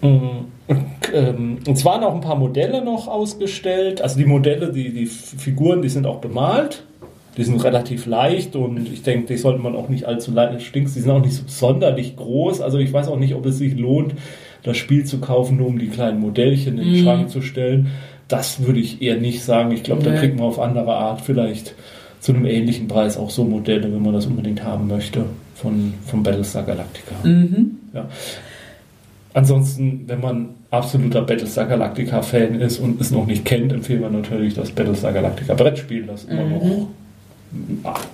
Und 0.02 1.78
zwar 1.78 2.00
noch 2.00 2.14
ein 2.14 2.22
paar 2.22 2.36
Modelle 2.36 2.84
noch 2.84 3.08
ausgestellt. 3.08 4.02
Also 4.02 4.18
die 4.18 4.26
Modelle, 4.26 4.72
die, 4.72 4.94
die 4.94 5.06
Figuren, 5.06 5.82
die 5.82 5.90
sind 5.90 6.06
auch 6.06 6.20
bemalt. 6.20 6.84
Die 7.38 7.44
sind 7.44 7.64
relativ 7.64 8.08
leicht 8.08 8.56
und 8.56 8.92
ich 8.92 9.04
denke, 9.04 9.28
die 9.28 9.38
sollte 9.38 9.62
man 9.62 9.76
auch 9.76 9.90
nicht 9.90 10.06
allzu 10.06 10.32
leicht 10.32 10.64
stinkst. 10.64 10.96
Die 10.96 11.02
sind 11.02 11.12
auch 11.12 11.22
nicht 11.22 11.36
so 11.36 11.44
sonderlich 11.46 12.16
groß. 12.16 12.62
Also 12.62 12.80
ich 12.80 12.92
weiß 12.92 13.08
auch 13.10 13.20
nicht, 13.20 13.36
ob 13.36 13.46
es 13.46 13.60
sich 13.60 13.78
lohnt, 13.78 14.16
das 14.64 14.76
Spiel 14.78 15.06
zu 15.06 15.20
kaufen, 15.20 15.58
nur 15.58 15.68
um 15.68 15.78
die 15.78 15.90
kleinen 15.90 16.20
Modellchen 16.20 16.80
in 16.80 16.86
den 16.86 17.00
mhm. 17.00 17.04
Schrank 17.04 17.30
zu 17.30 17.44
stellen. 17.44 17.92
Das 18.28 18.66
würde 18.66 18.80
ich 18.80 19.04
eher 19.04 19.18
nicht 19.18 19.44
sagen. 19.44 19.72
Ich 19.72 19.84
glaube, 19.84 20.02
nee. 20.02 20.10
da 20.10 20.18
kriegt 20.18 20.36
man 20.36 20.48
auf 20.48 20.60
andere 20.60 20.96
Art 20.96 21.22
vielleicht 21.22 21.76
zu 22.20 22.34
einem 22.34 22.46
ähnlichen 22.46 22.88
Preis 22.88 23.18
auch 23.18 23.30
so 23.30 23.44
Modelle, 23.44 23.84
wenn 23.84 24.02
man 24.02 24.14
das 24.14 24.26
unbedingt 24.26 24.64
haben 24.64 24.88
möchte, 24.88 25.26
von, 25.54 25.94
von 26.08 26.24
Battlestar 26.24 26.64
Galactica. 26.64 27.16
Mhm. 27.24 27.78
Ja. 27.94 28.10
Ansonsten, 29.34 30.04
wenn 30.08 30.22
man 30.22 30.50
absoluter 30.72 31.22
Battlestar 31.22 31.66
Galactica-Fan 31.66 32.60
ist 32.60 32.80
und 32.80 33.00
es 33.00 33.12
noch 33.12 33.26
nicht 33.26 33.46
kennt, 33.46 33.72
empfehlen 33.72 34.02
wir 34.02 34.10
natürlich 34.10 34.54
das 34.54 34.72
Battlestar 34.72 35.14
Galactica 35.14 35.54
Brettspiel, 35.54 36.06
das 36.06 36.26
immer 36.26 36.44
mhm. 36.44 36.52
noch, 36.52 36.88
ach, 37.84 38.06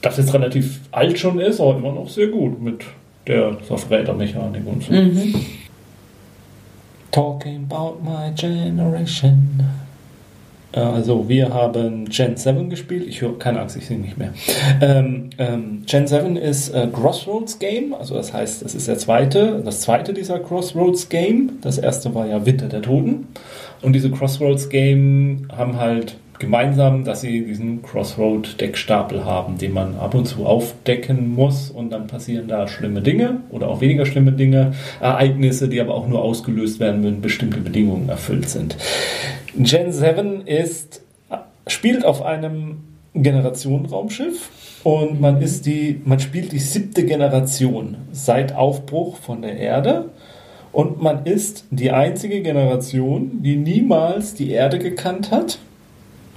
das 0.00 0.16
jetzt 0.16 0.32
relativ 0.32 0.80
alt 0.90 1.18
schon 1.18 1.38
ist, 1.40 1.60
aber 1.60 1.76
immer 1.76 1.92
noch 1.92 2.08
sehr 2.08 2.28
gut 2.28 2.60
mit 2.62 2.84
der 3.26 3.56
Software-Mechanik 3.66 4.66
und 4.66 4.82
so. 4.82 4.92
Mhm. 4.92 5.34
Talking 7.10 7.66
about 7.70 7.98
my 8.02 8.32
generation. 8.34 9.62
Also 10.74 11.28
wir 11.28 11.54
haben 11.54 12.06
Gen 12.06 12.36
7 12.36 12.68
gespielt. 12.68 13.06
Ich 13.06 13.20
höre 13.20 13.38
keine 13.38 13.60
Angst, 13.60 13.76
ich 13.76 13.86
singe 13.86 14.00
nicht 14.00 14.18
mehr. 14.18 14.32
Ähm, 14.80 15.30
ähm, 15.38 15.82
Gen 15.86 16.06
7 16.06 16.36
ist 16.36 16.70
äh, 16.70 16.88
Crossroads 16.92 17.58
Game, 17.60 17.94
also 17.94 18.14
das 18.14 18.32
heißt, 18.32 18.62
es 18.62 18.74
ist 18.74 18.88
der 18.88 18.98
zweite, 18.98 19.62
das 19.64 19.82
zweite 19.82 20.12
dieser 20.12 20.40
Crossroads 20.40 21.08
Game. 21.08 21.52
Das 21.60 21.78
erste 21.78 22.14
war 22.14 22.26
ja 22.26 22.44
Winter 22.44 22.66
der 22.66 22.82
Toten. 22.82 23.28
Und 23.82 23.92
diese 23.92 24.10
Crossroads 24.10 24.68
Game 24.68 25.46
haben 25.56 25.78
halt 25.78 26.16
gemeinsam, 26.40 27.04
dass 27.04 27.20
sie 27.20 27.44
diesen 27.44 27.82
Crossroad-Deckstapel 27.82 29.24
haben, 29.24 29.58
den 29.58 29.72
man 29.72 29.96
ab 29.96 30.14
und 30.14 30.26
zu 30.26 30.44
aufdecken 30.44 31.32
muss 31.32 31.70
und 31.70 31.90
dann 31.90 32.08
passieren 32.08 32.48
da 32.48 32.66
schlimme 32.66 33.02
Dinge 33.02 33.40
oder 33.50 33.68
auch 33.68 33.80
weniger 33.80 34.04
schlimme 34.04 34.32
Dinge, 34.32 34.72
Ereignisse, 35.00 35.68
die 35.68 35.80
aber 35.80 35.94
auch 35.94 36.08
nur 36.08 36.22
ausgelöst 36.22 36.80
werden, 36.80 37.04
wenn 37.04 37.20
bestimmte 37.20 37.60
Bedingungen 37.60 38.08
erfüllt 38.08 38.48
sind. 38.48 38.76
Gen 39.56 39.92
7 39.92 40.46
ist, 40.46 41.02
spielt 41.68 42.04
auf 42.04 42.22
einem 42.22 42.82
Generationenraumschiff 43.14 44.50
und 44.82 45.20
man 45.20 45.40
ist 45.40 45.66
die, 45.66 46.00
man 46.04 46.18
spielt 46.18 46.50
die 46.50 46.58
siebte 46.58 47.04
Generation 47.04 47.96
seit 48.10 48.54
Aufbruch 48.54 49.18
von 49.18 49.42
der 49.42 49.56
Erde 49.56 50.10
und 50.72 51.00
man 51.00 51.24
ist 51.24 51.66
die 51.70 51.92
einzige 51.92 52.42
Generation, 52.42 53.42
die 53.42 53.54
niemals 53.54 54.34
die 54.34 54.50
Erde 54.50 54.80
gekannt 54.80 55.30
hat 55.30 55.58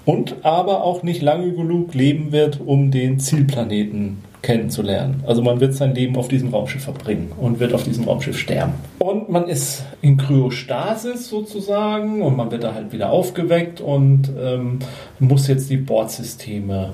und 0.08 0.46
aber 0.46 0.86
auch 0.86 1.04
nicht 1.04 1.22
lange 1.22 1.52
genug 1.52 1.94
leben 1.94 2.32
wird, 2.32 2.62
um 2.66 2.92
den 2.92 3.20
Zielplaneten 3.20 4.20
kennenzulernen. 4.42 5.22
Also 5.28 5.42
man 5.42 5.60
wird 5.60 5.74
sein 5.74 5.94
Leben 5.94 6.16
auf 6.16 6.30
diesem 6.30 6.50
Raumschiff 6.50 6.84
verbringen 6.84 7.34
und 7.38 7.60
wird 7.60 7.74
auf 7.74 7.84
diesem 7.84 8.06
Raumschiff 8.06 8.40
sterben. 8.40 8.72
Und 9.00 9.28
man 9.28 9.50
ist 9.50 9.84
in 10.02 10.16
Kryostasis 10.16 11.28
sozusagen 11.28 12.22
und 12.22 12.38
man 12.38 12.50
wird 12.52 12.64
da 12.64 12.74
halt 12.74 12.94
wieder 12.94 13.10
aufgeweckt 13.10 13.82
und 13.82 14.32
ähm, 14.42 14.80
muss 15.20 15.50
jetzt 15.50 15.70
die 15.70 15.76
Bordsysteme 15.76 16.94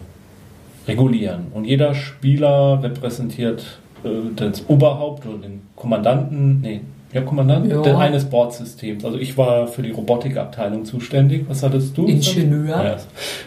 regulieren. 0.88 1.48
Und 1.54 1.66
jeder 1.66 1.94
Spieler 1.94 2.82
repräsentiert 2.82 3.78
äh, 4.04 4.10
das 4.36 4.68
Oberhaupt 4.68 5.28
oder 5.28 5.38
den 5.38 5.62
Kommandanten, 5.76 6.62
nee, 6.62 6.82
Ja, 7.14 7.22
Kommandant 7.22 7.68
Ja. 7.70 7.82
der- 7.82 7.98
eines 8.00 8.26
Bordsystems. 8.26 9.06
Also 9.06 9.18
ich 9.20 9.38
war 9.38 9.68
für 9.68 9.84
die 9.84 9.92
Robotikabteilung 9.92 10.84
zuständig. 10.86 11.46
Was 11.48 11.62
hattest 11.64 11.98
du? 11.98 12.08
Ingenieur. 12.08 12.68
Ja, 12.84 12.98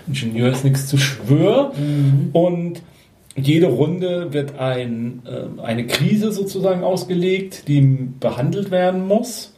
Ingenieur 0.06 0.50
ist 0.52 0.64
nichts 0.64 0.86
zu 0.86 0.96
schwör. 0.98 1.72
Und 2.32 2.82
jede 3.36 3.66
Runde 3.66 4.32
wird 4.32 4.58
ein, 4.58 5.22
äh, 5.26 5.60
eine 5.62 5.86
Krise 5.86 6.32
sozusagen 6.32 6.82
ausgelegt, 6.84 7.68
die 7.68 7.80
behandelt 8.20 8.70
werden 8.70 9.06
muss. 9.06 9.52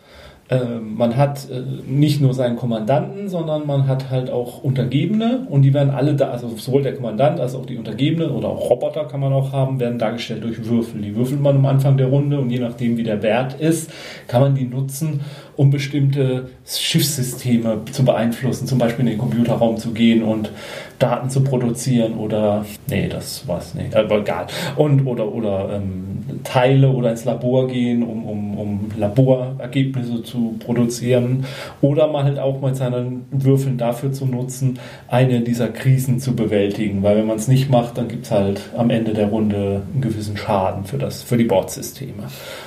Ähm, 0.50 0.94
man 0.96 1.16
hat 1.16 1.50
äh, 1.50 1.60
nicht 1.86 2.22
nur 2.22 2.32
seinen 2.32 2.56
Kommandanten, 2.56 3.28
sondern 3.28 3.66
man 3.66 3.86
hat 3.86 4.08
halt 4.08 4.30
auch 4.30 4.62
Untergebene 4.62 5.46
und 5.50 5.60
die 5.60 5.74
werden 5.74 5.90
alle 5.90 6.14
da, 6.14 6.30
also 6.30 6.48
sowohl 6.56 6.82
der 6.82 6.94
Kommandant 6.94 7.38
als 7.38 7.54
auch 7.54 7.66
die 7.66 7.76
Untergebenen 7.76 8.30
oder 8.30 8.48
auch 8.48 8.70
Roboter 8.70 9.04
kann 9.04 9.20
man 9.20 9.34
auch 9.34 9.52
haben, 9.52 9.78
werden 9.78 9.98
dargestellt 9.98 10.44
durch 10.44 10.64
Würfel. 10.64 11.02
Die 11.02 11.14
würfelt 11.14 11.42
man 11.42 11.56
am 11.56 11.66
Anfang 11.66 11.98
der 11.98 12.06
Runde 12.06 12.40
und 12.40 12.48
je 12.48 12.60
nachdem 12.60 12.96
wie 12.96 13.02
der 13.02 13.22
Wert 13.22 13.60
ist, 13.60 13.90
kann 14.26 14.40
man 14.40 14.54
die 14.54 14.64
nutzen, 14.64 15.20
um 15.58 15.70
bestimmte 15.70 16.50
Schiffssysteme 16.64 17.80
zu 17.90 18.04
beeinflussen, 18.04 18.68
zum 18.68 18.78
Beispiel 18.78 19.00
in 19.00 19.10
den 19.10 19.18
Computerraum 19.18 19.76
zu 19.76 19.90
gehen 19.90 20.22
und 20.22 20.52
Daten 21.00 21.30
zu 21.30 21.42
produzieren 21.42 22.14
oder 22.14 22.64
nee, 22.88 23.08
das 23.08 23.46
war's 23.48 23.74
nicht, 23.74 23.94
aber 23.96 24.20
egal. 24.20 24.46
Und 24.76 25.04
oder 25.04 25.32
oder 25.32 25.70
ähm, 25.74 26.18
Teile 26.44 26.90
oder 26.90 27.10
ins 27.10 27.24
Labor 27.24 27.66
gehen, 27.66 28.04
um, 28.04 28.24
um, 28.24 28.58
um 28.58 28.90
Laborergebnisse 28.96 30.22
zu 30.22 30.54
produzieren 30.60 31.44
oder 31.80 32.06
mal 32.06 32.22
halt 32.22 32.38
auch 32.38 32.60
mal 32.60 32.76
seinen 32.76 33.26
Würfeln 33.32 33.78
dafür 33.78 34.12
zu 34.12 34.26
nutzen, 34.26 34.78
eine 35.08 35.40
dieser 35.40 35.68
Krisen 35.68 36.20
zu 36.20 36.36
bewältigen, 36.36 37.02
weil 37.02 37.16
wenn 37.16 37.26
man 37.26 37.36
es 37.38 37.48
nicht 37.48 37.68
macht, 37.68 37.98
dann 37.98 38.06
gibt 38.06 38.26
es 38.26 38.30
halt 38.30 38.60
am 38.76 38.90
Ende 38.90 39.12
der 39.12 39.26
Runde 39.26 39.82
einen 39.92 40.02
gewissen 40.02 40.36
Schaden 40.36 40.84
für 40.84 40.98
das 40.98 41.22
für 41.22 41.36
die 41.36 41.44
Bordsysteme. 41.44 42.24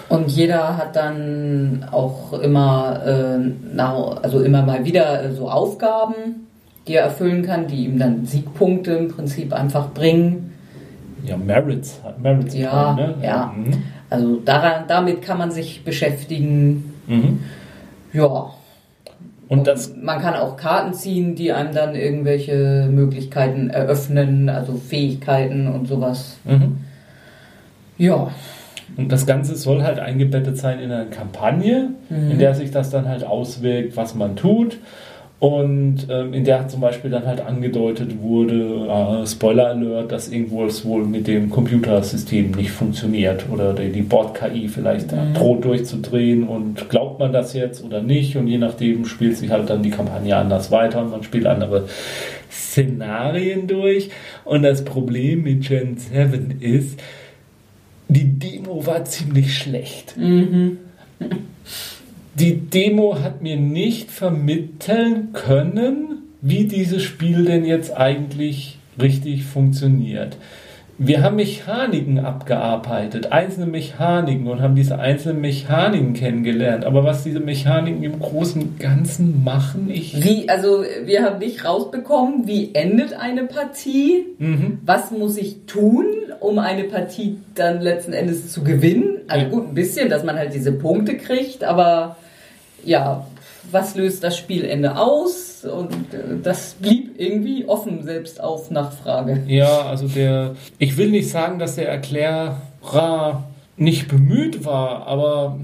Und 0.09 0.29
jeder 0.29 0.75
hat 0.75 0.97
dann 0.97 1.85
auch 1.89 2.33
immer, 2.33 2.80
äh, 2.89 3.39
na, 3.73 3.93
also 4.21 4.41
immer 4.41 4.61
mal 4.61 4.83
wieder 4.85 5.23
äh, 5.23 5.31
so 5.33 5.49
Aufgaben, 5.49 6.47
die 6.87 6.95
er 6.95 7.03
erfüllen 7.03 7.43
kann, 7.43 7.67
die 7.67 7.85
ihm 7.85 7.99
dann 7.99 8.25
Siegpunkte 8.25 8.91
im 8.93 9.07
Prinzip 9.09 9.53
einfach 9.53 9.89
bringen. 9.93 10.53
Ja, 11.23 11.37
Merits, 11.37 11.99
Merits 12.21 12.55
Ja, 12.55 12.93
ne? 12.93 13.15
ja. 13.21 13.53
Mhm. 13.55 13.83
Also 14.09 14.37
daran, 14.43 14.85
damit 14.87 15.21
kann 15.21 15.37
man 15.37 15.51
sich 15.51 15.83
beschäftigen. 15.83 16.93
Mhm. 17.07 17.39
Ja. 18.13 18.51
Und 19.47 19.67
das 19.67 19.93
man 20.01 20.21
kann 20.21 20.35
auch 20.35 20.57
Karten 20.57 20.93
ziehen, 20.93 21.35
die 21.35 21.51
einem 21.51 21.73
dann 21.73 21.95
irgendwelche 21.95 22.87
Möglichkeiten 22.89 23.69
eröffnen, 23.69 24.49
also 24.49 24.73
Fähigkeiten 24.75 25.67
und 25.67 25.87
sowas. 25.87 26.37
mhm. 26.45 26.77
Ja. 27.97 28.31
Und 28.97 29.11
das 29.11 29.25
Ganze 29.25 29.55
soll 29.55 29.83
halt 29.83 29.99
eingebettet 29.99 30.57
sein 30.57 30.79
in 30.79 30.91
eine 30.91 31.09
Kampagne, 31.09 31.91
in 32.09 32.39
der 32.39 32.55
sich 32.55 32.71
das 32.71 32.89
dann 32.89 33.07
halt 33.07 33.23
auswirkt, 33.23 33.95
was 33.97 34.15
man 34.15 34.35
tut. 34.35 34.77
Und 35.41 36.05
ähm, 36.07 36.35
in 36.35 36.45
der 36.45 36.67
zum 36.67 36.81
Beispiel 36.81 37.09
dann 37.09 37.25
halt 37.25 37.41
angedeutet 37.41 38.21
wurde, 38.21 39.23
äh, 39.23 39.25
Spoiler 39.25 39.69
Alert, 39.69 40.11
dass 40.11 40.29
irgendwo 40.29 40.63
es 40.65 40.85
wohl 40.85 41.03
mit 41.03 41.25
dem 41.25 41.49
Computersystem 41.49 42.51
nicht 42.51 42.69
funktioniert 42.69 43.45
oder 43.51 43.73
die, 43.73 43.91
die 43.91 44.03
Bord-KI 44.03 44.67
vielleicht 44.67 45.11
droht 45.33 45.65
durchzudrehen 45.65 46.47
und 46.47 46.89
glaubt 46.89 47.19
man 47.19 47.33
das 47.33 47.53
jetzt 47.53 47.83
oder 47.83 48.03
nicht 48.03 48.37
und 48.37 48.45
je 48.45 48.59
nachdem 48.59 49.05
spielt 49.05 49.35
sich 49.35 49.49
halt 49.49 49.67
dann 49.71 49.81
die 49.81 49.89
Kampagne 49.89 50.35
anders 50.35 50.69
weiter 50.69 51.01
und 51.01 51.09
man 51.09 51.23
spielt 51.23 51.47
andere 51.47 51.87
Szenarien 52.51 53.65
durch. 53.65 54.11
Und 54.45 54.61
das 54.61 54.85
Problem 54.85 55.41
mit 55.41 55.67
Gen 55.67 55.97
7 55.97 56.57
ist, 56.59 56.99
die 58.11 58.39
Demo 58.39 58.85
war 58.85 59.05
ziemlich 59.05 59.57
schlecht. 59.57 60.15
Die 62.35 62.57
Demo 62.57 63.19
hat 63.19 63.41
mir 63.41 63.55
nicht 63.55 64.11
vermitteln 64.11 65.29
können, 65.33 66.23
wie 66.41 66.65
dieses 66.65 67.03
Spiel 67.03 67.45
denn 67.45 67.65
jetzt 67.65 67.95
eigentlich 67.95 68.79
richtig 68.99 69.43
funktioniert. 69.45 70.37
Wir 71.03 71.23
haben 71.23 71.37
Mechaniken 71.37 72.19
abgearbeitet, 72.19 73.31
einzelne 73.31 73.65
Mechaniken 73.65 74.45
und 74.47 74.61
haben 74.61 74.75
diese 74.75 74.99
einzelnen 74.99 75.41
Mechaniken 75.41 76.13
kennengelernt. 76.13 76.85
Aber 76.85 77.03
was 77.03 77.23
diese 77.23 77.39
Mechaniken 77.39 78.03
im 78.03 78.19
Großen 78.19 78.61
und 78.61 78.79
Ganzen 78.79 79.43
machen, 79.43 79.89
ich. 79.91 80.23
Wie, 80.23 80.47
also 80.47 80.83
wir 81.05 81.23
haben 81.23 81.39
nicht 81.39 81.65
rausbekommen, 81.65 82.45
wie 82.45 82.75
endet 82.75 83.13
eine 83.13 83.45
Partie? 83.45 84.27
Mhm. 84.37 84.77
Was 84.85 85.09
muss 85.09 85.37
ich 85.37 85.65
tun, 85.65 86.05
um 86.39 86.59
eine 86.59 86.83
Partie 86.83 87.37
dann 87.55 87.81
letzten 87.81 88.13
Endes 88.13 88.51
zu 88.51 88.63
gewinnen? 88.63 89.21
Also 89.27 89.45
Ja. 89.45 89.49
gut, 89.49 89.69
ein 89.69 89.73
bisschen, 89.73 90.07
dass 90.07 90.23
man 90.23 90.37
halt 90.37 90.53
diese 90.53 90.71
Punkte 90.71 91.17
kriegt, 91.17 91.63
aber 91.63 92.17
ja, 92.85 93.25
was 93.69 93.95
löst 93.95 94.23
das 94.23 94.37
Spielende 94.37 94.97
aus? 94.97 95.65
Und 95.65 96.13
äh, 96.13 96.39
das 96.41 96.75
blieb 96.79 97.19
irgendwie 97.19 97.65
offen, 97.65 98.03
selbst 98.03 98.41
auf 98.41 98.71
Nachfrage. 98.71 99.43
Ja, 99.47 99.81
also 99.85 100.07
der. 100.07 100.55
Ich 100.79 100.97
will 100.97 101.09
nicht 101.09 101.29
sagen, 101.29 101.59
dass 101.59 101.75
der 101.75 101.89
Erklärer 101.89 102.61
nicht 103.77 104.07
bemüht 104.07 104.65
war, 104.65 105.07
aber 105.07 105.59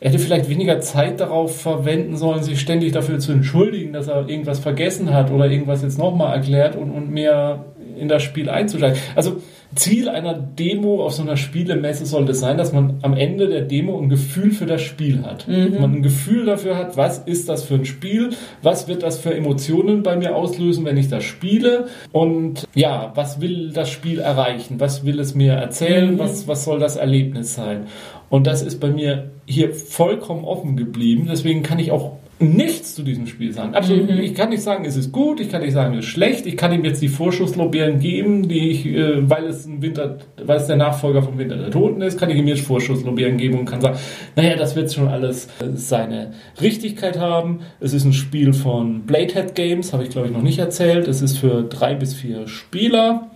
er 0.00 0.10
hätte 0.10 0.18
vielleicht 0.18 0.48
weniger 0.48 0.80
Zeit 0.80 1.20
darauf 1.20 1.60
verwenden 1.60 2.16
sollen, 2.16 2.42
sich 2.42 2.60
ständig 2.60 2.92
dafür 2.92 3.20
zu 3.20 3.30
entschuldigen, 3.30 3.92
dass 3.92 4.08
er 4.08 4.28
irgendwas 4.28 4.58
vergessen 4.58 5.14
hat 5.14 5.30
oder 5.30 5.46
irgendwas 5.46 5.82
jetzt 5.82 5.98
nochmal 5.98 6.34
erklärt 6.34 6.74
und, 6.74 6.90
und 6.90 7.10
mehr 7.10 7.64
in 7.96 8.08
das 8.08 8.24
Spiel 8.24 8.50
einzusteigen. 8.50 8.98
Also 9.14 9.40
Ziel 9.74 10.08
einer 10.08 10.34
Demo 10.34 11.04
auf 11.04 11.14
so 11.14 11.22
einer 11.22 11.36
Spielemesse 11.36 12.06
sollte 12.06 12.34
sein, 12.34 12.58
dass 12.58 12.72
man 12.72 12.98
am 13.02 13.14
Ende 13.14 13.48
der 13.48 13.62
Demo 13.62 13.98
ein 13.98 14.08
Gefühl 14.08 14.50
für 14.50 14.66
das 14.66 14.82
Spiel 14.82 15.22
hat. 15.22 15.46
Man 15.48 15.94
ein 15.94 16.02
Gefühl 16.02 16.46
dafür 16.46 16.76
hat, 16.76 16.96
was 16.96 17.18
ist 17.18 17.48
das 17.48 17.64
für 17.64 17.74
ein 17.74 17.84
Spiel, 17.84 18.30
was 18.62 18.88
wird 18.88 19.02
das 19.02 19.18
für 19.18 19.34
Emotionen 19.34 20.02
bei 20.02 20.16
mir 20.16 20.36
auslösen, 20.36 20.84
wenn 20.84 20.96
ich 20.96 21.08
das 21.08 21.24
spiele? 21.24 21.86
Und 22.12 22.66
ja, 22.74 23.12
was 23.14 23.40
will 23.40 23.70
das 23.72 23.90
Spiel 23.90 24.18
erreichen, 24.18 24.80
was 24.80 25.04
will 25.04 25.18
es 25.20 25.34
mir 25.34 25.52
erzählen, 25.52 26.18
was, 26.18 26.46
was 26.48 26.64
soll 26.64 26.78
das 26.78 26.96
Erlebnis 26.96 27.54
sein. 27.54 27.86
Und 28.28 28.46
das 28.46 28.62
ist 28.62 28.80
bei 28.80 28.88
mir 28.88 29.30
hier 29.44 29.74
vollkommen 29.74 30.44
offen 30.44 30.76
geblieben, 30.76 31.26
deswegen 31.30 31.62
kann 31.62 31.78
ich 31.78 31.90
auch 31.90 32.16
nichts 32.42 32.94
zu 32.94 33.02
diesem 33.02 33.26
Spiel 33.26 33.52
sagen. 33.52 33.74
Absolut. 33.74 34.10
Ich 34.10 34.34
kann 34.34 34.50
nicht 34.50 34.62
sagen, 34.62 34.84
es 34.84 34.96
ist 34.96 35.12
gut, 35.12 35.40
ich 35.40 35.50
kann 35.50 35.62
nicht 35.62 35.72
sagen, 35.72 35.94
es 35.94 36.04
ist 36.04 36.10
schlecht. 36.10 36.46
Ich 36.46 36.56
kann 36.56 36.72
ihm 36.72 36.84
jetzt 36.84 37.00
die 37.00 37.08
Vorschusslorbeeren 37.08 37.98
geben, 37.98 38.48
die 38.48 38.70
ich, 38.70 38.86
äh, 38.86 39.28
weil 39.28 39.46
es 39.46 39.66
ein 39.66 39.82
Winter, 39.82 40.18
weil 40.44 40.58
es 40.58 40.66
der 40.66 40.76
Nachfolger 40.76 41.22
vom 41.22 41.38
Winter 41.38 41.56
der 41.56 41.70
Toten 41.70 42.02
ist, 42.02 42.18
kann 42.18 42.30
ich 42.30 42.36
ihm 42.36 42.48
jetzt 42.48 42.62
Vorschusslorbeeren 42.62 43.36
geben 43.36 43.58
und 43.58 43.66
kann 43.66 43.80
sagen, 43.80 43.98
naja, 44.36 44.56
das 44.56 44.76
wird 44.76 44.92
schon 44.92 45.08
alles 45.08 45.48
seine 45.74 46.32
Richtigkeit 46.60 47.18
haben. 47.18 47.60
Es 47.80 47.92
ist 47.92 48.04
ein 48.04 48.12
Spiel 48.12 48.52
von 48.52 49.02
Bladehead 49.02 49.54
Games, 49.54 49.92
habe 49.92 50.04
ich 50.04 50.10
glaube 50.10 50.28
ich 50.28 50.32
noch 50.32 50.42
nicht 50.42 50.58
erzählt. 50.58 51.08
Es 51.08 51.22
ist 51.22 51.38
für 51.38 51.62
drei 51.62 51.94
bis 51.94 52.14
vier 52.14 52.48
Spieler 52.48 53.30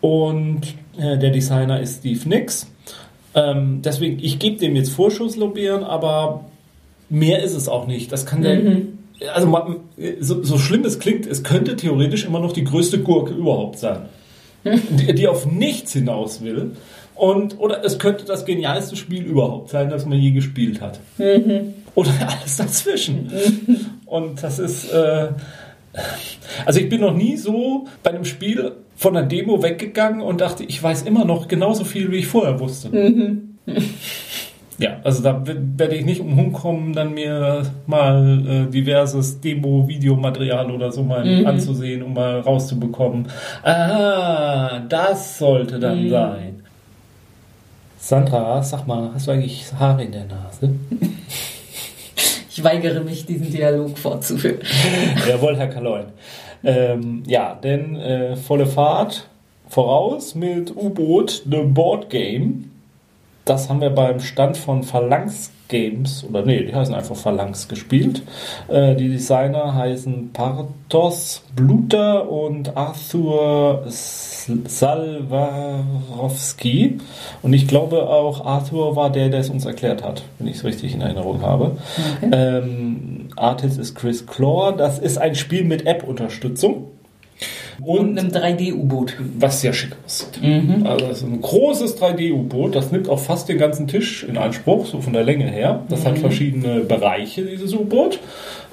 und 0.00 0.62
äh, 0.98 1.18
der 1.18 1.30
Designer 1.30 1.80
ist 1.80 2.00
Steve 2.00 2.28
Nix. 2.28 2.70
Ähm, 3.34 3.80
deswegen, 3.82 4.18
ich 4.22 4.38
gebe 4.38 4.58
dem 4.58 4.76
jetzt 4.76 4.90
Vorschusslorbeeren, 4.90 5.84
aber 5.84 6.44
mehr 7.12 7.42
ist 7.42 7.54
es 7.54 7.68
auch 7.68 7.86
nicht. 7.86 8.10
Das 8.10 8.26
kann 8.26 8.42
der. 8.42 8.56
Also 9.34 9.46
man- 9.46 9.76
so, 10.20 10.42
so 10.42 10.58
schlimm 10.58 10.84
es 10.84 10.98
klingt, 10.98 11.26
es 11.26 11.44
könnte 11.44 11.76
theoretisch 11.76 12.24
immer 12.24 12.40
noch 12.40 12.52
die 12.52 12.64
größte 12.64 12.98
Gurke 13.00 13.32
überhaupt 13.34 13.78
sein, 13.78 14.06
die, 14.64 15.14
die 15.14 15.28
auf 15.28 15.46
nichts 15.46 15.92
hinaus 15.92 16.42
will. 16.42 16.72
Und 17.14 17.60
oder 17.60 17.84
es 17.84 17.98
könnte 17.98 18.24
das 18.24 18.44
genialste 18.46 18.96
Spiel 18.96 19.22
überhaupt 19.24 19.68
sein, 19.70 19.90
das 19.90 20.06
man 20.06 20.18
je 20.18 20.30
gespielt 20.32 20.80
hat. 20.80 20.98
Oder 21.94 22.10
alles 22.26 22.56
dazwischen. 22.56 23.30
Und 24.06 24.42
das 24.42 24.58
ist. 24.58 24.90
Äh, 24.92 25.28
also 26.64 26.80
ich 26.80 26.88
bin 26.88 27.02
noch 27.02 27.14
nie 27.14 27.36
so 27.36 27.86
bei 28.02 28.10
einem 28.10 28.24
Spiel 28.24 28.72
von 28.96 29.14
einer 29.14 29.26
Demo 29.26 29.62
weggegangen 29.62 30.22
und 30.22 30.40
dachte, 30.40 30.64
ich 30.64 30.82
weiß 30.82 31.02
immer 31.02 31.26
noch 31.26 31.48
genauso 31.48 31.84
viel, 31.84 32.10
wie 32.10 32.16
ich 32.16 32.26
vorher 32.26 32.58
wusste. 32.60 32.88
Ja, 34.82 34.96
also 35.04 35.22
da 35.22 35.42
werde 35.46 35.94
ich 35.94 36.04
nicht 36.04 36.20
umkommen, 36.20 36.92
dann 36.92 37.14
mir 37.14 37.62
mal 37.86 38.66
äh, 38.66 38.70
diverses 38.70 39.40
Demo-Videomaterial 39.40 40.70
oder 40.72 40.90
so 40.90 41.04
mal 41.04 41.46
anzusehen, 41.46 42.02
um 42.02 42.14
mal 42.14 42.40
rauszubekommen. 42.40 43.28
Ah, 43.62 44.80
das 44.88 45.38
sollte 45.38 45.78
dann 45.78 46.08
sein. 46.08 46.62
Sandra, 47.96 48.60
sag 48.64 48.88
mal, 48.88 49.10
hast 49.14 49.28
du 49.28 49.30
eigentlich 49.30 49.72
Haare 49.78 50.02
in 50.02 50.12
der 50.12 50.24
Nase? 50.24 50.74
Ich 52.54 52.62
weigere 52.62 53.00
mich, 53.00 53.24
diesen 53.24 53.50
Dialog 53.50 53.96
fortzuführen. 53.96 54.58
Jawohl, 55.26 55.56
Herr 55.56 55.68
Kaloin. 55.68 56.04
Ähm, 56.62 57.22
ja, 57.26 57.54
denn 57.54 57.96
äh, 57.96 58.36
volle 58.36 58.66
Fahrt 58.66 59.26
voraus 59.70 60.34
mit 60.34 60.76
U-Boot, 60.76 61.44
The 61.50 61.62
Board 61.62 62.10
Game. 62.10 62.71
Das 63.44 63.68
haben 63.68 63.80
wir 63.80 63.90
beim 63.90 64.20
Stand 64.20 64.56
von 64.56 64.82
Phalanx 64.84 65.50
Games, 65.72 66.24
oder 66.28 66.44
nee, 66.44 66.64
die 66.64 66.74
heißen 66.74 66.94
einfach 66.94 67.16
Phalanx 67.16 67.66
gespielt. 67.66 68.22
Äh, 68.68 68.94
die 68.94 69.08
Designer 69.08 69.74
heißen 69.74 70.30
Partos 70.34 71.42
Bluter 71.56 72.30
und 72.30 72.76
Arthur 72.76 73.82
Salwarowski. 73.86 75.08
Und 77.40 77.54
ich 77.54 77.66
glaube 77.66 78.06
auch 78.08 78.44
Arthur 78.44 78.96
war 78.96 79.08
der, 79.10 79.30
der 79.30 79.40
es 79.40 79.48
uns 79.48 79.64
erklärt 79.64 80.04
hat, 80.04 80.22
wenn 80.38 80.46
ich 80.46 80.56
es 80.56 80.64
richtig 80.64 80.92
in 80.94 81.00
Erinnerung 81.00 81.40
habe. 81.40 81.78
Okay. 82.20 82.30
Ähm, 82.32 83.30
Artist 83.36 83.78
ist 83.78 83.94
Chris 83.94 84.26
Clore. 84.26 84.76
Das 84.76 84.98
ist 84.98 85.16
ein 85.16 85.34
Spiel 85.34 85.64
mit 85.64 85.86
App-Unterstützung. 85.86 86.88
Und, 87.80 88.10
und 88.10 88.18
einem 88.18 88.28
3D-U-Boot. 88.30 89.16
Was 89.38 89.60
sehr 89.60 89.72
schick 89.72 89.96
aussieht. 90.04 90.40
Mhm. 90.42 90.86
Also 90.86 91.06
das 91.06 91.18
ist 91.18 91.24
ein 91.24 91.40
großes 91.40 91.98
3D-U-Boot. 92.00 92.74
Das 92.74 92.92
nimmt 92.92 93.08
auch 93.08 93.18
fast 93.18 93.48
den 93.48 93.58
ganzen 93.58 93.88
Tisch 93.88 94.24
in 94.24 94.36
Anspruch, 94.36 94.86
so 94.86 95.00
von 95.00 95.12
der 95.12 95.24
Länge 95.24 95.46
her. 95.46 95.84
Das 95.88 96.00
mhm. 96.00 96.08
hat 96.08 96.18
verschiedene 96.18 96.80
Bereiche, 96.80 97.44
dieses 97.44 97.72
U-Boot. 97.74 98.18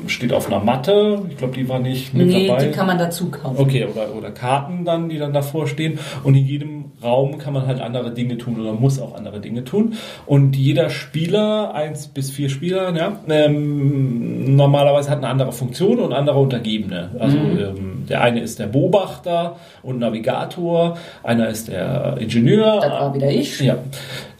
Steht 0.07 0.33
auf 0.33 0.47
einer 0.47 0.63
Matte. 0.63 1.21
Ich 1.29 1.37
glaube, 1.37 1.55
die 1.55 1.67
war 1.69 1.79
nicht 1.79 2.13
mit 2.13 2.27
nee, 2.27 2.47
dabei. 2.47 2.65
die 2.65 2.71
kann 2.71 2.87
man 2.87 2.97
dazu 2.97 3.29
kaufen. 3.29 3.57
Okay, 3.59 3.85
oder, 3.85 4.15
oder 4.15 4.31
Karten 4.31 4.85
dann, 4.85 5.09
die 5.09 5.17
dann 5.17 5.33
davor 5.33 5.67
stehen. 5.67 5.99
Und 6.23 6.35
in 6.35 6.45
jedem 6.45 6.85
Raum 7.03 7.37
kann 7.37 7.53
man 7.53 7.65
halt 7.65 7.79
andere 7.79 8.11
Dinge 8.11 8.37
tun 8.37 8.59
oder 8.59 8.73
muss 8.73 8.99
auch 8.99 9.15
andere 9.15 9.39
Dinge 9.39 9.63
tun. 9.63 9.93
Und 10.25 10.55
jeder 10.55 10.89
Spieler, 10.89 11.73
eins 11.73 12.07
bis 12.07 12.31
vier 12.31 12.49
Spieler, 12.49 12.95
ja, 12.95 13.17
ähm, 13.29 14.55
normalerweise 14.55 15.09
hat 15.09 15.19
eine 15.19 15.27
andere 15.27 15.51
Funktion 15.51 15.99
und 15.99 16.13
andere 16.13 16.39
Untergebene. 16.39 17.11
Also 17.19 17.37
mhm. 17.37 17.59
ähm, 17.59 18.05
der 18.09 18.21
eine 18.21 18.41
ist 18.41 18.59
der 18.59 18.67
Beobachter 18.67 19.55
und 19.83 19.99
Navigator, 19.99 20.97
einer 21.23 21.47
ist 21.47 21.69
der 21.69 22.17
Ingenieur. 22.19 22.79
Das 22.81 22.91
war 22.91 23.13
wieder 23.13 23.29
ich. 23.29 23.59
Ja. 23.61 23.77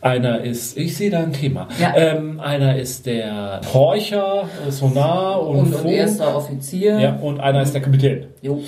Einer 0.01 0.41
ist, 0.41 0.77
ich 0.77 0.95
sehe 0.95 1.09
da 1.09 1.19
ein 1.19 1.33
Thema. 1.33 1.67
Ja. 1.79 1.93
Ähm, 1.95 2.39
einer 2.39 2.77
ist 2.77 3.05
der 3.05 3.61
Horcher, 3.73 4.47
Sonar 4.69 5.45
und, 5.45 5.73
und, 5.73 5.75
und 5.75 5.85
erster 5.87 6.35
Offizier. 6.35 6.99
Ja, 6.99 7.15
und 7.15 7.39
einer 7.39 7.61
ist 7.61 7.73
der 7.73 7.81
Kapitän. 7.81 8.27
Jo. 8.41 8.61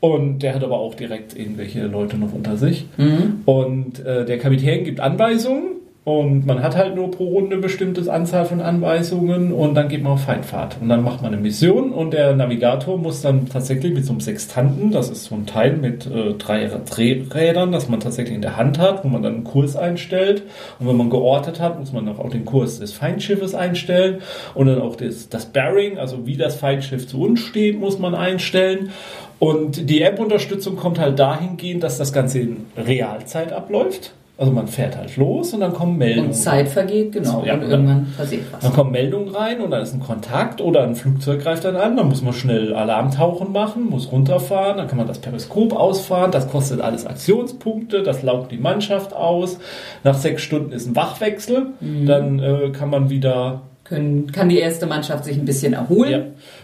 Und 0.00 0.40
der 0.40 0.54
hat 0.54 0.62
aber 0.62 0.78
auch 0.78 0.94
direkt 0.94 1.36
irgendwelche 1.36 1.86
Leute 1.86 2.18
noch 2.18 2.32
unter 2.34 2.56
sich. 2.56 2.86
Mhm. 2.96 3.40
Und 3.46 4.04
äh, 4.04 4.24
der 4.24 4.38
Kapitän 4.38 4.84
gibt 4.84 5.00
Anweisungen 5.00 5.73
und 6.04 6.44
man 6.44 6.62
hat 6.62 6.76
halt 6.76 6.96
nur 6.96 7.10
pro 7.10 7.24
Runde 7.24 7.54
eine 7.54 7.62
bestimmte 7.62 8.12
Anzahl 8.12 8.44
von 8.44 8.60
Anweisungen 8.60 9.52
und 9.52 9.74
dann 9.74 9.88
geht 9.88 10.02
man 10.02 10.12
auf 10.12 10.24
Feindfahrt. 10.24 10.76
Und 10.78 10.90
dann 10.90 11.02
macht 11.02 11.22
man 11.22 11.32
eine 11.32 11.40
Mission 11.40 11.92
und 11.92 12.12
der 12.12 12.36
Navigator 12.36 12.98
muss 12.98 13.22
dann 13.22 13.48
tatsächlich 13.48 13.94
mit 13.94 14.04
so 14.04 14.12
einem 14.12 14.20
Sextanten, 14.20 14.90
das 14.90 15.08
ist 15.08 15.24
so 15.24 15.34
ein 15.34 15.46
Teil 15.46 15.78
mit 15.78 16.04
äh, 16.04 16.34
drei 16.34 16.66
Drehrädern, 16.66 17.72
das 17.72 17.88
man 17.88 18.00
tatsächlich 18.00 18.34
in 18.34 18.42
der 18.42 18.58
Hand 18.58 18.78
hat, 18.78 19.02
wo 19.02 19.08
man 19.08 19.22
dann 19.22 19.34
einen 19.36 19.44
Kurs 19.44 19.76
einstellt. 19.76 20.42
Und 20.78 20.88
wenn 20.88 20.96
man 20.98 21.08
geortet 21.08 21.58
hat, 21.58 21.80
muss 21.80 21.94
man 21.94 22.06
auch 22.06 22.28
den 22.28 22.44
Kurs 22.44 22.80
des 22.80 22.92
Feindschiffes 22.92 23.54
einstellen 23.54 24.18
und 24.54 24.66
dann 24.66 24.82
auch 24.82 24.96
das, 24.96 25.30
das 25.30 25.46
Bearing, 25.46 25.96
also 25.96 26.26
wie 26.26 26.36
das 26.36 26.56
Feindschiff 26.56 27.08
zu 27.08 27.22
uns 27.22 27.40
steht, 27.40 27.80
muss 27.80 27.98
man 27.98 28.14
einstellen. 28.14 28.90
Und 29.38 29.88
die 29.88 30.02
App-Unterstützung 30.02 30.76
kommt 30.76 30.98
halt 30.98 31.18
dahingehend, 31.18 31.82
dass 31.82 31.96
das 31.96 32.12
Ganze 32.12 32.40
in 32.40 32.66
Realzeit 32.76 33.54
abläuft. 33.54 34.12
Also 34.36 34.50
man 34.50 34.66
fährt 34.66 34.96
halt 34.96 35.16
los 35.16 35.54
und 35.54 35.60
dann 35.60 35.72
kommen 35.72 35.96
Meldungen. 35.96 36.30
Und 36.30 36.34
Zeit 36.34 36.68
vergeht, 36.68 37.12
genau. 37.12 37.44
Ja, 37.44 37.54
und 37.54 37.62
irgendwann 37.62 38.12
passiert 38.16 38.42
was. 38.50 38.62
Dann 38.62 38.72
kommen 38.72 38.90
Meldungen 38.90 39.28
rein 39.28 39.60
und 39.60 39.70
dann 39.70 39.80
ist 39.80 39.94
ein 39.94 40.00
Kontakt 40.00 40.60
oder 40.60 40.82
ein 40.82 40.96
Flugzeug 40.96 41.40
greift 41.40 41.64
dann 41.64 41.76
an. 41.76 41.96
Dann 41.96 42.08
muss 42.08 42.20
man 42.20 42.32
schnell 42.32 42.74
Alarmtauchen 42.74 43.52
machen, 43.52 43.88
muss 43.88 44.10
runterfahren. 44.10 44.76
Dann 44.76 44.88
kann 44.88 44.98
man 44.98 45.06
das 45.06 45.20
Periskop 45.20 45.72
ausfahren. 45.72 46.32
Das 46.32 46.50
kostet 46.50 46.80
alles 46.80 47.06
Aktionspunkte. 47.06 48.02
Das 48.02 48.24
laugt 48.24 48.50
die 48.50 48.58
Mannschaft 48.58 49.14
aus. 49.14 49.60
Nach 50.02 50.16
sechs 50.16 50.42
Stunden 50.42 50.72
ist 50.72 50.88
ein 50.88 50.96
Wachwechsel. 50.96 51.68
Mhm. 51.78 52.06
Dann 52.06 52.38
äh, 52.40 52.70
kann 52.70 52.90
man 52.90 53.10
wieder 53.10 53.62
können, 53.84 54.32
kann 54.32 54.48
die 54.48 54.58
erste 54.58 54.86
Mannschaft 54.86 55.24
sich 55.24 55.36
ein 55.36 55.44
bisschen 55.44 55.74
erholen. 55.74 56.10
Ja. 56.10 56.20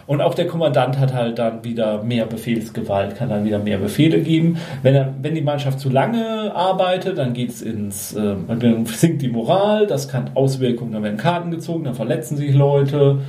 Und 0.07 0.21
auch 0.21 0.33
der 0.33 0.47
Kommandant 0.47 0.97
hat 0.97 1.13
halt 1.13 1.37
dann 1.37 1.63
wieder 1.63 2.03
mehr 2.03 2.25
Befehlsgewalt, 2.25 3.15
kann 3.15 3.29
dann 3.29 3.45
wieder 3.45 3.59
mehr 3.59 3.77
Befehle 3.77 4.19
geben. 4.21 4.57
Wenn, 4.81 4.95
er, 4.95 5.13
wenn 5.21 5.35
die 5.35 5.41
Mannschaft 5.41 5.79
zu 5.79 5.89
lange 5.89 6.53
arbeitet, 6.55 7.19
dann 7.19 7.33
geht's 7.33 7.61
ins, 7.61 8.13
äh, 8.13 8.33
dann 8.47 8.85
sinkt 8.87 9.21
die 9.21 9.27
Moral, 9.27 9.85
das 9.85 10.07
kann 10.07 10.31
Auswirkungen, 10.33 10.93
dann 10.93 11.03
werden 11.03 11.17
Karten 11.17 11.51
gezogen, 11.51 11.83
dann 11.83 11.93
verletzen 11.93 12.37
sich 12.37 12.55
Leute 12.55 13.19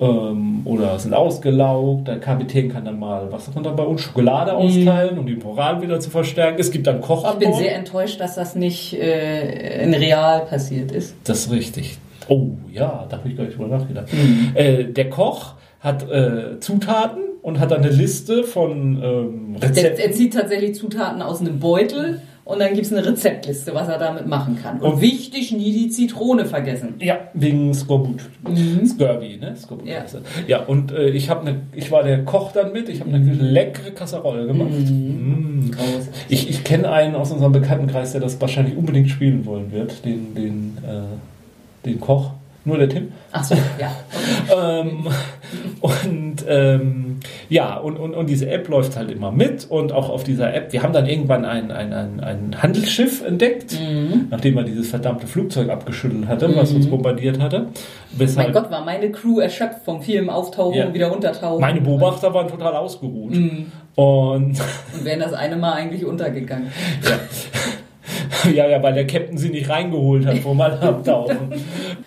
ähm, 0.00 0.62
oder 0.64 0.98
sind 0.98 1.12
ausgelaugt. 1.12 2.08
Der 2.08 2.20
Kapitän 2.20 2.72
kann 2.72 2.86
dann 2.86 2.98
mal, 2.98 3.30
was 3.30 3.52
kommt 3.52 3.66
da 3.66 3.70
bei 3.70 3.84
uns, 3.84 4.00
Schokolade 4.00 4.52
mhm. 4.52 4.58
austeilen, 4.58 5.18
um 5.18 5.26
die 5.26 5.36
Moral 5.36 5.82
wieder 5.82 6.00
zu 6.00 6.08
verstärken. 6.08 6.58
Es 6.58 6.70
gibt 6.70 6.86
dann 6.86 7.02
Kochsport. 7.02 7.34
Ich 7.34 7.48
bin 7.48 7.54
sehr 7.54 7.76
enttäuscht, 7.76 8.18
dass 8.18 8.34
das 8.34 8.56
nicht 8.56 8.94
äh, 8.94 9.84
in 9.84 9.92
real 9.92 10.46
passiert 10.46 10.90
ist. 10.90 11.14
Das 11.24 11.40
ist 11.40 11.52
richtig. 11.52 11.98
Oh 12.28 12.50
ja, 12.70 13.06
da 13.08 13.18
habe 13.18 13.28
ich 13.28 13.36
gar 13.36 13.44
nicht 13.44 13.56
drüber 13.56 13.68
nachgedacht. 13.68 14.12
Mhm. 14.12 14.52
Äh, 14.54 14.84
der 14.84 15.10
Koch 15.10 15.54
hat 15.80 16.08
äh, 16.10 16.60
Zutaten 16.60 17.22
und 17.42 17.58
hat 17.58 17.72
dann 17.72 17.82
eine 17.82 17.90
Liste 17.90 18.44
von 18.44 19.02
ähm, 19.02 19.56
Rezepten. 19.56 19.98
Er, 19.98 20.06
er 20.06 20.12
zieht 20.12 20.34
tatsächlich 20.34 20.76
Zutaten 20.76 21.22
aus 21.22 21.40
einem 21.40 21.58
Beutel 21.58 22.20
und 22.44 22.58
dann 22.58 22.74
gibt 22.74 22.86
es 22.86 22.92
eine 22.92 23.06
Rezeptliste, 23.06 23.72
was 23.72 23.88
er 23.88 23.98
damit 23.98 24.26
machen 24.26 24.58
kann. 24.60 24.80
Und, 24.80 24.94
und, 24.94 25.00
wichtig, 25.00 25.52
nie 25.52 25.72
die 25.72 25.88
Zitrone 25.88 26.44
vergessen. 26.44 26.94
Ja, 26.98 27.20
wegen 27.34 27.72
Skorbut. 27.72 28.22
Mhm. 28.46 28.84
Scurvy, 28.84 29.38
ne? 29.38 29.54
Skorbut 29.56 29.86
ja. 29.86 30.04
ja, 30.48 30.60
und 30.64 30.90
äh, 30.90 31.10
ich, 31.10 31.28
ne, 31.28 31.60
ich 31.72 31.92
war 31.92 32.02
der 32.02 32.24
Koch 32.24 32.50
dann 32.50 32.72
mit, 32.72 32.88
ich 32.88 33.00
habe 33.00 33.14
eine 33.14 33.32
leckere 33.32 33.92
Kasserolle 33.92 34.46
gemacht. 34.46 34.70
Mhm. 34.70 35.66
Mhm. 35.66 35.70
Ich, 36.28 36.50
ich 36.50 36.64
kenne 36.64 36.90
einen 36.90 37.14
aus 37.14 37.30
unserem 37.30 37.52
Bekanntenkreis, 37.52 38.12
der 38.12 38.20
das 38.20 38.40
wahrscheinlich 38.40 38.76
unbedingt 38.76 39.08
spielen 39.08 39.46
wollen 39.46 39.70
wird, 39.70 40.04
den, 40.04 40.34
den 40.34 40.78
äh, 40.84 41.02
den 41.84 42.00
Koch, 42.00 42.32
nur 42.64 42.78
der 42.78 42.88
Tim. 42.88 43.12
Ach 43.32 43.42
so, 43.42 43.56
ja. 43.78 43.92
ähm, 44.80 45.08
und 45.80 46.44
ähm, 46.48 47.18
ja, 47.48 47.76
und, 47.76 47.98
und, 47.98 48.14
und 48.14 48.30
diese 48.30 48.48
App 48.48 48.68
läuft 48.68 48.96
halt 48.96 49.10
immer 49.10 49.32
mit 49.32 49.68
und 49.68 49.92
auch 49.92 50.08
auf 50.08 50.22
dieser 50.22 50.54
App, 50.54 50.72
wir 50.72 50.82
haben 50.82 50.92
dann 50.92 51.06
irgendwann 51.06 51.44
ein, 51.44 51.72
ein, 51.72 51.92
ein, 51.92 52.20
ein 52.20 52.62
Handelsschiff 52.62 53.24
entdeckt, 53.24 53.78
mhm. 53.80 54.28
nachdem 54.30 54.54
man 54.54 54.66
dieses 54.66 54.88
verdammte 54.88 55.26
Flugzeug 55.26 55.70
abgeschüttelt 55.70 56.28
hatte, 56.28 56.48
mhm. 56.48 56.56
was 56.56 56.72
uns 56.72 56.88
bombardiert 56.88 57.40
hatte. 57.40 57.66
Weshalb 58.12 58.48
mein 58.48 58.62
Gott, 58.62 58.70
war 58.70 58.84
meine 58.84 59.10
Crew 59.10 59.40
erschöpft 59.40 59.84
vom 59.84 60.00
vielen 60.00 60.30
Auftauchen 60.30 60.78
ja. 60.78 60.86
und 60.86 60.94
wieder 60.94 61.12
untertauchen. 61.12 61.60
Meine 61.60 61.80
Beobachter 61.80 62.32
waren 62.32 62.48
total 62.48 62.76
ausgeruht. 62.76 63.32
Mhm. 63.32 63.72
Und, 63.96 64.60
und 64.94 65.04
wären 65.04 65.20
das 65.20 65.32
eine 65.32 65.56
Mal 65.56 65.72
eigentlich 65.72 66.04
untergegangen. 66.04 66.68
Ja. 67.02 67.18
ja, 68.54 68.66
ja, 68.66 68.82
weil 68.82 68.94
der 68.94 69.06
Captain 69.06 69.36
sie 69.36 69.50
nicht 69.50 69.68
reingeholt 69.68 70.26
hat 70.26 70.38
vom 70.38 70.60
Abtauchen. 70.60 71.52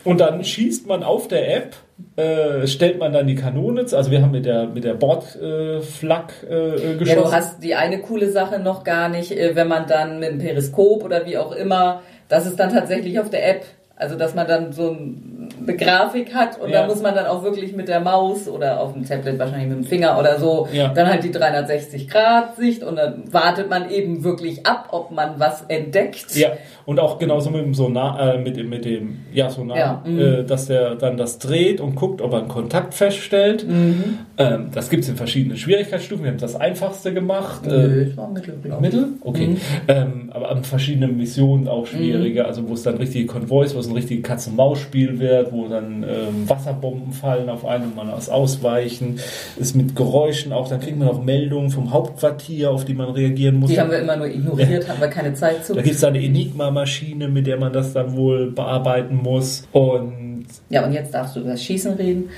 Und 0.04 0.20
dann 0.20 0.44
schießt 0.44 0.88
man 0.88 1.04
auf 1.04 1.28
der 1.28 1.56
App, 1.56 1.76
äh, 2.16 2.68
stellt 2.68 3.00
man 3.00 3.14
dann 3.14 3.28
die 3.28 3.36
Kanone, 3.36 3.82
also 3.82 4.12
wir 4.12 4.22
haben 4.22 4.32
mit 4.32 4.46
der, 4.46 4.68
mit 4.68 4.84
der 4.84 4.94
Bordflak 4.94 6.34
äh, 6.50 6.54
äh, 6.54 6.98
geschossen. 6.98 7.08
Ja, 7.08 7.16
du 7.16 7.32
hast 7.32 7.64
die 7.64 7.76
eine 7.76 8.00
coole 8.00 8.32
Sache 8.32 8.60
noch 8.60 8.84
gar 8.84 9.10
nicht, 9.10 9.32
äh, 9.32 9.56
wenn 9.56 9.68
man 9.68 9.88
dann 9.88 10.20
mit 10.20 10.30
dem 10.30 10.40
Periskop 10.40 11.04
oder 11.04 11.26
wie 11.26 11.38
auch 11.38 11.52
immer, 11.52 12.02
das 12.28 12.46
ist 12.46 12.60
dann 12.60 12.72
tatsächlich 12.74 13.20
auf 13.20 13.30
der 13.30 13.48
App 13.48 13.66
also, 13.98 14.18
dass 14.18 14.36
man 14.36 14.46
dann 14.46 14.74
so 14.74 14.90
eine 14.90 15.78
Grafik 15.78 16.34
hat 16.34 16.60
und 16.60 16.70
ja. 16.70 16.82
da 16.82 16.88
muss 16.88 17.02
man 17.02 17.16
dann 17.16 17.28
auch 17.28 17.44
wirklich 17.44 17.74
mit 17.74 17.88
der 17.88 18.02
Maus 18.02 18.50
oder 18.50 18.82
auf 18.82 18.92
dem 18.92 19.06
Tablet 19.06 19.40
wahrscheinlich 19.40 19.70
mit 19.70 19.78
dem 19.78 19.84
Finger 19.86 20.20
oder 20.20 20.38
so, 20.38 20.68
ja. 20.74 20.90
dann 20.90 21.08
halt 21.08 21.24
die 21.24 21.32
360 21.32 22.10
Grad 22.10 22.58
Sicht 22.58 22.84
und 22.84 22.98
dann 22.98 23.32
wartet 23.32 23.70
man 23.70 23.90
eben 23.90 24.26
wirklich 24.26 24.66
ab, 24.66 24.90
ob 24.92 25.12
man 25.12 25.40
was 25.40 25.64
entdeckt. 25.70 26.36
Ja, 26.36 26.50
und 26.86 27.00
auch 27.00 27.18
genauso 27.20 27.50
mit 27.52 27.64
dem 27.64 27.74
Sonar, 27.74 28.36
äh, 28.36 28.38
mit, 28.38 28.58
mit 28.68 28.84
dem, 28.84 29.20
ja, 29.32 29.50
Sonar, 29.50 29.78
ja. 29.78 30.04
Mhm. 30.06 30.20
Äh, 30.20 30.44
dass 30.44 30.68
der 30.68 30.96
dann 30.96 31.16
das 31.16 31.40
dreht 31.40 31.80
und 31.80 31.96
guckt, 31.96 32.22
ob 32.22 32.34
er 32.34 32.40
einen 32.40 32.48
Kontakt 32.50 32.94
feststellt. 32.94 33.66
Mhm. 33.66 34.20
Ähm, 34.38 34.68
das 34.74 34.90
gibt 34.90 35.04
es 35.04 35.10
in 35.10 35.16
verschiedenen 35.16 35.58
Schwierigkeitsstufen. 35.58 36.26
Wir 36.26 36.32
haben 36.32 36.38
das 36.38 36.56
einfachste 36.56 37.14
gemacht. 37.14 37.66
Nö, 37.66 38.12
äh, 38.12 38.18
war 38.18 38.30
Mittel, 38.30 38.58
Mittel? 38.82 39.08
Okay. 39.22 39.48
Mhm. 39.48 39.58
Ähm, 39.88 40.32
aber 40.34 40.52
an 40.52 40.66
verschiedenen 40.66 41.16
Missionen 41.16 41.70
auch 41.70 41.86
schwieriger, 41.86 42.44
mhm. 42.44 42.50
also 42.50 42.70
wo 42.70 42.74
es 42.74 42.84
dann 42.84 42.98
richtige 42.98 43.26
Konvois, 43.26 43.74
wo 43.74 43.85
es 43.86 43.92
ein 43.92 43.96
richtiges 43.96 44.24
Katz-und-Maus-Spiel 44.24 45.20
wird, 45.20 45.52
wo 45.52 45.68
dann 45.68 46.04
ähm, 46.04 46.50
Wasserbomben 46.50 47.14
fallen 47.14 47.50
auf 47.50 47.66
einen 47.66 47.86
und 47.86 47.96
man 47.96 48.08
muss 48.08 48.30
ausweichen, 48.30 49.20
ist 49.58 49.76
mit 49.76 49.96
Geräuschen 49.96 50.52
auch, 50.52 50.68
dann 50.68 50.80
kriegt 50.80 50.98
man 50.98 51.08
auch 51.08 51.24
Meldungen 51.24 51.70
vom 51.70 51.92
Hauptquartier, 51.92 52.72
auf 52.72 52.86
die 52.86 52.94
man 52.94 53.10
reagieren 53.10 53.60
muss. 53.60 53.70
Die 53.70 53.80
haben 53.80 53.92
wir 53.92 54.00
immer 54.00 54.18
nur 54.18 54.28
ignoriert, 54.28 54.90
haben 54.90 55.00
wir 55.00 55.08
keine 55.08 55.34
Zeit 55.34 55.66
zu. 55.66 55.74
Da 55.74 55.82
gibt 55.82 55.96
es 55.96 56.04
eine 56.04 56.22
Enigma-Maschine, 56.22 57.28
mit 57.28 57.48
der 57.48 57.58
man 57.58 57.74
das 57.74 57.94
dann 57.94 58.16
wohl 58.16 58.52
bearbeiten 58.52 59.16
muss. 59.16 59.68
Und 59.72 60.46
ja, 60.70 60.86
und 60.86 60.94
jetzt 60.94 61.14
darfst 61.14 61.36
du 61.36 61.42
über 61.42 61.52
das 61.52 61.64
Schießen 61.64 61.94
reden. 61.94 62.30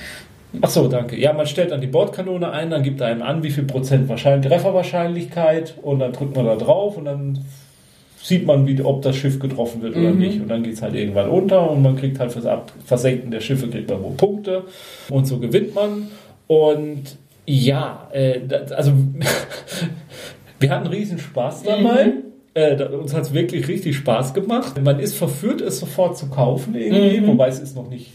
Ach 0.62 0.70
so, 0.70 0.88
danke. 0.88 1.18
Ja, 1.20 1.32
man 1.34 1.46
stellt 1.46 1.72
dann 1.72 1.80
die 1.80 1.86
Bordkanone 1.86 2.50
ein, 2.50 2.70
dann 2.70 2.82
gibt 2.82 3.02
einem 3.02 3.22
an, 3.22 3.42
wie 3.42 3.50
viel 3.50 3.64
Prozent 3.64 4.08
Wahrscheinlich 4.08 4.50
Trefferwahrscheinlichkeit 4.50 5.74
und 5.82 5.98
dann 5.98 6.12
drückt 6.12 6.34
man 6.34 6.46
da 6.46 6.56
drauf 6.56 6.96
und 6.96 7.04
dann 7.04 7.44
sieht 8.22 8.46
man, 8.46 8.66
wie, 8.66 8.82
ob 8.82 9.02
das 9.02 9.16
Schiff 9.16 9.38
getroffen 9.38 9.82
wird 9.82 9.96
oder 9.96 10.10
mhm. 10.10 10.18
nicht. 10.18 10.40
Und 10.40 10.48
dann 10.48 10.62
geht 10.62 10.74
es 10.74 10.82
halt 10.82 10.94
irgendwann 10.94 11.28
unter 11.28 11.70
und 11.70 11.82
man 11.82 11.96
kriegt 11.96 12.18
halt 12.18 12.32
fürs 12.32 12.46
Ab 12.46 12.72
Versenken 12.84 13.30
der 13.30 13.40
Schiffe 13.40 13.68
kriegt 13.68 13.90
man 13.90 14.02
wohl 14.02 14.14
Punkte 14.16 14.64
und 15.08 15.26
so 15.26 15.38
gewinnt 15.38 15.74
man. 15.74 16.08
Und 16.46 17.16
ja, 17.46 18.08
äh, 18.12 18.40
das, 18.46 18.72
also 18.72 18.92
wir 20.60 20.70
hatten 20.70 20.86
riesen 20.86 21.18
Spaß 21.18 21.62
dabei. 21.62 22.06
Mhm. 22.06 22.12
Äh, 22.54 22.82
uns 22.84 23.14
hat 23.14 23.22
es 23.22 23.34
wirklich 23.34 23.68
richtig 23.68 23.96
Spaß 23.96 24.34
gemacht. 24.34 24.80
Man 24.82 24.98
ist 24.98 25.14
verführt, 25.14 25.60
es 25.60 25.78
sofort 25.78 26.18
zu 26.18 26.28
kaufen 26.28 26.74
irgendwie, 26.74 27.20
mhm. 27.20 27.28
wobei 27.28 27.48
es 27.48 27.60
ist 27.60 27.76
noch 27.76 27.88
nicht 27.88 28.10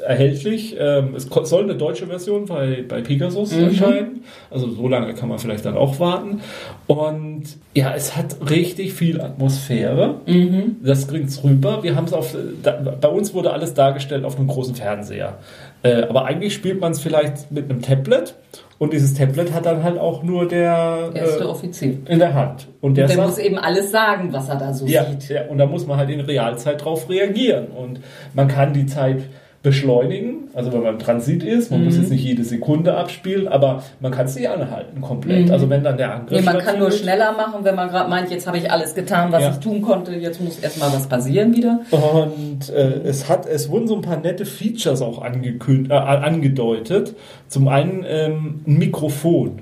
erhältlich. 0.00 0.76
Ähm, 0.78 1.14
es 1.14 1.24
soll 1.24 1.64
eine 1.64 1.76
deutsche 1.76 2.06
Version 2.06 2.46
bei, 2.46 2.84
bei 2.86 3.00
Pegasus 3.00 3.54
mhm. 3.54 3.64
erscheinen. 3.64 4.24
Also 4.50 4.70
so 4.70 4.88
lange 4.88 5.14
kann 5.14 5.28
man 5.28 5.38
vielleicht 5.38 5.64
dann 5.64 5.76
auch 5.76 6.00
warten. 6.00 6.40
Und 6.86 7.44
ja, 7.74 7.94
es 7.94 8.16
hat 8.16 8.36
richtig 8.50 8.92
viel 8.94 9.20
Atmosphäre. 9.20 10.20
Mhm. 10.26 10.76
Das 10.82 11.06
bringt's 11.06 11.42
rüber. 11.44 11.82
Wir 11.82 11.96
haben 11.96 12.06
es 12.06 12.12
auf, 12.12 12.34
da, 12.62 12.72
bei 12.72 13.08
uns 13.08 13.34
wurde 13.34 13.52
alles 13.52 13.74
dargestellt 13.74 14.24
auf 14.24 14.36
einem 14.36 14.48
großen 14.48 14.74
Fernseher. 14.74 15.38
Äh, 15.82 16.02
aber 16.02 16.24
eigentlich 16.24 16.54
spielt 16.54 16.80
man 16.80 16.92
es 16.92 17.00
vielleicht 17.00 17.50
mit 17.50 17.70
einem 17.70 17.82
Tablet 17.82 18.34
und 18.78 18.92
dieses 18.92 19.14
Tablet 19.14 19.52
hat 19.52 19.66
dann 19.66 19.82
halt 19.82 19.98
auch 19.98 20.22
nur 20.22 20.46
der 20.46 21.10
erste 21.12 21.42
äh, 21.42 21.46
Offizier 21.46 21.98
in 22.06 22.20
der 22.20 22.32
Hand. 22.34 22.68
Und 22.80 22.96
der, 22.96 23.04
und 23.04 23.08
der 23.10 23.16
sagt, 23.16 23.28
muss 23.28 23.38
eben 23.38 23.58
alles 23.58 23.90
sagen, 23.90 24.32
was 24.32 24.48
er 24.48 24.56
da 24.56 24.72
so 24.72 24.86
ja, 24.86 25.04
sieht. 25.04 25.28
Ja, 25.28 25.46
und 25.46 25.58
da 25.58 25.66
muss 25.66 25.86
man 25.86 25.98
halt 25.98 26.10
in 26.10 26.20
Realzeit 26.20 26.84
drauf 26.84 27.10
reagieren. 27.10 27.66
Und 27.68 28.00
man 28.34 28.46
kann 28.46 28.72
die 28.72 28.86
Zeit 28.86 29.24
beschleunigen, 29.68 30.48
also 30.54 30.72
wenn 30.72 30.82
man 30.82 30.94
im 30.94 30.98
Transit 30.98 31.42
ist, 31.42 31.70
man 31.70 31.80
mhm. 31.80 31.86
muss 31.86 31.98
jetzt 31.98 32.10
nicht 32.10 32.24
jede 32.24 32.42
Sekunde 32.42 32.96
abspielen, 32.96 33.48
aber 33.48 33.82
man 34.00 34.12
kann 34.12 34.24
es 34.24 34.34
nicht 34.34 34.48
anhalten 34.48 35.02
komplett. 35.02 35.46
Mhm. 35.46 35.52
Also 35.52 35.68
wenn 35.68 35.84
dann 35.84 35.98
der 35.98 36.14
Angriff. 36.14 36.40
Nee, 36.40 36.44
man 36.44 36.56
kann 36.58 36.78
nur 36.78 36.90
schneller 36.90 37.32
machen, 37.32 37.64
wenn 37.64 37.74
man 37.74 37.90
gerade 37.90 38.08
meint, 38.08 38.30
jetzt 38.30 38.46
habe 38.46 38.56
ich 38.56 38.70
alles 38.70 38.94
getan, 38.94 39.30
was 39.30 39.42
ja. 39.42 39.50
ich 39.50 39.58
tun 39.58 39.82
konnte, 39.82 40.12
jetzt 40.14 40.40
muss 40.40 40.58
erstmal 40.58 40.90
was 40.90 41.06
passieren 41.06 41.54
wieder. 41.54 41.80
Und 41.90 42.70
äh, 42.70 43.02
es 43.04 43.28
hat, 43.28 43.44
es 43.44 43.68
wurden 43.68 43.88
so 43.88 43.96
ein 43.96 44.00
paar 44.00 44.18
nette 44.18 44.46
Features 44.46 45.02
auch 45.02 45.22
äh, 45.22 45.92
angedeutet. 45.92 47.14
Zum 47.48 47.68
einen 47.68 48.06
ähm, 48.08 48.62
ein 48.66 48.78
Mikrofon, 48.78 49.58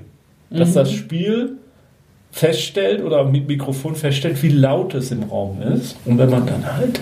dass 0.49 0.69
mhm. 0.69 0.73
das 0.75 0.91
Spiel 0.93 1.57
feststellt 2.31 3.03
oder 3.03 3.25
mit 3.25 3.49
Mikrofon 3.49 3.95
feststellt, 3.95 4.41
wie 4.41 4.49
laut 4.49 4.93
es 4.93 5.11
im 5.11 5.23
Raum 5.23 5.61
ist. 5.61 5.97
Und 6.05 6.17
wenn 6.17 6.29
man 6.29 6.45
dann 6.45 6.65
halt 6.77 7.01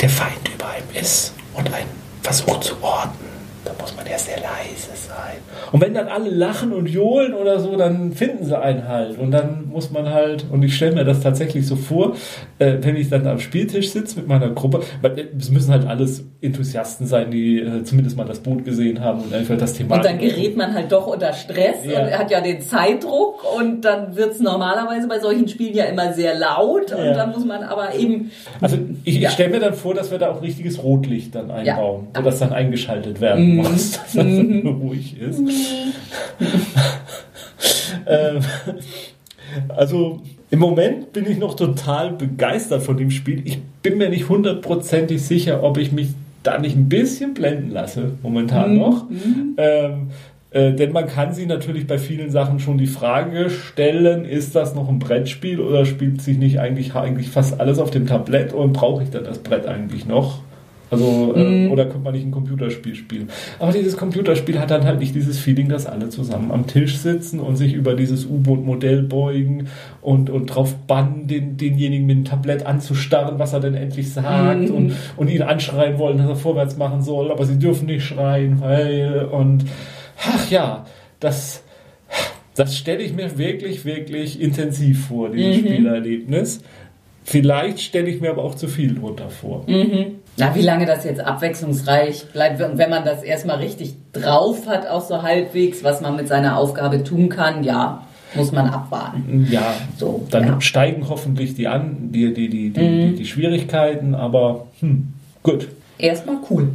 der 0.00 0.10
Feind 0.10 0.48
über 0.54 0.68
einem 0.68 1.02
ist 1.02 1.34
und 1.54 1.66
ein 1.74 2.05
versucht 2.26 2.64
zu 2.64 2.82
orten. 2.82 3.24
Da 3.64 3.72
muss 3.80 3.94
man 3.94 4.04
ja 4.04 4.18
sehr 4.18 4.40
leise 4.40 4.90
sein. 4.96 5.38
Und 5.72 5.80
wenn 5.80 5.94
dann 5.94 6.08
alle 6.08 6.30
lachen 6.30 6.72
und 6.72 6.88
johlen 6.88 7.34
oder 7.34 7.60
so, 7.60 7.76
dann 7.76 8.12
finden 8.12 8.44
sie 8.44 8.58
einen 8.58 8.88
halt. 8.88 9.18
Und 9.18 9.30
dann 9.30 9.68
muss 9.68 9.90
man 9.90 10.12
halt, 10.12 10.46
und 10.50 10.62
ich 10.62 10.76
stelle 10.76 10.94
mir 10.94 11.04
das 11.04 11.20
tatsächlich 11.20 11.66
so 11.66 11.76
vor, 11.76 12.14
äh, 12.58 12.76
wenn 12.80 12.96
ich 12.96 13.08
dann 13.10 13.26
am 13.26 13.38
Spieltisch 13.38 13.90
sitze 13.90 14.16
mit 14.16 14.28
meiner 14.28 14.50
Gruppe, 14.50 14.80
weil 15.02 15.18
äh, 15.18 15.26
es 15.38 15.50
müssen 15.50 15.72
halt 15.72 15.86
alles 15.86 16.24
Enthusiasten 16.40 17.06
sein, 17.06 17.30
die 17.30 17.60
äh, 17.60 17.82
zumindest 17.84 18.16
mal 18.16 18.24
das 18.24 18.40
Boot 18.40 18.64
gesehen 18.64 19.00
haben 19.00 19.20
und 19.20 19.34
einfach 19.34 19.56
das 19.56 19.74
Thema. 19.74 19.96
Und 19.96 20.04
dann 20.04 20.18
gerät 20.18 20.56
man 20.56 20.74
halt 20.74 20.92
doch 20.92 21.06
unter 21.06 21.32
Stress 21.32 21.84
ja. 21.84 22.04
und 22.04 22.18
hat 22.18 22.30
ja 22.30 22.40
den 22.40 22.60
Zeitdruck 22.60 23.44
und 23.58 23.84
dann 23.84 24.16
wird 24.16 24.32
es 24.32 24.40
normalerweise 24.40 25.08
bei 25.08 25.18
solchen 25.18 25.48
Spielen 25.48 25.74
ja 25.74 25.84
immer 25.84 26.12
sehr 26.12 26.38
laut 26.38 26.92
und 26.92 27.04
ja. 27.04 27.14
dann 27.14 27.30
muss 27.30 27.44
man 27.44 27.62
aber 27.62 27.94
eben. 27.94 28.30
Also 28.60 28.78
ich, 29.04 29.18
ja. 29.18 29.28
ich 29.28 29.34
stelle 29.34 29.50
mir 29.50 29.60
dann 29.60 29.74
vor, 29.74 29.94
dass 29.94 30.10
wir 30.10 30.18
da 30.18 30.30
auch 30.30 30.42
richtiges 30.42 30.82
Rotlicht 30.82 31.34
dann 31.34 31.50
einbauen, 31.50 32.08
ja. 32.14 32.20
wo 32.20 32.24
das 32.24 32.38
dann 32.38 32.52
eingeschaltet 32.52 33.20
werden 33.20 33.56
mm. 33.56 33.56
muss, 33.56 33.92
dass 33.92 34.12
das 34.12 34.24
mm. 34.24 34.66
ruhig 34.66 35.20
ist. 35.20 35.40
Ähm, 38.06 38.40
also 39.68 40.20
im 40.50 40.58
Moment 40.58 41.12
bin 41.12 41.28
ich 41.28 41.38
noch 41.38 41.54
total 41.54 42.12
begeistert 42.12 42.82
von 42.82 42.96
dem 42.96 43.10
Spiel. 43.10 43.42
Ich 43.44 43.58
bin 43.82 43.98
mir 43.98 44.08
nicht 44.08 44.28
hundertprozentig 44.28 45.22
sicher, 45.22 45.62
ob 45.62 45.78
ich 45.78 45.92
mich 45.92 46.10
da 46.42 46.58
nicht 46.58 46.76
ein 46.76 46.88
bisschen 46.88 47.34
blenden 47.34 47.70
lasse, 47.70 48.12
momentan 48.22 48.72
mhm. 48.72 48.78
noch. 48.78 49.10
Mhm. 49.10 49.54
Ähm, 49.56 50.06
äh, 50.50 50.72
denn 50.72 50.92
man 50.92 51.06
kann 51.06 51.34
sich 51.34 51.46
natürlich 51.46 51.86
bei 51.86 51.98
vielen 51.98 52.30
Sachen 52.30 52.60
schon 52.60 52.78
die 52.78 52.86
Frage 52.86 53.50
stellen, 53.50 54.24
ist 54.24 54.54
das 54.54 54.74
noch 54.74 54.88
ein 54.88 55.00
Brettspiel 55.00 55.60
oder 55.60 55.84
spielt 55.84 56.22
sich 56.22 56.38
nicht 56.38 56.60
eigentlich, 56.60 56.94
eigentlich 56.94 57.28
fast 57.28 57.60
alles 57.60 57.78
auf 57.78 57.90
dem 57.90 58.06
Tablett 58.06 58.52
und 58.52 58.72
brauche 58.72 59.02
ich 59.02 59.10
dann 59.10 59.24
das 59.24 59.38
Brett 59.38 59.66
eigentlich 59.66 60.06
noch? 60.06 60.40
Also, 60.90 61.34
äh, 61.34 61.66
mm. 61.66 61.72
oder 61.72 61.86
könnte 61.86 62.04
man 62.04 62.14
nicht 62.14 62.24
ein 62.24 62.30
Computerspiel 62.30 62.94
spielen? 62.94 63.28
Aber 63.58 63.72
dieses 63.72 63.96
Computerspiel 63.96 64.58
hat 64.60 64.70
dann 64.70 64.84
halt 64.84 65.00
nicht 65.00 65.14
dieses 65.14 65.38
Feeling, 65.38 65.68
dass 65.68 65.86
alle 65.86 66.10
zusammen 66.10 66.52
am 66.52 66.66
Tisch 66.66 66.98
sitzen 66.98 67.40
und 67.40 67.56
sich 67.56 67.72
über 67.72 67.94
dieses 67.94 68.24
U-Boot-Modell 68.24 69.02
beugen 69.02 69.68
und, 70.00 70.30
und 70.30 70.46
drauf 70.46 70.76
bannen, 70.86 71.26
den, 71.26 71.56
denjenigen 71.56 72.06
mit 72.06 72.16
dem 72.18 72.24
Tablett 72.24 72.66
anzustarren, 72.66 73.38
was 73.38 73.52
er 73.52 73.60
denn 73.60 73.74
endlich 73.74 74.12
sagt 74.12 74.70
mm. 74.70 74.74
und, 74.74 74.92
und 75.16 75.28
ihn 75.28 75.42
anschreien 75.42 75.98
wollen, 75.98 76.18
dass 76.18 76.28
er 76.28 76.36
vorwärts 76.36 76.76
machen 76.76 77.02
soll, 77.02 77.32
aber 77.32 77.44
sie 77.44 77.58
dürfen 77.58 77.86
nicht 77.86 78.04
schreien, 78.04 78.60
weil, 78.60 79.24
und, 79.24 79.64
ach 80.24 80.50
ja, 80.50 80.86
das, 81.20 81.62
das 82.54 82.76
stelle 82.76 83.02
ich 83.02 83.12
mir 83.12 83.38
wirklich, 83.38 83.84
wirklich 83.84 84.40
intensiv 84.40 85.08
vor, 85.08 85.30
dieses 85.30 85.62
mhm. 85.62 85.66
Spielerlebnis. 85.66 86.62
Vielleicht 87.24 87.80
stelle 87.80 88.08
ich 88.08 88.20
mir 88.20 88.30
aber 88.30 88.44
auch 88.44 88.54
zu 88.54 88.68
viel 88.68 88.94
drunter 88.94 89.28
vor. 89.28 89.64
Mhm. 89.68 90.16
Na, 90.38 90.54
wie 90.54 90.62
lange 90.62 90.84
das 90.84 91.04
jetzt 91.04 91.20
abwechslungsreich 91.20 92.26
bleibt 92.32 92.60
und 92.60 92.76
wenn 92.76 92.90
man 92.90 93.04
das 93.04 93.22
erstmal 93.22 93.56
richtig 93.56 93.94
drauf 94.12 94.66
hat, 94.66 94.86
auch 94.86 95.02
so 95.02 95.22
halbwegs, 95.22 95.82
was 95.82 96.02
man 96.02 96.14
mit 96.16 96.28
seiner 96.28 96.58
Aufgabe 96.58 97.02
tun 97.02 97.30
kann, 97.30 97.64
ja, 97.64 98.06
muss 98.34 98.52
man 98.52 98.68
abwarten. 98.68 99.46
Ja, 99.50 99.74
so, 99.96 100.26
dann 100.30 100.46
ja. 100.46 100.60
steigen 100.60 101.08
hoffentlich 101.08 101.54
die, 101.54 101.68
an, 101.68 102.12
die, 102.12 102.34
die, 102.34 102.48
die, 102.48 102.70
die, 102.70 102.80
mhm. 102.80 103.10
die, 103.10 103.16
die 103.16 103.24
Schwierigkeiten, 103.24 104.14
aber 104.14 104.66
hm, 104.80 105.14
gut. 105.42 105.68
Erstmal 105.98 106.36
cool. 106.50 106.68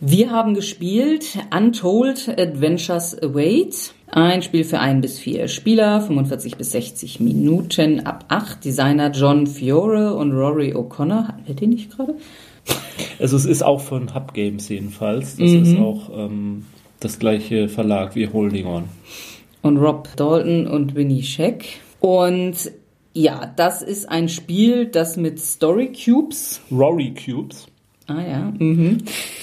Wir 0.00 0.30
haben 0.30 0.54
gespielt 0.54 1.38
Untold 1.56 2.28
Adventures 2.38 3.20
Await. 3.20 3.92
Ein 4.10 4.42
Spiel 4.42 4.64
für 4.64 4.80
ein 4.80 5.00
bis 5.00 5.18
vier 5.18 5.48
Spieler, 5.48 6.00
45 6.00 6.56
bis 6.56 6.72
60 6.72 7.20
Minuten 7.20 8.06
ab 8.06 8.24
8. 8.28 8.64
Designer 8.64 9.10
John 9.10 9.46
Fiore 9.46 10.14
und 10.14 10.32
Rory 10.32 10.74
O'Connor. 10.74 11.28
Hatten 11.28 11.46
wir 11.46 11.54
den 11.54 11.70
nicht 11.70 11.94
gerade? 11.94 12.14
Also 13.18 13.36
es 13.36 13.44
ist 13.44 13.62
auch 13.62 13.80
von 13.80 14.14
Hub 14.14 14.32
Games 14.32 14.68
jedenfalls. 14.68 15.36
Das 15.36 15.50
mhm. 15.50 15.62
ist 15.62 15.78
auch 15.78 16.10
ähm, 16.16 16.66
das 17.00 17.18
gleiche 17.18 17.68
Verlag 17.68 18.14
wie 18.14 18.28
Holding 18.28 18.66
On. 18.66 18.84
Und 19.62 19.76
Rob 19.76 20.08
Dalton 20.16 20.66
und 20.66 20.94
Winnie 20.94 21.22
Scheck. 21.22 21.80
Und 22.00 22.70
ja, 23.12 23.52
das 23.56 23.82
ist 23.82 24.08
ein 24.08 24.28
Spiel, 24.28 24.86
das 24.86 25.16
mit 25.16 25.38
Story 25.38 25.92
Cubes. 25.92 26.60
Rory 26.70 27.12
Cubes 27.12 27.66
Ah 28.08 28.22
ja, 28.22 28.52
mhm. 28.58 28.98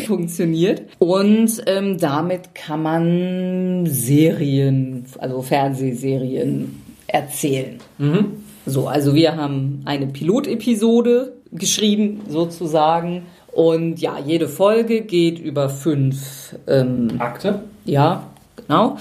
funktioniert. 0.07 0.81
Und 0.97 1.63
ähm, 1.67 1.99
damit 1.99 2.55
kann 2.55 2.81
man 2.81 3.85
Serien, 3.85 5.05
also 5.19 5.43
Fernsehserien 5.43 6.81
erzählen. 7.05 7.77
Mhm. 7.99 8.43
So, 8.65 8.87
also 8.87 9.13
wir 9.13 9.35
haben 9.35 9.83
eine 9.85 10.07
Pilotepisode 10.07 11.33
geschrieben 11.51 12.21
sozusagen. 12.27 13.27
Und 13.51 14.01
ja, 14.01 14.17
jede 14.17 14.47
Folge 14.47 15.01
geht 15.01 15.37
über 15.39 15.69
fünf 15.69 16.55
ähm, 16.67 17.09
Akte. 17.19 17.61
Ja, 17.85 18.27
genau. 18.55 18.97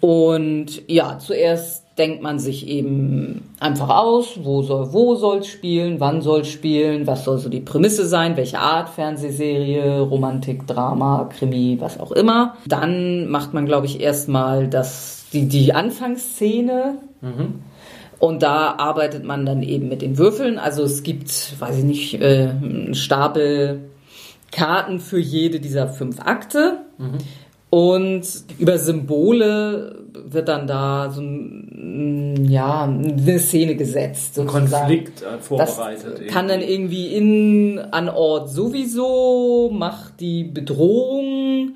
Und 0.00 0.82
ja, 0.86 1.18
zuerst 1.18 1.83
denkt 1.98 2.22
man 2.22 2.38
sich 2.38 2.66
eben 2.66 3.42
einfach 3.60 3.88
aus, 3.88 4.40
wo 4.42 4.62
soll 4.62 4.92
wo 4.92 5.14
soll 5.14 5.44
spielen, 5.44 6.00
wann 6.00 6.22
soll 6.22 6.44
spielen, 6.44 7.06
was 7.06 7.24
soll 7.24 7.38
so 7.38 7.48
die 7.48 7.60
Prämisse 7.60 8.06
sein, 8.06 8.36
welche 8.36 8.58
Art 8.58 8.88
Fernsehserie, 8.88 10.00
Romantik, 10.00 10.66
Drama, 10.66 11.28
Krimi, 11.36 11.76
was 11.80 12.00
auch 12.00 12.10
immer. 12.12 12.56
Dann 12.66 13.28
macht 13.28 13.54
man, 13.54 13.66
glaube 13.66 13.86
ich, 13.86 14.00
erstmal 14.00 14.68
das 14.68 15.26
die 15.32 15.48
die 15.48 15.72
Anfangsszene. 15.72 16.98
Mhm. 17.20 17.60
Und 18.18 18.42
da 18.42 18.76
arbeitet 18.78 19.24
man 19.24 19.44
dann 19.44 19.62
eben 19.62 19.88
mit 19.88 20.00
den 20.02 20.18
Würfeln. 20.18 20.58
Also 20.58 20.82
es 20.82 21.02
gibt, 21.02 21.60
weiß 21.60 21.78
ich 21.78 21.84
nicht, 21.84 22.14
äh, 22.20 22.48
einen 22.48 22.94
Stapel 22.94 23.90
Karten 24.50 25.00
für 25.00 25.18
jede 25.18 25.60
dieser 25.60 25.88
fünf 25.88 26.20
Akte. 26.20 26.78
Mhm. 26.96 27.18
Und 27.70 28.22
über 28.58 28.78
Symbole 28.78 30.03
wird 30.14 30.48
dann 30.48 30.66
da 30.66 31.10
so 31.10 31.20
ein, 31.20 32.46
ja, 32.48 32.84
eine 32.84 33.38
Szene 33.38 33.74
gesetzt. 33.74 34.38
Ein 34.38 34.46
Konflikt 34.46 35.22
äh, 35.22 35.38
vorbereitet. 35.38 36.20
Das 36.20 36.32
kann 36.32 36.48
dann 36.48 36.60
irgendwie 36.60 37.08
in, 37.08 37.78
an 37.78 38.08
Ort 38.08 38.50
sowieso, 38.50 39.70
macht 39.72 40.20
die 40.20 40.44
Bedrohung, 40.44 41.72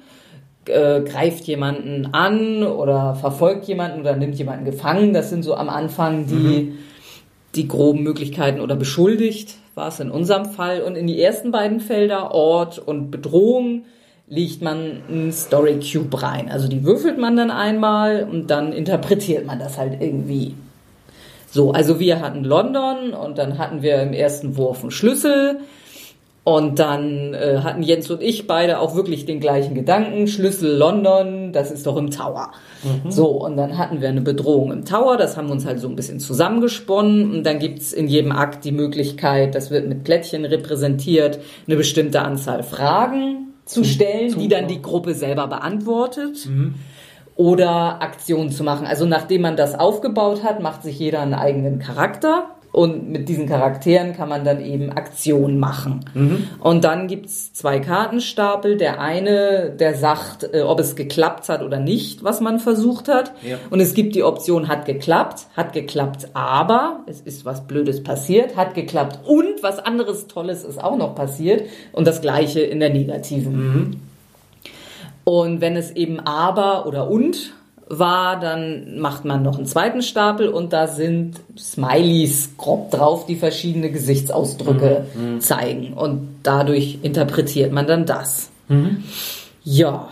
äh, 0.66 1.00
greift 1.00 1.44
jemanden 1.44 2.08
an 2.12 2.62
oder 2.62 3.14
verfolgt 3.16 3.66
jemanden 3.66 4.00
oder 4.00 4.16
nimmt 4.16 4.36
jemanden 4.36 4.64
gefangen. 4.64 5.12
Das 5.12 5.30
sind 5.30 5.42
so 5.42 5.54
am 5.54 5.68
Anfang 5.68 6.26
die, 6.26 6.34
mhm. 6.34 6.78
die 7.54 7.66
groben 7.66 8.02
Möglichkeiten 8.02 8.60
oder 8.60 8.76
beschuldigt, 8.76 9.56
war 9.74 9.88
es 9.88 9.98
in 9.98 10.10
unserem 10.10 10.46
Fall. 10.46 10.82
Und 10.82 10.96
in 10.96 11.06
die 11.06 11.20
ersten 11.20 11.50
beiden 11.50 11.80
Felder, 11.80 12.32
Ort 12.32 12.78
und 12.78 13.10
Bedrohung, 13.10 13.84
legt 14.30 14.62
man 14.62 15.02
einen 15.08 15.32
Story 15.32 15.80
Cube 15.80 16.22
rein. 16.22 16.50
Also 16.50 16.68
die 16.68 16.84
würfelt 16.84 17.18
man 17.18 17.36
dann 17.36 17.50
einmal 17.50 18.28
und 18.30 18.48
dann 18.50 18.72
interpretiert 18.72 19.46
man 19.46 19.58
das 19.58 19.78
halt 19.78 20.00
irgendwie. 20.00 20.54
So, 21.50 21.72
also 21.72 21.98
wir 21.98 22.20
hatten 22.20 22.44
London 22.44 23.14
und 23.14 23.38
dann 23.38 23.56
hatten 23.56 23.80
wir 23.80 24.02
im 24.02 24.12
ersten 24.12 24.56
Wurf 24.58 24.82
einen 24.82 24.90
Schlüssel 24.90 25.60
Und 26.48 26.78
dann 26.78 27.34
äh, 27.34 27.58
hatten 27.62 27.82
Jens 27.82 28.10
und 28.10 28.22
ich 28.22 28.46
beide 28.46 28.78
auch 28.78 28.96
wirklich 28.96 29.26
den 29.26 29.38
gleichen 29.38 29.74
Gedanken. 29.74 30.26
Schlüssel 30.26 30.78
London, 30.78 31.52
das 31.52 31.70
ist 31.70 31.86
doch 31.86 31.98
im 31.98 32.10
Tower. 32.10 32.52
Mhm. 32.82 33.10
So, 33.10 33.26
und 33.44 33.58
dann 33.58 33.76
hatten 33.76 34.00
wir 34.00 34.08
eine 34.08 34.22
Bedrohung 34.22 34.72
im 34.72 34.86
Tower, 34.86 35.18
das 35.18 35.36
haben 35.36 35.48
wir 35.48 35.52
uns 35.52 35.66
halt 35.66 35.78
so 35.78 35.88
ein 35.88 35.94
bisschen 35.94 36.20
zusammengesponnen. 36.20 37.32
Und 37.32 37.44
dann 37.44 37.58
gibt's 37.58 37.92
in 37.92 38.08
jedem 38.08 38.32
Akt 38.32 38.64
die 38.64 38.72
Möglichkeit, 38.72 39.54
das 39.54 39.70
wird 39.70 39.88
mit 39.90 40.04
Plättchen 40.04 40.46
repräsentiert, 40.46 41.38
eine 41.66 41.76
bestimmte 41.76 42.22
Anzahl 42.22 42.62
Fragen 42.62 43.47
zu 43.68 43.84
stellen, 43.84 44.38
die 44.38 44.48
dann 44.48 44.66
die 44.66 44.82
Gruppe 44.82 45.14
selber 45.14 45.46
beantwortet. 45.46 46.46
Mhm 46.46 46.74
oder 47.38 48.02
Aktionen 48.02 48.50
zu 48.50 48.64
machen. 48.64 48.84
Also 48.84 49.06
nachdem 49.06 49.42
man 49.42 49.56
das 49.56 49.78
aufgebaut 49.78 50.42
hat, 50.42 50.60
macht 50.60 50.82
sich 50.82 50.98
jeder 50.98 51.20
einen 51.20 51.34
eigenen 51.34 51.78
Charakter. 51.78 52.57
Und 52.70 53.10
mit 53.10 53.28
diesen 53.28 53.48
Charakteren 53.48 54.14
kann 54.14 54.28
man 54.28 54.44
dann 54.44 54.64
eben 54.64 54.90
Aktionen 54.90 55.58
machen. 55.58 56.04
Mhm. 56.12 56.44
Und 56.60 56.84
dann 56.84 57.08
gibt's 57.08 57.52
zwei 57.54 57.80
Kartenstapel. 57.80 58.76
Der 58.76 59.00
eine, 59.00 59.70
der 59.70 59.94
sagt, 59.94 60.44
äh, 60.52 60.62
ob 60.62 60.78
es 60.78 60.94
geklappt 60.94 61.48
hat 61.48 61.62
oder 61.62 61.80
nicht, 61.80 62.22
was 62.24 62.40
man 62.40 62.60
versucht 62.60 63.08
hat. 63.08 63.32
Ja. 63.42 63.56
Und 63.70 63.80
es 63.80 63.94
gibt 63.94 64.14
die 64.14 64.22
Option, 64.22 64.68
hat 64.68 64.84
geklappt, 64.84 65.46
hat 65.56 65.72
geklappt, 65.72 66.28
aber 66.34 67.00
es 67.06 67.20
ist 67.20 67.44
was 67.44 67.66
Blödes 67.66 68.02
passiert, 68.02 68.54
hat 68.54 68.74
geklappt 68.74 69.20
und 69.26 69.62
was 69.62 69.78
anderes 69.78 70.26
Tolles 70.26 70.64
ist 70.64 70.82
auch 70.82 70.96
noch 70.96 71.14
passiert. 71.14 71.62
Und 71.92 72.06
das 72.06 72.20
gleiche 72.20 72.60
in 72.60 72.80
der 72.80 72.90
negativen. 72.90 73.56
Mhm. 73.56 74.00
Und 75.24 75.60
wenn 75.60 75.76
es 75.76 75.90
eben 75.90 76.20
aber 76.20 76.86
oder 76.86 77.10
und 77.10 77.52
war, 77.90 78.38
dann 78.38 78.98
macht 78.98 79.24
man 79.24 79.42
noch 79.42 79.56
einen 79.56 79.66
zweiten 79.66 80.02
Stapel 80.02 80.48
und 80.48 80.72
da 80.72 80.86
sind 80.86 81.40
Smileys 81.56 82.50
grob 82.58 82.90
drauf, 82.90 83.26
die 83.26 83.36
verschiedene 83.36 83.90
Gesichtsausdrücke 83.90 85.06
mhm. 85.14 85.34
mhm. 85.34 85.40
zeigen. 85.40 85.94
Und 85.94 86.28
dadurch 86.42 86.98
interpretiert 87.02 87.72
man 87.72 87.86
dann 87.86 88.04
das. 88.04 88.50
Mhm. 88.68 89.04
Ja, 89.64 90.08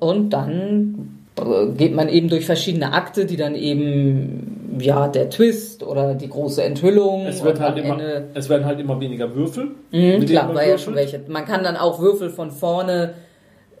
und 0.00 0.30
dann 0.30 1.22
äh, 1.36 1.66
geht 1.76 1.94
man 1.94 2.08
eben 2.08 2.28
durch 2.28 2.44
verschiedene 2.44 2.92
Akte, 2.92 3.24
die 3.24 3.36
dann 3.36 3.54
eben, 3.54 4.78
ja, 4.80 5.06
der 5.06 5.30
Twist 5.30 5.84
oder 5.84 6.14
die 6.14 6.28
große 6.28 6.62
Enthüllung. 6.62 7.26
Es, 7.26 7.44
wird 7.44 7.60
halt 7.60 7.78
immer, 7.78 7.98
es 8.34 8.48
werden 8.48 8.64
halt 8.64 8.80
immer 8.80 9.00
weniger 9.00 9.34
Würfel. 9.34 9.68
Mhm, 9.92 10.26
klar, 10.26 10.52
war 10.54 10.66
ja 10.66 10.76
schon 10.76 10.96
welche. 10.96 11.20
Man 11.28 11.44
kann 11.44 11.62
dann 11.62 11.76
auch 11.76 12.00
Würfel 12.00 12.30
von 12.30 12.50
vorne 12.50 13.14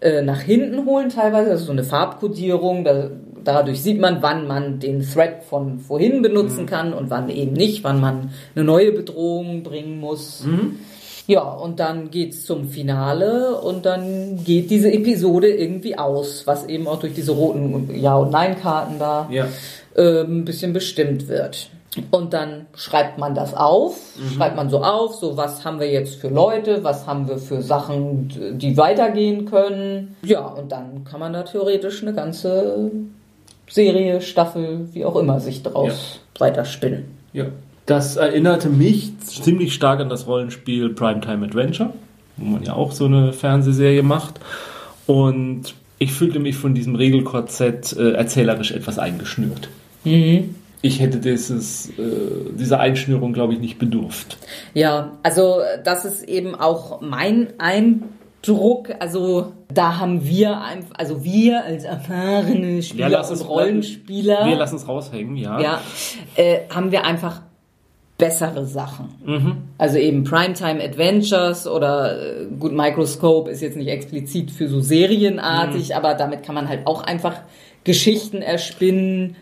äh, 0.00 0.22
nach 0.22 0.40
hinten 0.40 0.84
holen 0.84 1.08
teilweise, 1.10 1.50
also 1.50 1.66
so 1.66 1.72
eine 1.72 1.84
Farbkodierung. 1.84 2.84
Da, 2.84 3.10
dadurch 3.44 3.82
sieht 3.82 4.00
man, 4.00 4.22
wann 4.22 4.46
man 4.46 4.78
den 4.78 5.02
Thread 5.02 5.44
von 5.44 5.78
vorhin 5.78 6.22
benutzen 6.22 6.62
mhm. 6.62 6.66
kann 6.66 6.92
und 6.92 7.10
wann 7.10 7.28
eben 7.28 7.52
nicht, 7.52 7.84
wann 7.84 8.00
man 8.00 8.30
eine 8.54 8.64
neue 8.64 8.92
Bedrohung 8.92 9.62
bringen 9.62 10.00
muss. 10.00 10.44
Mhm. 10.44 10.78
Ja, 11.26 11.42
und 11.42 11.78
dann 11.78 12.10
geht's 12.10 12.44
zum 12.44 12.68
Finale 12.68 13.56
und 13.56 13.86
dann 13.86 14.42
geht 14.44 14.70
diese 14.70 14.92
Episode 14.92 15.48
irgendwie 15.48 15.96
aus, 15.96 16.46
was 16.46 16.66
eben 16.66 16.88
auch 16.88 16.98
durch 16.98 17.14
diese 17.14 17.32
roten 17.32 17.94
Ja- 18.00 18.16
und 18.16 18.32
Nein-Karten 18.32 18.98
da 18.98 19.28
ja. 19.30 19.46
äh, 19.94 20.22
ein 20.22 20.44
bisschen 20.44 20.72
bestimmt 20.72 21.28
wird. 21.28 21.70
Und 22.10 22.32
dann 22.32 22.66
schreibt 22.74 23.18
man 23.18 23.34
das 23.34 23.54
auf, 23.54 24.16
mhm. 24.16 24.30
schreibt 24.34 24.56
man 24.56 24.70
so 24.70 24.82
auf, 24.82 25.14
so 25.14 25.36
was 25.36 25.64
haben 25.64 25.78
wir 25.78 25.90
jetzt 25.90 26.14
für 26.16 26.28
Leute, 26.28 26.82
was 26.82 27.06
haben 27.06 27.28
wir 27.28 27.36
für 27.36 27.60
Sachen, 27.60 28.58
die 28.58 28.76
weitergehen 28.76 29.44
können. 29.44 30.16
Ja, 30.22 30.46
und 30.46 30.72
dann 30.72 31.04
kann 31.04 31.20
man 31.20 31.34
da 31.34 31.42
theoretisch 31.42 32.02
eine 32.02 32.14
ganze 32.14 32.90
Serie, 33.72 34.20
Staffel, 34.20 34.88
wie 34.92 35.04
auch 35.04 35.16
immer, 35.16 35.40
sich 35.40 35.62
daraus 35.62 36.20
ja. 36.34 36.40
weiterspinnen. 36.40 37.04
Ja. 37.32 37.46
Das 37.86 38.16
erinnerte 38.16 38.68
mich 38.68 39.18
ziemlich 39.18 39.74
stark 39.74 40.00
an 40.00 40.08
das 40.08 40.26
Rollenspiel 40.26 40.90
Primetime 40.90 41.46
Adventure, 41.46 41.92
wo 42.36 42.44
man 42.44 42.62
ja 42.62 42.74
auch 42.74 42.92
so 42.92 43.06
eine 43.06 43.32
Fernsehserie 43.32 44.02
macht. 44.02 44.40
Und 45.06 45.74
ich 45.98 46.12
fühlte 46.12 46.38
mich 46.38 46.56
von 46.56 46.74
diesem 46.74 46.94
Regelkorsett 46.94 47.92
äh, 47.96 48.12
erzählerisch 48.12 48.70
etwas 48.70 48.98
eingeschnürt. 48.98 49.68
Mhm 50.04 50.54
ich 50.82 51.00
hätte 51.00 51.18
dieses, 51.18 51.90
äh, 51.90 51.92
dieser 52.58 52.80
Einschnürung, 52.80 53.32
glaube 53.32 53.54
ich, 53.54 53.60
nicht 53.60 53.78
bedurft. 53.78 54.36
Ja, 54.74 55.12
also 55.22 55.60
das 55.84 56.04
ist 56.04 56.24
eben 56.24 56.54
auch 56.56 57.00
mein 57.00 57.48
Eindruck. 57.58 58.10
Also 58.98 59.52
da 59.72 59.98
haben 59.98 60.24
wir 60.24 60.60
einfach, 60.60 60.94
also 60.98 61.22
wir 61.24 61.64
als 61.64 61.84
erfahrene 61.84 62.82
Spieler 62.82 63.08
ja, 63.08 63.26
und 63.26 63.48
Rollenspieler. 63.48 64.46
Wir 64.46 64.56
lassen 64.56 64.76
es 64.76 64.88
raushängen, 64.88 65.36
ja. 65.36 65.60
Ja, 65.60 65.80
äh, 66.36 66.60
haben 66.74 66.90
wir 66.90 67.04
einfach 67.04 67.42
bessere 68.18 68.66
Sachen. 68.66 69.08
Mhm. 69.24 69.56
Also 69.78 69.98
eben 69.98 70.24
Primetime 70.24 70.82
Adventures 70.82 71.66
oder 71.66 72.42
äh, 72.42 72.46
gut, 72.58 72.72
Microscope 72.72 73.50
ist 73.50 73.62
jetzt 73.62 73.76
nicht 73.76 73.88
explizit 73.88 74.50
für 74.50 74.68
so 74.68 74.80
serienartig, 74.80 75.88
mhm. 75.88 75.96
aber 75.96 76.14
damit 76.14 76.42
kann 76.42 76.54
man 76.54 76.68
halt 76.68 76.86
auch 76.86 77.02
einfach 77.02 77.34
Geschichten 77.84 78.42
erspinnen 78.42 79.36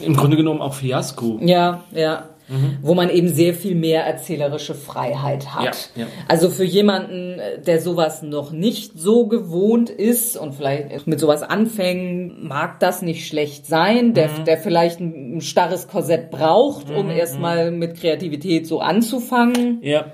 im 0.00 0.14
Grunde 0.14 0.36
genommen 0.36 0.60
auch 0.60 0.74
Fiasko. 0.74 1.38
Ja, 1.42 1.84
ja. 1.92 2.28
Mhm. 2.50 2.78
Wo 2.82 2.94
man 2.94 3.10
eben 3.10 3.28
sehr 3.28 3.54
viel 3.54 3.76
mehr 3.76 4.04
erzählerische 4.04 4.74
Freiheit 4.74 5.54
hat. 5.54 5.90
Ja, 5.94 6.02
ja. 6.02 6.08
Also 6.26 6.50
für 6.50 6.64
jemanden, 6.64 7.40
der 7.64 7.80
sowas 7.80 8.22
noch 8.22 8.50
nicht 8.50 8.98
so 8.98 9.26
gewohnt 9.26 9.88
ist 9.88 10.36
und 10.36 10.54
vielleicht 10.54 11.06
mit 11.06 11.20
sowas 11.20 11.42
anfängt, 11.42 12.42
mag 12.42 12.80
das 12.80 13.02
nicht 13.02 13.26
schlecht 13.26 13.66
sein, 13.66 14.14
der, 14.14 14.28
mhm. 14.28 14.44
der 14.46 14.58
vielleicht 14.58 14.98
ein, 15.00 15.40
starres 15.40 15.86
Korsett 15.86 16.30
braucht, 16.30 16.90
um 16.90 17.06
mhm. 17.06 17.12
erstmal 17.12 17.70
mit 17.70 18.00
Kreativität 18.00 18.66
so 18.66 18.80
anzufangen. 18.80 19.78
Ja. 19.82 20.06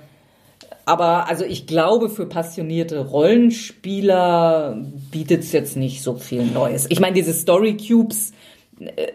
Aber 0.84 1.28
also 1.28 1.44
ich 1.44 1.66
glaube, 1.66 2.08
für 2.08 2.26
passionierte 2.26 3.00
Rollenspieler 3.00 4.84
bietet 5.10 5.42
es 5.42 5.50
jetzt 5.50 5.76
nicht 5.76 6.02
so 6.02 6.14
viel 6.14 6.44
Neues. 6.44 6.86
Ich 6.90 7.00
meine, 7.00 7.14
diese 7.14 7.32
Story 7.32 7.76
Cubes, 7.76 8.32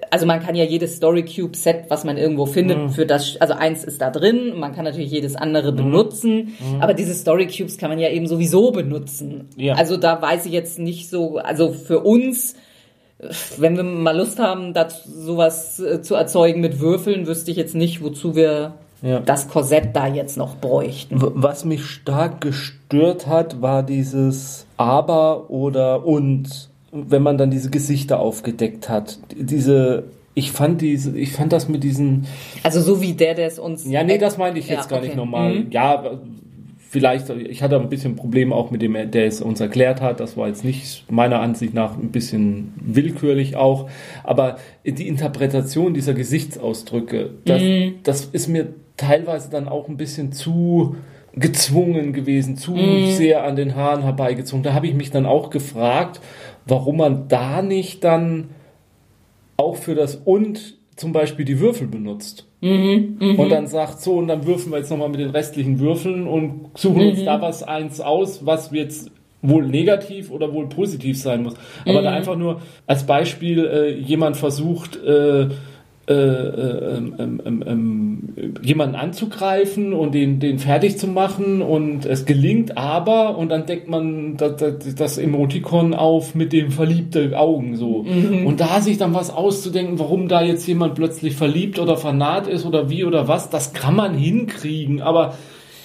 also 0.09 0.25
man 0.25 0.41
kann 0.41 0.55
ja 0.55 0.63
jedes 0.63 0.95
Story 0.95 1.23
Cube 1.23 1.55
Set, 1.55 1.85
was 1.89 2.03
man 2.03 2.17
irgendwo 2.17 2.45
findet, 2.47 2.77
mhm. 2.79 2.89
für 2.89 3.05
das, 3.05 3.37
also 3.39 3.53
eins 3.53 3.83
ist 3.83 4.01
da 4.01 4.09
drin, 4.09 4.59
man 4.59 4.73
kann 4.73 4.85
natürlich 4.85 5.11
jedes 5.11 5.35
andere 5.35 5.71
mhm. 5.71 5.75
benutzen, 5.77 6.53
mhm. 6.59 6.81
aber 6.81 6.93
diese 6.93 7.13
Story 7.13 7.47
Cubes 7.47 7.77
kann 7.77 7.89
man 7.89 7.99
ja 7.99 8.09
eben 8.09 8.27
sowieso 8.27 8.71
benutzen. 8.71 9.49
Ja. 9.57 9.75
Also 9.75 9.97
da 9.97 10.21
weiß 10.21 10.47
ich 10.47 10.51
jetzt 10.51 10.79
nicht 10.79 11.09
so, 11.09 11.37
also 11.37 11.73
für 11.73 11.99
uns, 11.99 12.55
wenn 13.57 13.77
wir 13.77 13.83
mal 13.83 14.17
Lust 14.17 14.39
haben, 14.39 14.73
das 14.73 15.03
sowas 15.03 15.79
äh, 15.79 16.01
zu 16.01 16.15
erzeugen 16.15 16.61
mit 16.61 16.79
Würfeln, 16.79 17.27
wüsste 17.27 17.51
ich 17.51 17.57
jetzt 17.57 17.75
nicht, 17.75 18.03
wozu 18.03 18.35
wir 18.35 18.73
ja. 19.03 19.19
das 19.19 19.47
Korsett 19.47 19.95
da 19.95 20.07
jetzt 20.07 20.37
noch 20.37 20.55
bräuchten. 20.55 21.17
Was 21.19 21.65
mich 21.65 21.85
stark 21.85 22.41
gestört 22.41 23.27
hat, 23.27 23.61
war 23.61 23.83
dieses 23.83 24.65
Aber 24.77 25.51
oder 25.51 26.03
und 26.03 26.70
wenn 26.91 27.21
man 27.21 27.37
dann 27.37 27.51
diese 27.51 27.69
Gesichter 27.69 28.19
aufgedeckt 28.19 28.89
hat. 28.89 29.19
Diese 29.35 30.03
ich 30.33 30.51
fand 30.51 30.81
diese, 30.81 31.17
ich 31.17 31.33
fand 31.33 31.51
das 31.51 31.67
mit 31.67 31.83
diesen. 31.83 32.25
Also 32.63 32.81
so 32.81 33.01
wie 33.01 33.13
der, 33.13 33.35
der 33.35 33.47
es 33.47 33.59
uns. 33.59 33.85
Ja, 33.85 34.03
nee, 34.03 34.17
das 34.17 34.37
meinte 34.37 34.59
ich 34.59 34.67
jetzt 34.67 34.83
ja, 34.83 34.89
gar 34.89 34.99
okay. 34.99 35.07
nicht 35.07 35.17
normal. 35.17 35.55
Mhm. 35.55 35.71
Ja, 35.71 36.19
vielleicht, 36.77 37.29
ich 37.29 37.63
hatte 37.63 37.79
ein 37.79 37.89
bisschen 37.89 38.15
Probleme 38.15 38.55
auch 38.55 38.71
mit 38.71 38.81
dem, 38.81 38.93
der 39.11 39.25
es 39.25 39.41
uns 39.41 39.59
erklärt 39.59 40.01
hat. 40.01 40.19
Das 40.19 40.37
war 40.37 40.47
jetzt 40.47 40.63
nicht 40.63 41.09
meiner 41.09 41.41
Ansicht 41.41 41.73
nach 41.73 41.97
ein 41.97 42.11
bisschen 42.11 42.73
willkürlich 42.81 43.55
auch. 43.55 43.89
Aber 44.23 44.57
die 44.85 45.07
Interpretation 45.07 45.93
dieser 45.93 46.13
Gesichtsausdrücke, 46.13 47.31
das, 47.45 47.61
mhm. 47.61 47.95
das 48.03 48.25
ist 48.25 48.47
mir 48.47 48.73
teilweise 48.97 49.49
dann 49.49 49.67
auch 49.67 49.89
ein 49.89 49.97
bisschen 49.97 50.31
zu 50.31 50.95
gezwungen 51.33 52.11
gewesen, 52.13 52.57
zu 52.57 52.71
mhm. 52.71 53.11
sehr 53.11 53.43
an 53.43 53.55
den 53.55 53.75
Haaren 53.75 54.03
herbeigezogen. 54.03 54.63
Da 54.63 54.73
habe 54.73 54.87
ich 54.87 54.93
mich 54.93 55.11
dann 55.11 55.25
auch 55.25 55.49
gefragt, 55.49 56.19
warum 56.65 56.97
man 56.97 57.27
da 57.27 57.61
nicht 57.61 58.03
dann 58.03 58.49
auch 59.57 59.75
für 59.75 59.95
das 59.95 60.15
und 60.15 60.77
zum 60.95 61.13
Beispiel 61.13 61.45
die 61.45 61.59
Würfel 61.59 61.87
benutzt. 61.87 62.47
Mhm, 62.61 63.17
mh. 63.19 63.41
Und 63.41 63.49
dann 63.49 63.67
sagt 63.67 64.01
so, 64.01 64.13
und 64.13 64.27
dann 64.27 64.45
würfeln 64.45 64.71
wir 64.71 64.77
jetzt 64.77 64.91
nochmal 64.91 65.09
mit 65.09 65.19
den 65.19 65.31
restlichen 65.31 65.79
Würfeln 65.79 66.27
und 66.27 66.69
suchen 66.75 67.01
mhm. 67.01 67.09
uns 67.09 67.25
da 67.25 67.41
was 67.41 67.63
eins 67.63 67.99
aus, 67.99 68.45
was 68.45 68.71
jetzt 68.71 69.09
wohl 69.41 69.65
negativ 69.65 70.29
oder 70.29 70.53
wohl 70.53 70.69
positiv 70.69 71.19
sein 71.19 71.43
muss. 71.43 71.55
Aber 71.85 72.01
mhm. 72.01 72.03
da 72.03 72.11
einfach 72.11 72.35
nur 72.35 72.61
als 72.85 73.05
Beispiel 73.05 73.65
äh, 73.65 73.99
jemand 73.99 74.37
versucht, 74.37 74.97
äh, 74.97 75.49
äh, 76.07 76.13
äh 76.13 76.97
ähm, 76.97 77.15
ähm, 77.19 77.41
ähm, 77.45 77.63
ähm, 77.67 78.55
jemanden 78.61 78.95
anzugreifen 78.95 79.93
und 79.93 80.13
den, 80.13 80.39
den 80.39 80.59
fertig 80.59 80.97
zu 80.97 81.07
machen 81.07 81.61
und 81.61 82.05
es 82.05 82.25
gelingt 82.25 82.77
aber 82.77 83.37
und 83.37 83.49
dann 83.49 83.65
deckt 83.65 83.87
man 83.87 84.35
das, 84.37 84.57
das, 84.57 84.95
das 84.95 85.17
Emotikon 85.17 85.93
auf 85.93 86.35
mit 86.35 86.53
dem 86.53 86.71
verliebten 86.71 87.33
Augen 87.33 87.75
so. 87.75 88.03
Mhm. 88.03 88.45
Und 88.45 88.59
da 88.59 88.81
sich 88.81 88.97
dann 88.97 89.13
was 89.13 89.29
auszudenken, 89.29 89.99
warum 89.99 90.27
da 90.27 90.41
jetzt 90.41 90.67
jemand 90.67 90.95
plötzlich 90.95 91.35
verliebt 91.35 91.79
oder 91.79 91.97
vernaht 91.97 92.47
ist 92.47 92.65
oder 92.65 92.89
wie 92.89 93.05
oder 93.05 93.27
was, 93.27 93.49
das 93.49 93.73
kann 93.73 93.95
man 93.95 94.15
hinkriegen, 94.15 95.01
aber 95.01 95.35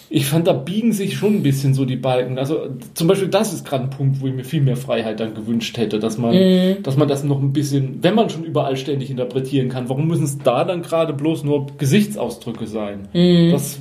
ich 0.08 0.26
fand, 0.26 0.46
da 0.46 0.52
biegen 0.52 0.92
sich 0.92 1.16
schon 1.16 1.36
ein 1.36 1.42
bisschen 1.42 1.74
so 1.74 1.84
die 1.84 1.96
Balken. 1.96 2.38
Also 2.38 2.68
zum 2.94 3.08
Beispiel 3.08 3.28
das 3.28 3.52
ist 3.52 3.64
gerade 3.64 3.84
ein 3.84 3.90
Punkt, 3.90 4.20
wo 4.20 4.26
ich 4.26 4.34
mir 4.34 4.44
viel 4.44 4.60
mehr 4.60 4.76
Freiheit 4.76 5.18
dann 5.20 5.34
gewünscht 5.34 5.76
hätte, 5.78 5.98
dass 5.98 6.16
man, 6.16 6.34
mhm. 6.34 6.82
dass 6.82 6.96
man 6.96 7.08
das 7.08 7.24
noch 7.24 7.40
ein 7.40 7.52
bisschen, 7.52 8.02
wenn 8.02 8.14
man 8.14 8.30
schon 8.30 8.44
überall 8.44 8.76
ständig 8.76 9.10
interpretieren 9.10 9.68
kann, 9.68 9.88
warum 9.88 10.06
müssen 10.06 10.24
es 10.24 10.38
da 10.38 10.64
dann 10.64 10.82
gerade 10.82 11.12
bloß 11.12 11.44
nur 11.44 11.66
Gesichtsausdrücke 11.78 12.66
sein? 12.66 13.08
Mhm. 13.12 13.50
Das 13.50 13.80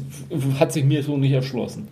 hat 0.60 0.74
sich 0.74 0.84
mir 0.84 1.04
so 1.04 1.18
nicht 1.18 1.32
erschlossen. 1.32 1.88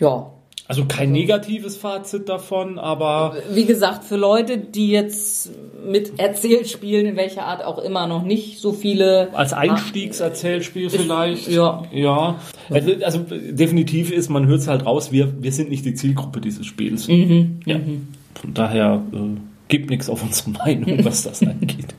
Ja. 0.00 0.33
Also 0.66 0.86
kein 0.86 1.12
negatives 1.12 1.76
Fazit 1.76 2.28
davon, 2.28 2.78
aber 2.78 3.36
Wie 3.52 3.66
gesagt, 3.66 4.04
für 4.04 4.16
Leute, 4.16 4.56
die 4.56 4.88
jetzt 4.90 5.50
mit 5.86 6.18
Erzählspielen 6.18 7.04
in 7.04 7.16
welcher 7.16 7.44
Art 7.44 7.62
auch 7.62 7.78
immer 7.78 8.06
noch 8.06 8.22
nicht 8.22 8.60
so 8.60 8.72
viele 8.72 9.28
als 9.34 9.52
Einstiegserzählspiel 9.52 10.88
vielleicht. 10.88 11.48
ja. 11.48 11.82
Ja. 11.92 12.40
Also, 12.70 12.92
also 13.04 13.18
definitiv 13.28 14.10
ist, 14.10 14.30
man 14.30 14.46
hört 14.46 14.60
es 14.60 14.68
halt 14.68 14.86
raus, 14.86 15.12
wir, 15.12 15.42
wir 15.42 15.52
sind 15.52 15.68
nicht 15.68 15.84
die 15.84 15.94
Zielgruppe 15.94 16.40
dieses 16.40 16.64
Spiels. 16.64 17.08
Mhm. 17.08 17.60
Ja. 17.66 17.78
Von 18.34 18.54
daher 18.54 19.02
äh, 19.12 19.18
gibt 19.68 19.90
nichts 19.90 20.08
auf 20.08 20.22
unsere 20.22 20.50
Meinung, 20.64 21.04
was 21.04 21.24
das 21.24 21.42
angeht. 21.46 21.94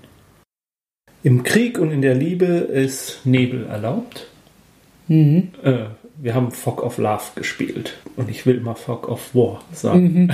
Im 1.21 1.43
Krieg 1.43 1.77
und 1.77 1.91
in 1.91 2.01
der 2.01 2.15
Liebe 2.15 2.45
ist 2.45 3.19
Nebel 3.25 3.67
erlaubt. 3.67 4.25
Mhm. 5.07 5.49
Äh, 5.63 5.85
wir 6.17 6.33
haben 6.33 6.51
Fog 6.51 6.83
of 6.83 6.97
Love 6.97 7.23
gespielt. 7.35 7.97
Und 8.15 8.29
ich 8.29 8.45
will 8.45 8.55
immer 8.57 8.75
Fog 8.75 9.07
of 9.09 9.33
War 9.33 9.61
sagen. 9.71 10.31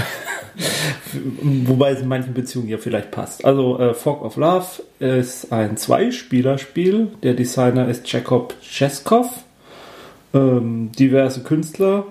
Wobei 1.65 1.91
es 1.91 2.01
in 2.01 2.07
manchen 2.07 2.33
Beziehungen 2.33 2.69
ja 2.69 2.77
vielleicht 2.77 3.11
passt. 3.11 3.43
Also 3.45 3.79
äh, 3.79 3.93
Fog 3.93 4.23
of 4.23 4.35
Love 4.37 4.65
ist 4.99 5.51
ein 5.51 5.77
Zweispielerspiel. 5.77 7.07
Der 7.23 7.33
Designer 7.33 7.87
ist 7.87 8.11
Jakob 8.11 8.55
Cheskov. 8.61 9.43
Ähm, 10.33 10.91
diverse 10.97 11.43
Künstler. 11.43 12.05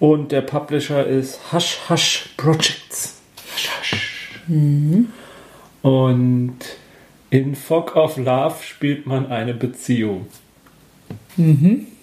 Und 0.00 0.30
der 0.30 0.42
Publisher 0.42 1.06
ist 1.06 1.52
Hush 1.52 1.78
Hush 1.88 2.30
Projects. 2.36 3.20
Hush 3.54 3.70
Hush. 3.80 4.28
Und 5.82 6.58
in 7.30 7.54
Fog 7.56 7.96
of 7.96 8.16
Love 8.16 8.56
spielt 8.62 9.06
man 9.06 9.26
eine 9.26 9.54
Beziehung. 9.54 10.26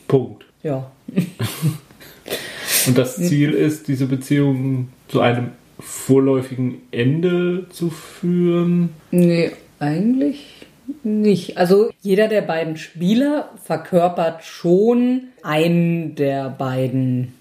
Punkt. 0.08 0.46
Ja. 0.62 0.92
Und 2.88 2.98
das 2.98 3.16
Ziel 3.16 3.52
ist, 3.52 3.88
diese 3.88 4.06
Beziehung 4.06 4.90
zu 5.08 5.22
einem 5.22 5.50
vorläufigen 5.80 6.82
Ende 6.92 7.68
zu 7.70 7.90
führen. 7.90 8.90
Nee, 9.12 9.52
eigentlich 9.80 10.66
nicht. 11.04 11.58
Also 11.58 11.90
jeder 12.02 12.28
der 12.28 12.42
beiden 12.42 12.78
Spieler 12.78 13.50
verkörpert 13.64 14.44
schon 14.44 15.24
einen 15.42 16.16
der 16.16 16.50
beiden 16.50 17.34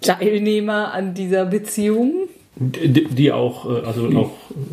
Teilnehmer 0.00 0.92
an 0.92 1.14
dieser 1.14 1.46
Beziehung. 1.46 2.28
Die, 2.70 3.04
die 3.06 3.32
auch, 3.32 3.66
äh, 3.68 3.84
also 3.86 4.08
auch 4.16 4.30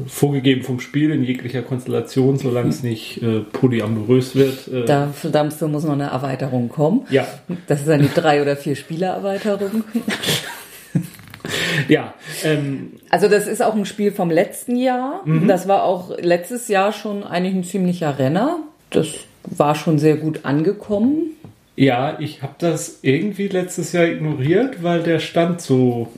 vorgegeben 0.08 0.64
vom 0.64 0.80
Spiel 0.80 1.12
in 1.12 1.24
jeglicher 1.24 1.62
Konstellation, 1.62 2.38
solange 2.38 2.70
es 2.70 2.84
nicht 2.84 3.22
äh, 3.24 3.40
polyamorös 3.40 4.36
wird. 4.36 4.68
Äh, 4.68 4.86
Dafür, 4.86 5.30
dafür 5.32 5.68
muss 5.68 5.84
noch 5.84 5.94
eine 5.94 6.08
Erweiterung 6.08 6.70
kommen. 6.70 7.06
ja, 7.10 7.26
Das 7.68 7.82
ist 7.82 7.90
eine 7.90 8.08
drei 8.16 8.42
oder 8.42 8.56
vier 8.56 8.76
Spieler 8.76 9.08
Erweiterung. 9.16 9.84
ja. 11.88 12.14
Ähm, 12.44 12.94
Also 13.10 13.28
das 13.28 13.48
ist 13.48 13.62
auch 13.62 13.76
ein 13.76 13.86
Spiel 13.86 14.12
vom 14.12 14.30
letzten 14.32 14.76
Jahr. 14.76 15.24
Das 15.48 15.68
war 15.68 15.84
auch 15.84 16.18
letztes 16.20 16.68
Jahr 16.68 16.92
schon 16.94 17.24
eigentlich 17.24 17.56
ein 17.56 17.64
ziemlicher 17.64 18.20
Renner. 18.20 18.60
Das 18.92 19.08
war 19.44 19.76
schon 19.76 19.98
sehr 20.00 20.18
gut 20.18 20.42
angekommen. 20.44 21.32
Ja, 21.80 22.18
ich 22.20 22.42
habe 22.42 22.56
das 22.58 23.00
irgendwie 23.04 23.48
letztes 23.48 23.94
Jahr 23.94 24.06
ignoriert, 24.06 24.84
weil 24.84 25.02
der 25.02 25.20
Stand 25.20 25.62
so 25.62 26.10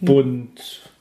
bunt, 0.00 0.91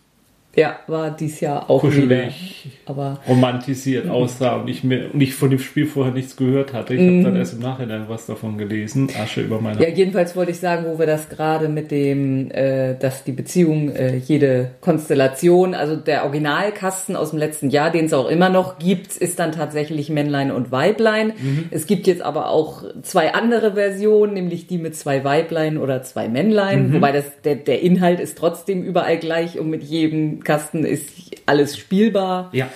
Ja, 0.55 0.79
war 0.87 1.11
dies 1.11 1.39
Jahr 1.39 1.69
auch 1.69 1.81
wieder. 1.81 1.93
kuschelig, 1.93 2.67
Aber 2.85 3.21
romantisiert 3.27 4.09
aussah 4.09 4.57
und 4.57 4.67
ich, 4.67 4.83
mir, 4.83 5.09
und 5.13 5.21
ich 5.21 5.33
von 5.33 5.49
dem 5.49 5.59
Spiel 5.59 5.85
vorher 5.85 6.13
nichts 6.13 6.35
gehört 6.35 6.73
hatte. 6.73 6.93
Ich 6.93 6.99
habe 6.99 7.23
dann 7.23 7.35
erst 7.37 7.53
im 7.53 7.59
Nachhinein 7.59 8.05
was 8.09 8.25
davon 8.25 8.57
gelesen. 8.57 9.07
Asche 9.21 9.41
über 9.41 9.61
meine 9.61 9.81
ja, 9.81 9.87
jedenfalls 9.87 10.35
wollte 10.35 10.51
ich 10.51 10.59
sagen, 10.59 10.85
wo 10.87 10.99
wir 10.99 11.05
das 11.05 11.29
gerade 11.29 11.69
mit 11.69 11.89
dem, 11.89 12.51
äh, 12.51 12.95
dass 12.95 13.23
die 13.23 13.31
Beziehung 13.31 13.91
äh, 13.91 14.17
jede 14.17 14.71
Konstellation, 14.81 15.73
also 15.73 15.95
der 15.95 16.23
Originalkasten 16.25 17.15
aus 17.15 17.29
dem 17.29 17.39
letzten 17.39 17.69
Jahr, 17.69 17.89
den 17.89 18.05
es 18.05 18.13
auch 18.13 18.27
immer 18.27 18.49
noch 18.49 18.77
gibt, 18.77 19.15
ist 19.15 19.39
dann 19.39 19.53
tatsächlich 19.53 20.09
Männlein 20.09 20.51
und 20.51 20.71
Weiblein. 20.71 21.33
Es 21.71 21.85
gibt 21.85 22.07
jetzt 22.07 22.21
aber 22.21 22.49
auch 22.49 22.83
zwei 23.03 23.33
andere 23.33 23.75
Versionen, 23.75 24.33
nämlich 24.33 24.67
die 24.67 24.77
mit 24.77 24.97
zwei 24.97 25.23
Weiblein 25.23 25.77
oder 25.77 26.03
zwei 26.03 26.27
Männlein, 26.27 26.93
wobei 26.93 27.13
das 27.13 27.25
der, 27.45 27.55
der 27.55 27.81
Inhalt 27.81 28.19
ist 28.19 28.37
trotzdem 28.37 28.83
überall 28.83 29.17
gleich 29.17 29.57
und 29.57 29.69
mit 29.69 29.83
jedem 29.83 30.40
Kasten 30.43 30.85
ist 30.85 31.09
alles 31.45 31.77
spielbar. 31.77 32.49
Ja, 32.53 32.69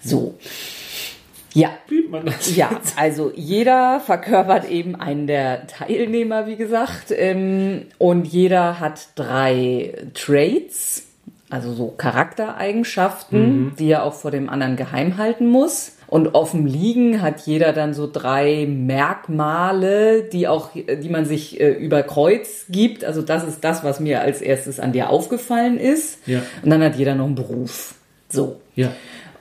So. 0.00 0.34
Ja, 1.54 1.70
spielt 1.86 2.10
man 2.10 2.26
das? 2.26 2.54
ja, 2.56 2.70
also 2.96 3.32
jeder 3.34 4.00
verkörpert 4.00 4.68
eben 4.70 4.94
einen 4.94 5.26
der 5.26 5.66
Teilnehmer, 5.66 6.46
wie 6.46 6.56
gesagt, 6.56 7.06
ähm, 7.10 7.86
und 7.98 8.26
jeder 8.26 8.80
hat 8.80 9.08
drei 9.16 9.94
Traits, 10.14 11.04
also 11.50 11.72
so 11.72 11.88
Charaktereigenschaften, 11.88 13.74
die 13.78 13.90
er 13.90 14.02
auch 14.04 14.14
vor 14.14 14.30
dem 14.30 14.50
anderen 14.50 14.76
geheim 14.76 15.16
halten 15.16 15.48
muss. 15.48 15.97
Und 16.08 16.34
offen 16.34 16.66
liegen 16.66 17.20
hat 17.20 17.40
jeder 17.40 17.72
dann 17.74 17.92
so 17.92 18.10
drei 18.10 18.66
Merkmale, 18.66 20.22
die 20.22 20.48
auch, 20.48 20.70
die 20.72 21.08
man 21.10 21.26
sich 21.26 21.60
äh, 21.60 21.70
über 21.70 22.02
Kreuz 22.02 22.64
gibt. 22.70 23.04
Also 23.04 23.20
das 23.20 23.46
ist 23.46 23.62
das, 23.62 23.84
was 23.84 24.00
mir 24.00 24.22
als 24.22 24.40
erstes 24.40 24.80
an 24.80 24.92
dir 24.92 25.10
aufgefallen 25.10 25.78
ist. 25.78 26.26
Ja. 26.26 26.42
Und 26.62 26.70
dann 26.70 26.82
hat 26.82 26.96
jeder 26.96 27.14
noch 27.14 27.26
einen 27.26 27.34
Beruf. 27.34 27.94
So. 28.30 28.60
Ja. 28.74 28.92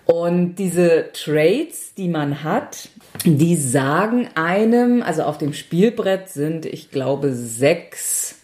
Und 0.06 0.56
diese 0.56 1.10
Traits, 1.14 1.94
die 1.94 2.08
man 2.08 2.44
hat, 2.44 2.90
die 3.26 3.56
sagen 3.56 4.30
einem, 4.36 5.02
also 5.02 5.24
auf 5.24 5.38
dem 5.38 5.54
Spielbrett 5.54 6.30
sind, 6.30 6.66
ich 6.66 6.92
glaube, 6.92 7.34
sechs 7.34 8.37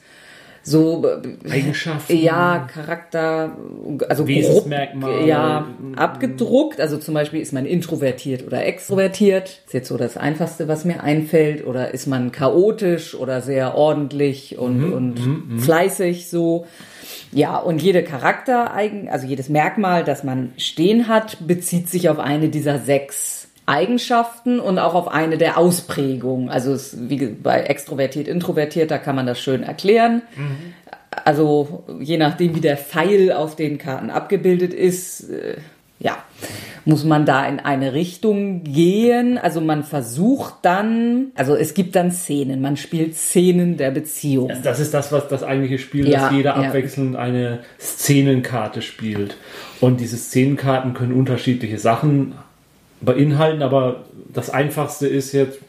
so 0.63 1.05
Eigenschaften. 1.49 2.17
ja 2.17 2.67
Charakter, 2.73 3.57
also 4.07 4.27
Wesensmerkmale. 4.27 5.17
grob, 5.17 5.27
ja 5.27 5.67
abgedruckt. 5.97 6.79
Also 6.79 6.97
zum 6.97 7.13
Beispiel 7.13 7.41
ist 7.41 7.51
man 7.51 7.65
introvertiert 7.65 8.47
oder 8.47 8.65
extrovertiert. 8.65 9.61
Ist 9.65 9.73
jetzt 9.73 9.89
so 9.89 9.97
das 9.97 10.15
Einfachste, 10.15 10.69
was 10.69 10.85
mir 10.85 11.03
einfällt. 11.03 11.67
Oder 11.67 11.93
ist 11.93 12.07
man 12.07 12.31
chaotisch 12.31 13.13
oder 13.13 13.41
sehr 13.41 13.75
ordentlich 13.75 14.57
und, 14.57 14.93
und 14.93 15.61
fleißig 15.61 16.29
so. 16.29 16.65
Ja, 17.33 17.57
und 17.57 17.81
jede 17.81 18.03
Charaktereigen, 18.03 19.09
also 19.09 19.27
jedes 19.27 19.49
Merkmal, 19.49 20.03
das 20.03 20.23
man 20.23 20.53
stehen 20.57 21.07
hat, 21.07 21.45
bezieht 21.45 21.89
sich 21.89 22.09
auf 22.09 22.19
eine 22.19 22.49
dieser 22.49 22.79
sechs 22.79 23.42
Eigenschaften 23.65 24.59
und 24.59 24.79
auch 24.79 24.93
auf 24.93 25.07
eine 25.07 25.37
der 25.37 25.57
Ausprägungen. 25.57 26.49
Also 26.49 26.73
es, 26.73 26.97
wie 27.09 27.27
bei 27.27 27.61
extrovertiert, 27.61 28.27
introvertiert, 28.27 28.91
da 28.91 28.97
kann 28.97 29.15
man 29.15 29.25
das 29.25 29.39
schön 29.39 29.63
erklären. 29.63 30.21
Also 31.23 31.83
je 31.99 32.17
nachdem, 32.17 32.55
wie 32.55 32.61
der 32.61 32.77
Pfeil 32.77 33.31
auf 33.31 33.55
den 33.55 33.77
Karten 33.77 34.09
abgebildet 34.09 34.73
ist, 34.73 35.29
äh, 35.29 35.55
ja, 35.99 36.17
muss 36.85 37.05
man 37.05 37.25
da 37.25 37.47
in 37.47 37.61
eine 37.61 37.93
Richtung 37.93 38.63
gehen. 38.63 39.37
Also 39.37 39.61
man 39.61 39.83
versucht 39.83 40.55
dann, 40.63 41.27
also 41.35 41.55
es 41.55 41.73
gibt 41.73 41.95
dann 41.95 42.11
Szenen, 42.11 42.61
man 42.61 42.75
spielt 42.75 43.15
Szenen 43.15 43.77
der 43.77 43.91
Beziehung. 43.91 44.49
Also 44.49 44.63
das 44.63 44.79
ist 44.81 44.93
das, 44.93 45.13
was 45.13 45.29
das 45.29 45.43
eigentliche 45.43 45.77
Spiel, 45.77 46.09
Ja, 46.09 46.23
dass 46.23 46.31
jeder 46.33 46.61
ja. 46.61 46.67
abwechselnd 46.67 47.15
eine 47.15 47.59
Szenenkarte 47.79 48.81
spielt. 48.81 49.37
Und 49.79 50.01
diese 50.01 50.17
Szenenkarten 50.17 50.93
können 50.93 51.13
unterschiedliche 51.13 51.77
Sachen 51.77 52.35
beinhalten, 53.03 53.61
aber 53.61 54.05
das 54.33 54.49
einfachste 54.49 55.07
ist 55.07 55.31
jetzt 55.33 55.59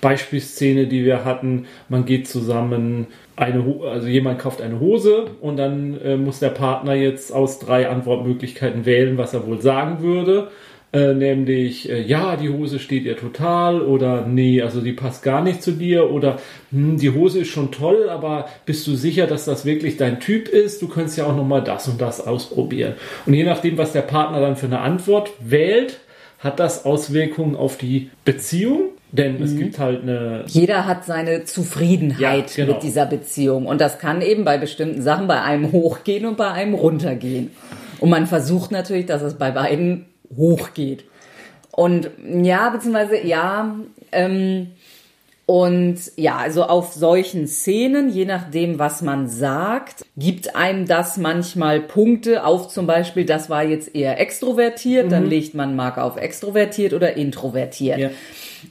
Beispielszene, 0.00 0.86
die 0.86 1.04
wir 1.04 1.24
hatten, 1.24 1.66
man 1.88 2.04
geht 2.04 2.28
zusammen 2.28 3.06
eine, 3.36 3.64
also 3.90 4.08
jemand 4.08 4.38
kauft 4.38 4.62
eine 4.62 4.80
Hose 4.80 5.26
und 5.40 5.56
dann 5.56 6.00
äh, 6.00 6.16
muss 6.16 6.38
der 6.38 6.50
Partner 6.50 6.94
jetzt 6.94 7.32
aus 7.32 7.58
drei 7.58 7.88
Antwortmöglichkeiten 7.88 8.86
wählen, 8.86 9.18
was 9.18 9.34
er 9.34 9.46
wohl 9.46 9.60
sagen 9.60 10.00
würde. 10.00 10.48
Äh, 10.92 11.14
nämlich, 11.14 11.90
äh, 11.90 12.00
ja, 12.00 12.36
die 12.36 12.48
Hose 12.48 12.78
steht 12.78 13.04
ihr 13.04 13.16
total 13.16 13.82
oder 13.82 14.26
nee, 14.26 14.62
also 14.62 14.80
die 14.80 14.92
passt 14.92 15.22
gar 15.22 15.42
nicht 15.42 15.62
zu 15.62 15.72
dir 15.72 16.10
oder 16.10 16.38
hm, 16.70 16.96
die 16.96 17.10
Hose 17.10 17.40
ist 17.40 17.48
schon 17.48 17.72
toll, 17.72 18.08
aber 18.08 18.48
bist 18.64 18.86
du 18.86 18.94
sicher, 18.94 19.26
dass 19.26 19.44
das 19.44 19.66
wirklich 19.66 19.96
dein 19.96 20.20
Typ 20.20 20.48
ist? 20.48 20.80
Du 20.80 20.88
könntest 20.88 21.18
ja 21.18 21.26
auch 21.26 21.36
nochmal 21.36 21.62
das 21.62 21.88
und 21.88 22.00
das 22.00 22.26
ausprobieren. 22.26 22.94
Und 23.26 23.34
je 23.34 23.44
nachdem, 23.44 23.76
was 23.76 23.92
der 23.92 24.02
Partner 24.02 24.40
dann 24.40 24.56
für 24.56 24.66
eine 24.66 24.80
Antwort 24.80 25.32
wählt, 25.40 25.98
hat 26.38 26.60
das 26.60 26.84
Auswirkungen 26.84 27.56
auf 27.56 27.78
die 27.78 28.10
Beziehung, 28.24 28.90
denn 29.12 29.42
es 29.42 29.56
gibt 29.56 29.78
halt 29.78 30.02
eine 30.02 30.44
Jeder 30.46 30.86
hat 30.86 31.04
seine 31.04 31.44
Zufriedenheit 31.44 32.50
Ja, 32.56 32.64
genau. 32.64 32.74
mit 32.74 32.82
dieser 32.82 33.06
Beziehung. 33.06 33.66
Und 33.66 33.80
das 33.80 33.98
kann 33.98 34.20
eben 34.20 34.44
bei 34.44 34.58
bestimmten 34.58 35.00
Sachen 35.00 35.26
bei 35.26 35.40
einem 35.42 35.72
hochgehen 35.72 36.26
und 36.26 36.36
bei 36.36 36.50
einem 36.50 36.74
runtergehen. 36.74 37.50
Und 37.98 38.10
man 38.10 38.26
versucht 38.26 38.70
natürlich, 38.72 39.06
dass 39.06 39.22
es 39.22 39.34
bei 39.34 39.50
beiden 39.50 40.06
hochgeht. 40.36 41.04
Und 41.70 42.10
ja, 42.42 42.70
beziehungsweise 42.70 43.24
ja, 43.26 43.76
ähm, 44.12 44.68
und 45.46 45.96
ja, 46.16 46.38
also 46.38 46.64
auf 46.64 46.92
solchen 46.92 47.46
Szenen, 47.46 48.10
je 48.10 48.24
nachdem, 48.24 48.80
was 48.80 49.00
man 49.00 49.28
sagt, 49.28 50.04
gibt 50.16 50.56
einem 50.56 50.86
das 50.86 51.18
manchmal 51.18 51.78
Punkte 51.80 52.44
auf 52.44 52.66
zum 52.66 52.88
Beispiel, 52.88 53.24
das 53.24 53.48
war 53.48 53.62
jetzt 53.62 53.94
eher 53.94 54.20
extrovertiert, 54.20 55.12
dann 55.12 55.24
legt 55.24 55.54
man 55.54 55.76
Marke 55.76 56.02
auf 56.02 56.16
extrovertiert 56.16 56.94
oder 56.94 57.16
introvertiert. 57.16 57.98
Ja. 57.98 58.10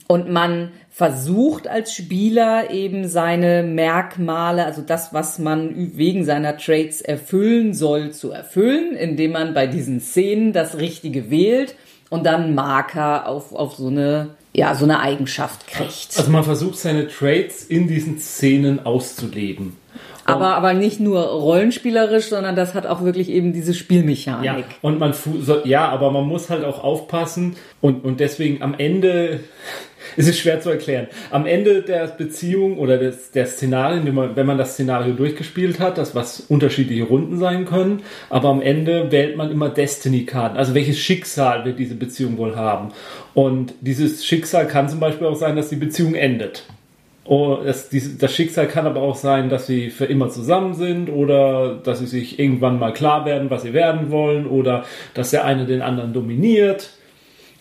Und 0.06 0.28
man 0.28 0.72
versucht 0.90 1.66
als 1.66 1.94
Spieler 1.94 2.70
eben 2.70 3.08
seine 3.08 3.62
Merkmale, 3.62 4.66
also 4.66 4.82
das, 4.82 5.14
was 5.14 5.38
man 5.38 5.92
wegen 5.96 6.26
seiner 6.26 6.58
Trades 6.58 7.00
erfüllen 7.00 7.72
soll, 7.72 8.12
zu 8.12 8.30
erfüllen, 8.32 8.96
indem 8.96 9.32
man 9.32 9.54
bei 9.54 9.66
diesen 9.66 10.00
Szenen 10.00 10.52
das 10.52 10.76
Richtige 10.76 11.30
wählt 11.30 11.74
und 12.10 12.24
dann 12.26 12.54
Marker 12.54 13.28
auf, 13.28 13.54
auf 13.54 13.74
so 13.74 13.88
eine, 13.88 14.30
ja, 14.56 14.74
so 14.74 14.84
eine 14.84 15.00
Eigenschaft 15.00 15.66
kriegt. 15.66 16.16
Also 16.16 16.30
man 16.30 16.42
versucht 16.42 16.78
seine 16.78 17.08
Trades 17.08 17.62
in 17.62 17.88
diesen 17.88 18.18
Szenen 18.18 18.86
auszuleben. 18.86 19.76
Aber, 20.26 20.56
aber 20.56 20.74
nicht 20.74 21.00
nur 21.00 21.20
rollenspielerisch, 21.20 22.26
sondern 22.26 22.56
das 22.56 22.74
hat 22.74 22.86
auch 22.86 23.02
wirklich 23.02 23.30
eben 23.30 23.52
diese 23.52 23.74
Spielmechanik. 23.74 24.44
Ja, 24.44 24.64
und 24.82 24.98
man, 24.98 25.14
ja, 25.64 25.88
aber 25.88 26.10
man 26.10 26.24
muss 26.24 26.50
halt 26.50 26.64
auch 26.64 26.82
aufpassen 26.82 27.56
und, 27.80 28.04
und 28.04 28.20
deswegen 28.20 28.62
am 28.62 28.74
Ende 28.74 29.40
es 30.16 30.28
ist 30.28 30.38
schwer 30.38 30.60
zu 30.60 30.70
erklären. 30.70 31.08
Am 31.30 31.46
Ende 31.46 31.82
der 31.82 32.06
Beziehung 32.08 32.78
oder 32.78 32.98
des, 32.98 33.30
der 33.32 33.46
Szenarien, 33.46 34.06
wenn 34.06 34.14
man, 34.14 34.36
wenn 34.36 34.46
man 34.46 34.58
das 34.58 34.74
Szenario 34.74 35.14
durchgespielt 35.14 35.80
hat, 35.80 35.98
das 35.98 36.14
was 36.14 36.40
unterschiedliche 36.40 37.04
Runden 37.04 37.38
sein 37.38 37.64
können, 37.64 38.02
aber 38.30 38.48
am 38.48 38.62
Ende 38.62 39.10
wählt 39.10 39.36
man 39.36 39.50
immer 39.50 39.68
Destiny-Karten. 39.68 40.56
Also 40.56 40.74
welches 40.74 40.98
Schicksal 40.98 41.64
wird 41.64 41.78
diese 41.78 41.94
Beziehung 41.94 42.38
wohl 42.38 42.56
haben? 42.56 42.92
Und 43.34 43.74
dieses 43.80 44.24
Schicksal 44.24 44.66
kann 44.66 44.88
zum 44.88 45.00
Beispiel 45.00 45.26
auch 45.26 45.36
sein, 45.36 45.56
dass 45.56 45.68
die 45.68 45.76
Beziehung 45.76 46.14
endet. 46.14 46.64
Oh, 47.28 47.58
das, 47.64 47.88
das, 48.18 48.32
Schicksal 48.32 48.68
kann 48.68 48.86
aber 48.86 49.02
auch 49.02 49.16
sein, 49.16 49.48
dass 49.48 49.66
sie 49.66 49.90
für 49.90 50.04
immer 50.04 50.28
zusammen 50.28 50.74
sind 50.74 51.10
oder 51.10 51.74
dass 51.74 51.98
sie 51.98 52.06
sich 52.06 52.38
irgendwann 52.38 52.78
mal 52.78 52.92
klar 52.92 53.24
werden, 53.24 53.50
was 53.50 53.62
sie 53.62 53.72
werden 53.72 54.10
wollen 54.10 54.46
oder 54.46 54.84
dass 55.14 55.30
der 55.30 55.44
eine 55.44 55.66
den 55.66 55.82
anderen 55.82 56.12
dominiert. 56.12 56.90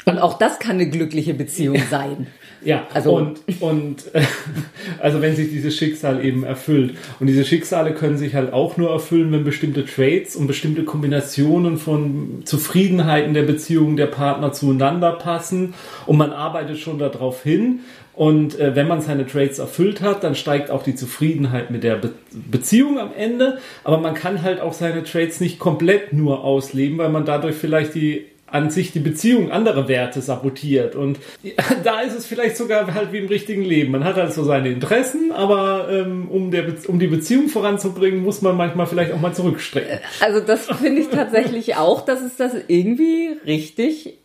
Und 0.06 0.20
auch 0.20 0.38
das 0.38 0.60
kann 0.60 0.76
eine 0.76 0.90
glückliche 0.90 1.34
Beziehung 1.34 1.82
sein. 1.90 2.28
Ja, 2.66 2.88
also 2.92 3.16
und, 3.16 3.42
und 3.60 4.06
also 5.00 5.22
wenn 5.22 5.36
sich 5.36 5.52
dieses 5.52 5.78
Schicksal 5.78 6.26
eben 6.26 6.44
erfüllt. 6.44 6.96
Und 7.20 7.28
diese 7.28 7.46
Schicksale 7.46 7.94
können 7.94 8.18
sich 8.18 8.34
halt 8.34 8.54
auch 8.54 8.76
nur 8.76 8.90
erfüllen, 8.90 9.32
wenn 9.32 9.44
bestimmte 9.44 9.86
Traits 9.86 10.36
und 10.36 10.48
bestimmte 10.48 10.84
Kombinationen 10.84 11.78
von 11.78 12.42
Zufriedenheiten 12.44 13.36
der 13.36 13.44
Beziehung 13.44 13.98
der 13.98 14.08
Partner 14.08 14.52
zueinander 14.52 15.12
passen. 15.12 15.76
Und 16.08 16.18
man 16.18 16.32
arbeitet 16.32 16.80
schon 16.80 16.98
darauf 16.98 17.44
hin. 17.44 17.82
Und 18.16 18.60
äh, 18.60 18.76
wenn 18.76 18.88
man 18.88 19.02
seine 19.02 19.28
Traits 19.28 19.60
erfüllt 19.60 20.02
hat, 20.02 20.24
dann 20.24 20.36
steigt 20.36 20.72
auch 20.72 20.84
die 20.84 20.96
Zufriedenheit 20.96 21.70
mit 21.70 21.84
der 21.84 21.96
Be 21.96 22.12
Beziehung 22.32 23.00
am 23.00 23.12
Ende. 23.14 23.60
Aber 23.84 23.98
man 23.98 24.14
kann 24.14 24.42
halt 24.42 24.62
auch 24.62 24.74
seine 24.74 25.04
Traits 25.04 25.40
nicht 25.40 25.60
komplett 25.60 26.14
nur 26.14 26.44
ausleben, 26.44 26.98
weil 26.98 27.10
man 27.10 27.26
dadurch 27.26 27.56
vielleicht 27.56 27.96
die 27.96 28.26
an 28.48 28.70
sich 28.70 28.92
die 28.92 29.00
Beziehung 29.00 29.52
andere 29.52 29.88
Werte 29.88 30.22
sabotiert. 30.22 30.96
Und 30.96 31.20
da 31.84 32.02
ist 32.02 32.16
es 32.16 32.26
vielleicht 32.26 32.58
sogar 32.58 32.94
halt 32.94 33.12
wie 33.12 33.18
im 33.18 33.28
richtigen 33.28 33.64
Leben. 33.64 33.92
Man 33.92 34.04
hat 34.04 34.16
halt 34.16 34.34
so 34.34 34.44
seine 34.44 34.70
Interessen, 34.70 35.32
aber 35.32 35.90
ähm, 35.92 36.30
um, 36.30 36.52
der 36.52 36.66
um 36.88 37.00
die 37.00 37.08
Beziehung 37.08 37.50
voranzubringen, 37.50 38.24
muss 38.24 38.42
man 38.42 38.56
manchmal 38.56 38.88
vielleicht 38.88 39.12
auch 39.12 39.20
mal 39.20 39.34
zurückstrecken. 39.34 40.00
Also 40.22 40.40
das 40.40 40.68
finde 40.68 41.02
ich 41.02 41.10
tatsächlich 41.10 41.76
auch, 41.76 42.06
dass 42.06 42.22
es 42.22 42.38
das 42.38 42.54
irgendwie 42.68 43.36
richtig 43.46 44.20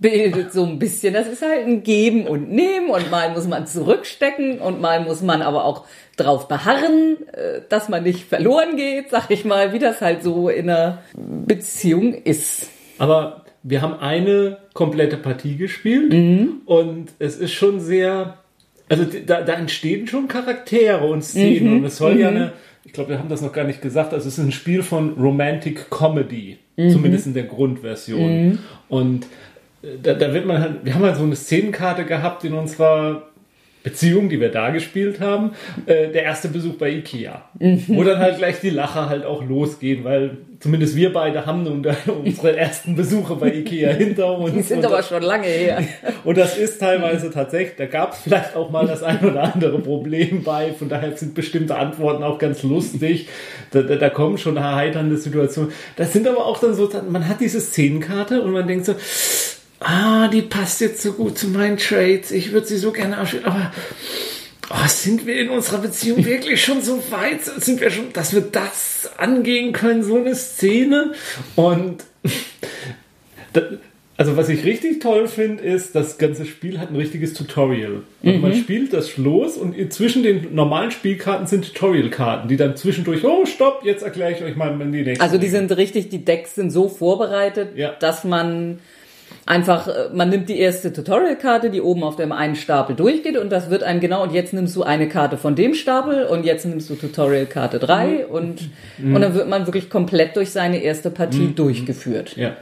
abbildet, 0.00 0.52
so 0.52 0.64
ein 0.64 0.78
bisschen. 0.78 1.14
Das 1.14 1.28
ist 1.28 1.42
halt 1.42 1.66
ein 1.66 1.82
Geben 1.82 2.26
und 2.26 2.50
Nehmen 2.50 2.90
und 2.90 3.10
mal 3.10 3.30
muss 3.32 3.46
man 3.46 3.66
zurückstecken 3.66 4.58
und 4.58 4.80
mal 4.80 5.04
muss 5.04 5.22
man 5.22 5.42
aber 5.42 5.64
auch 5.64 5.84
drauf 6.16 6.48
beharren, 6.48 7.16
äh, 7.32 7.60
dass 7.68 7.88
man 7.88 8.02
nicht 8.02 8.24
verloren 8.24 8.76
geht, 8.76 9.10
sag 9.10 9.30
ich 9.30 9.44
mal, 9.44 9.72
wie 9.72 9.78
das 9.78 10.00
halt 10.00 10.22
so 10.22 10.48
in 10.48 10.68
einer 10.68 10.98
Beziehung 11.14 12.14
ist. 12.14 12.70
Aber 12.98 13.44
wir 13.62 13.82
haben 13.82 13.98
eine 14.00 14.58
komplette 14.72 15.16
Partie 15.16 15.56
gespielt 15.56 16.12
mhm. 16.12 16.62
und 16.64 17.12
es 17.18 17.36
ist 17.36 17.52
schon 17.52 17.80
sehr, 17.80 18.38
also 18.88 19.04
da, 19.04 19.42
da 19.42 19.52
entstehen 19.54 20.06
schon 20.06 20.28
Charaktere 20.28 21.06
und 21.06 21.22
Szenen 21.22 21.70
mhm. 21.70 21.76
und 21.78 21.84
es 21.84 21.96
soll 21.96 22.14
mhm. 22.14 22.20
ja 22.20 22.28
eine, 22.28 22.52
ich 22.84 22.92
glaube, 22.92 23.10
wir 23.10 23.18
haben 23.18 23.28
das 23.28 23.42
noch 23.42 23.52
gar 23.52 23.64
nicht 23.64 23.82
gesagt, 23.82 24.14
also 24.14 24.26
es 24.26 24.38
ist 24.38 24.44
ein 24.44 24.52
Spiel 24.52 24.82
von 24.82 25.14
Romantic 25.14 25.90
Comedy, 25.90 26.58
mhm. 26.76 26.90
zumindest 26.90 27.26
in 27.26 27.34
der 27.34 27.44
Grundversion. 27.44 28.48
Mhm. 28.48 28.58
Und 28.88 29.26
da, 29.82 30.14
da 30.14 30.32
wird 30.32 30.46
man 30.46 30.60
halt, 30.60 30.84
wir 30.84 30.94
haben 30.94 31.04
halt 31.04 31.16
so 31.16 31.22
eine 31.22 31.36
Szenenkarte 31.36 32.04
gehabt 32.04 32.44
in 32.44 32.52
unserer 32.52 33.22
Beziehung, 33.82 34.28
die 34.28 34.40
wir 34.40 34.50
da 34.50 34.70
gespielt 34.70 35.20
haben, 35.20 35.52
äh, 35.86 36.08
der 36.08 36.24
erste 36.24 36.48
Besuch 36.48 36.74
bei 36.74 36.90
Ikea. 36.90 37.42
Mhm. 37.58 37.84
Wo 37.88 38.04
dann 38.04 38.18
halt 38.18 38.36
gleich 38.36 38.60
die 38.60 38.68
Lacher 38.68 39.08
halt 39.08 39.24
auch 39.24 39.42
losgehen, 39.42 40.04
weil 40.04 40.36
zumindest 40.58 40.96
wir 40.96 41.14
beide 41.14 41.46
haben 41.46 41.62
nun 41.62 41.86
unsere 42.24 42.56
ersten 42.56 42.94
Besuche 42.94 43.36
bei 43.36 43.54
Ikea 43.54 43.92
hinter 43.94 44.36
uns. 44.38 44.52
Die 44.52 44.62
sind 44.62 44.84
aber 44.84 45.02
schon 45.02 45.22
lange 45.22 45.46
her. 45.46 45.82
Und 46.24 46.36
das 46.36 46.58
ist 46.58 46.78
teilweise 46.78 47.30
tatsächlich, 47.30 47.76
da 47.76 47.86
gab 47.86 48.12
es 48.12 48.18
vielleicht 48.20 48.54
auch 48.54 48.70
mal 48.70 48.86
das 48.86 49.02
ein 49.02 49.24
oder 49.24 49.54
andere 49.54 49.78
Problem 49.78 50.44
bei, 50.44 50.74
von 50.74 50.90
daher 50.90 51.16
sind 51.16 51.34
bestimmte 51.34 51.76
Antworten 51.76 52.22
auch 52.22 52.38
ganz 52.38 52.62
lustig. 52.62 53.28
Da, 53.70 53.80
da, 53.80 53.96
da 53.96 54.10
kommen 54.10 54.36
schon 54.36 54.58
erheiternde 54.58 55.16
Situationen. 55.16 55.72
Das 55.96 56.12
sind 56.12 56.28
aber 56.28 56.44
auch 56.44 56.60
dann 56.60 56.74
so, 56.74 56.90
man 57.08 57.26
hat 57.26 57.40
diese 57.40 57.62
Szenenkarte 57.62 58.42
und 58.42 58.52
man 58.52 58.68
denkt 58.68 58.84
so, 58.84 58.94
ah, 59.80 60.28
die 60.28 60.42
passt 60.42 60.80
jetzt 60.80 61.02
so 61.02 61.12
gut 61.12 61.38
zu 61.38 61.48
meinen 61.48 61.78
Trades, 61.78 62.30
ich 62.30 62.52
würde 62.52 62.66
sie 62.66 62.76
so 62.76 62.92
gerne 62.92 63.20
ausspielen, 63.20 63.46
aber 63.46 63.72
oh, 64.70 64.88
sind 64.88 65.26
wir 65.26 65.36
in 65.40 65.48
unserer 65.48 65.78
Beziehung 65.78 66.24
wirklich 66.24 66.62
schon 66.62 66.82
so 66.82 67.02
weit? 67.10 67.44
Sind 67.44 67.80
wir 67.80 67.90
schon, 67.90 68.12
dass 68.12 68.34
wir 68.34 68.42
das 68.42 69.10
angehen 69.16 69.72
können, 69.72 70.02
so 70.02 70.16
eine 70.16 70.34
Szene? 70.34 71.12
Und 71.56 72.04
also 74.16 74.36
was 74.36 74.50
ich 74.50 74.64
richtig 74.64 75.00
toll 75.00 75.28
finde, 75.28 75.62
ist, 75.62 75.94
das 75.94 76.18
ganze 76.18 76.44
Spiel 76.44 76.78
hat 76.78 76.90
ein 76.90 76.96
richtiges 76.96 77.32
Tutorial. 77.32 78.02
Also 78.22 78.36
mhm. 78.36 78.42
Man 78.42 78.54
spielt 78.54 78.92
das 78.92 79.16
los 79.16 79.56
und 79.56 79.92
zwischen 79.94 80.22
den 80.22 80.54
normalen 80.54 80.90
Spielkarten 80.90 81.46
sind 81.46 81.72
Tutorial-Karten, 81.72 82.48
die 82.48 82.58
dann 82.58 82.76
zwischendurch, 82.76 83.24
oh 83.24 83.46
stopp, 83.46 83.80
jetzt 83.84 84.02
erkläre 84.02 84.32
ich 84.32 84.42
euch 84.42 84.56
mal 84.56 84.76
die 84.78 85.02
nächste. 85.02 85.24
Also 85.24 85.38
die 85.38 85.48
sind 85.48 85.74
richtig, 85.74 86.10
die 86.10 86.22
Decks 86.22 86.54
sind 86.54 86.70
so 86.70 86.88
vorbereitet, 86.88 87.76
ja. 87.76 87.92
dass 87.98 88.24
man 88.24 88.80
einfach, 89.50 89.88
äh, 89.88 90.08
man 90.14 90.30
nimmt 90.30 90.48
die 90.48 90.58
erste 90.58 90.92
Tutorial-Karte, 90.92 91.70
die 91.70 91.80
oben 91.80 92.04
auf 92.04 92.16
dem 92.16 92.32
einen 92.32 92.54
Stapel 92.54 92.94
durchgeht 92.94 93.36
und 93.36 93.50
das 93.50 93.68
wird 93.68 93.82
einem 93.82 94.00
genau, 94.00 94.22
und 94.22 94.32
jetzt 94.32 94.52
nimmst 94.52 94.76
du 94.76 94.84
eine 94.84 95.08
Karte 95.08 95.36
von 95.36 95.56
dem 95.56 95.74
Stapel 95.74 96.24
und 96.24 96.44
jetzt 96.44 96.64
nimmst 96.64 96.88
du 96.88 96.94
Tutorial-Karte 96.94 97.80
3 97.80 98.06
mhm. 98.06 98.18
und, 98.30 98.70
mhm. 98.98 99.14
und 99.16 99.20
dann 99.20 99.34
wird 99.34 99.48
man 99.48 99.66
wirklich 99.66 99.90
komplett 99.90 100.36
durch 100.36 100.50
seine 100.50 100.78
erste 100.82 101.10
Partie 101.10 101.48
mhm. 101.48 101.54
durchgeführt. 101.56 102.36
Ja, 102.36 102.56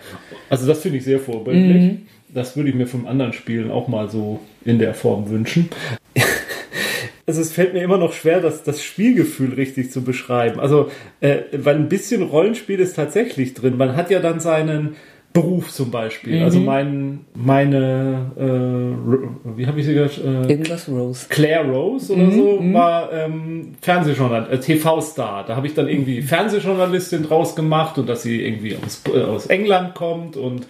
also 0.49 0.67
das 0.67 0.81
finde 0.81 0.99
ich 0.99 1.05
sehr 1.05 1.21
vorbildlich. 1.21 1.93
Mhm. 1.93 2.07
Das 2.31 2.57
würde 2.57 2.71
ich 2.71 2.75
mir 2.75 2.87
vom 2.87 3.07
anderen 3.07 3.33
Spielen 3.33 3.71
auch 3.71 3.89
mal 3.89 4.11
so 4.11 4.41
in 4.65 4.79
der 4.79 4.95
Form 4.95 5.31
wünschen. 5.31 5.69
also 7.27 7.41
es 7.41 7.53
fällt 7.53 7.75
mir 7.75 7.83
immer 7.83 7.99
noch 7.99 8.15
schwer, 8.15 8.41
das, 8.41 8.63
das 8.63 8.83
Spielgefühl 8.83 9.55
richtig 9.55 9.91
zu 9.91 10.03
beschreiben. 10.03 10.59
Also, 10.61 10.91
äh, 11.21 11.39
weil 11.53 11.77
ein 11.77 11.89
bisschen 11.89 12.23
Rollenspiel 12.23 12.81
ist 12.81 12.97
tatsächlich 12.97 13.55
drin. 13.55 13.77
Man 13.77 13.97
hat 13.97 14.11
ja 14.11 14.21
dann 14.21 14.41
seinen, 14.41 14.97
Beruf 15.33 15.71
zum 15.73 15.91
Beispiel. 15.91 16.39
Mhm. 16.39 16.45
Also 16.45 16.59
mein, 16.59 17.21
meine, 17.35 18.33
äh, 18.37 19.57
wie 19.57 19.67
habe 19.67 19.79
ich 19.79 19.87
sie 19.87 19.95
gesagt? 19.95 20.19
Äh, 20.19 20.51
Irgendwas 20.51 20.89
Rose. 20.89 21.27
Claire 21.29 21.69
Rose 21.71 22.13
oder 22.13 22.25
mhm. 22.25 22.33
so 22.33 22.61
mhm. 22.61 22.75
war 22.75 23.13
ähm, 23.13 23.75
Fernsehjournalist, 23.83 24.53
äh, 24.53 24.59
TV-Star. 24.59 25.45
Da 25.47 25.55
habe 25.55 25.67
ich 25.67 25.75
dann 25.75 25.87
irgendwie 25.87 26.23
Fernsehjournalistin 26.23 27.23
draus 27.23 27.55
gemacht 27.55 27.99
und 27.99 28.09
dass 28.09 28.23
sie 28.23 28.43
irgendwie 28.43 28.77
aus, 28.85 29.03
äh, 29.13 29.21
aus 29.21 29.47
England 29.47 29.95
kommt 29.95 30.37
und 30.37 30.67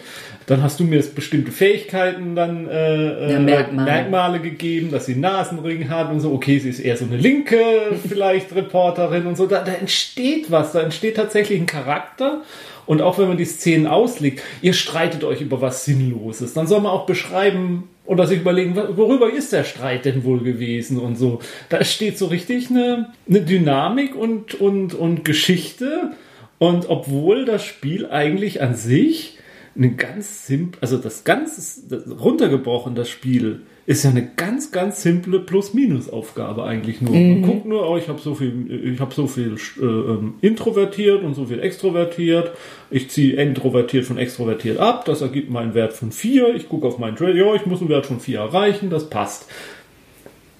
dann 0.46 0.62
hast 0.62 0.80
du 0.80 0.84
mir 0.84 1.02
bestimmte 1.14 1.52
Fähigkeiten 1.52 2.34
dann 2.34 2.68
äh, 2.68 3.32
ja, 3.32 3.38
Merkmale. 3.38 3.90
Merkmale. 3.90 4.40
gegeben, 4.40 4.90
dass 4.90 5.06
sie 5.06 5.12
einen 5.12 5.20
Nasenring 5.20 5.88
hat 5.88 6.10
und 6.10 6.20
so. 6.20 6.32
Okay, 6.32 6.58
sie 6.58 6.70
ist 6.70 6.80
eher 6.80 6.96
so 6.96 7.04
eine 7.04 7.16
linke 7.16 7.58
vielleicht 8.08 8.54
Reporterin 8.54 9.26
und 9.26 9.36
so. 9.36 9.46
Da, 9.46 9.62
da 9.62 9.72
entsteht 9.72 10.50
was, 10.50 10.72
da 10.72 10.80
entsteht 10.80 11.16
tatsächlich 11.16 11.60
ein 11.60 11.66
Charakter 11.66 12.42
und 12.88 13.02
auch 13.02 13.18
wenn 13.18 13.28
man 13.28 13.36
die 13.36 13.44
Szenen 13.44 13.86
auslegt, 13.86 14.42
ihr 14.62 14.72
streitet 14.72 15.22
euch 15.22 15.42
über 15.42 15.60
was 15.60 15.84
Sinnloses, 15.84 16.54
dann 16.54 16.66
soll 16.66 16.80
man 16.80 16.90
auch 16.90 17.04
beschreiben 17.04 17.84
oder 18.06 18.26
sich 18.26 18.40
überlegen, 18.40 18.74
worüber 18.74 19.30
ist 19.30 19.52
der 19.52 19.64
Streit 19.64 20.06
denn 20.06 20.24
wohl 20.24 20.40
gewesen 20.40 20.98
und 20.98 21.16
so. 21.16 21.40
Da 21.68 21.84
steht 21.84 22.16
so 22.16 22.26
richtig 22.26 22.70
eine, 22.70 23.12
eine 23.28 23.42
Dynamik 23.42 24.16
und, 24.16 24.54
und, 24.54 24.94
und 24.94 25.26
Geschichte. 25.26 26.12
Und 26.56 26.88
obwohl 26.88 27.44
das 27.44 27.62
Spiel 27.62 28.06
eigentlich 28.06 28.62
an 28.62 28.74
sich 28.74 29.36
eine 29.76 29.90
ganz 29.90 30.46
simpel, 30.46 30.78
also 30.80 30.96
das 30.96 31.24
ganz 31.24 31.82
runtergebrochen, 32.18 32.94
das 32.94 33.10
Spiel, 33.10 33.60
ist 33.88 34.04
ja 34.04 34.10
eine 34.10 34.28
ganz, 34.36 34.70
ganz 34.70 35.00
simple 35.00 35.40
Plus-Minus-Aufgabe 35.40 36.62
eigentlich 36.64 37.00
nur. 37.00 37.14
Mhm. 37.14 37.40
Man 37.40 37.42
guckt 37.42 37.64
nur, 37.64 37.88
oh, 37.88 37.96
ich 37.96 38.08
habe 38.08 38.20
so 38.20 38.34
viel, 38.34 38.92
ich 38.92 39.00
habe 39.00 39.14
so 39.14 39.26
viel 39.26 39.56
äh, 39.80 39.82
ähm, 39.82 40.34
introvertiert 40.42 41.24
und 41.24 41.32
so 41.32 41.46
viel 41.46 41.58
extrovertiert. 41.58 42.50
Ich 42.90 43.08
ziehe 43.08 43.42
introvertiert 43.42 44.04
von 44.04 44.18
extrovertiert 44.18 44.78
ab. 44.78 45.06
Das 45.06 45.22
ergibt 45.22 45.48
meinen 45.48 45.72
Wert 45.72 45.94
von 45.94 46.12
4. 46.12 46.54
Ich 46.54 46.68
gucke 46.68 46.86
auf 46.86 46.98
meinen 46.98 47.16
Trade, 47.16 47.38
ja, 47.38 47.54
ich 47.54 47.64
muss 47.64 47.80
einen 47.80 47.88
Wert 47.88 48.04
von 48.04 48.20
4 48.20 48.38
erreichen. 48.38 48.90
Das 48.90 49.08
passt. 49.08 49.46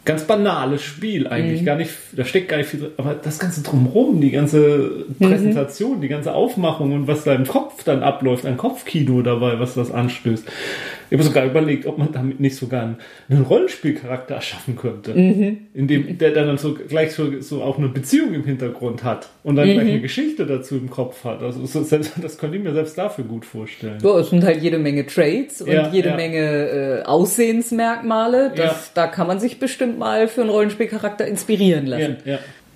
Ganz 0.06 0.24
banales 0.24 0.80
Spiel 0.82 1.28
eigentlich, 1.28 1.60
mhm. 1.60 1.66
gar 1.66 1.76
nicht, 1.76 1.90
da 2.12 2.24
steckt 2.24 2.48
gar 2.48 2.56
nicht 2.56 2.70
viel 2.70 2.80
drin, 2.80 2.92
aber 2.96 3.12
das 3.12 3.38
ganze 3.38 3.62
drumherum, 3.62 4.22
die 4.22 4.30
ganze 4.30 5.04
Präsentation, 5.18 5.98
mhm. 5.98 6.00
die 6.00 6.08
ganze 6.08 6.32
Aufmachung 6.32 6.92
und 6.92 7.08
was 7.08 7.24
da 7.24 7.34
im 7.34 7.46
Kopf 7.46 7.84
dann 7.84 8.02
abläuft, 8.02 8.46
ein 8.46 8.56
Kopfkino 8.56 9.20
dabei, 9.20 9.60
was 9.60 9.74
das 9.74 9.90
anstößt 9.90 10.46
Ich 11.10 11.18
habe 11.18 11.22
sogar 11.22 11.44
überlegt, 11.44 11.86
ob 11.86 11.98
man 11.98 12.12
damit 12.12 12.40
nicht 12.40 12.56
sogar 12.56 12.82
einen, 12.82 12.96
einen 13.28 13.42
Rollenspielcharakter 13.42 14.34
erschaffen 14.34 14.76
könnte. 14.76 15.14
Mhm. 15.14 15.58
In 15.74 15.88
dem, 15.88 16.18
der 16.18 16.30
dann 16.32 16.58
so 16.58 16.74
gleich 16.74 17.12
so, 17.12 17.40
so 17.40 17.62
auch 17.62 17.78
eine 17.78 17.88
Beziehung 17.88 18.34
im 18.34 18.44
Hintergrund 18.44 19.04
hat 19.04 19.28
und 19.42 19.56
dann 19.56 19.68
mhm. 19.68 19.72
gleich 19.74 19.88
eine 19.88 20.00
Geschichte 20.00 20.46
dazu 20.46 20.76
im 20.76 20.90
Kopf 20.90 21.24
hat. 21.24 21.42
Also 21.42 21.64
so, 21.66 21.80
das 21.80 22.38
könnte 22.38 22.56
ich 22.56 22.62
mir 22.62 22.72
selbst 22.72 22.98
dafür 22.98 23.24
gut 23.24 23.44
vorstellen. 23.44 24.00
So, 24.00 24.18
es 24.18 24.30
sind 24.30 24.44
halt 24.44 24.62
jede 24.62 24.78
Menge 24.78 25.06
Trades 25.06 25.62
und 25.62 25.70
ja, 25.70 25.88
jede 25.88 26.10
ja. 26.10 26.16
Menge 26.16 26.38
äh, 26.38 27.02
Aussehensmerkmale. 27.04 28.52
Das, 28.54 28.66
ja. 28.66 28.76
Da 28.94 29.06
kann 29.06 29.26
man 29.26 29.40
sich 29.40 29.58
bestimmt 29.58 29.98
mal 29.98 30.28
für 30.28 30.42
einen 30.42 30.50
Rollenspielcharakter 30.50 31.26
inspirieren 31.26 31.86
lassen. 31.86 32.16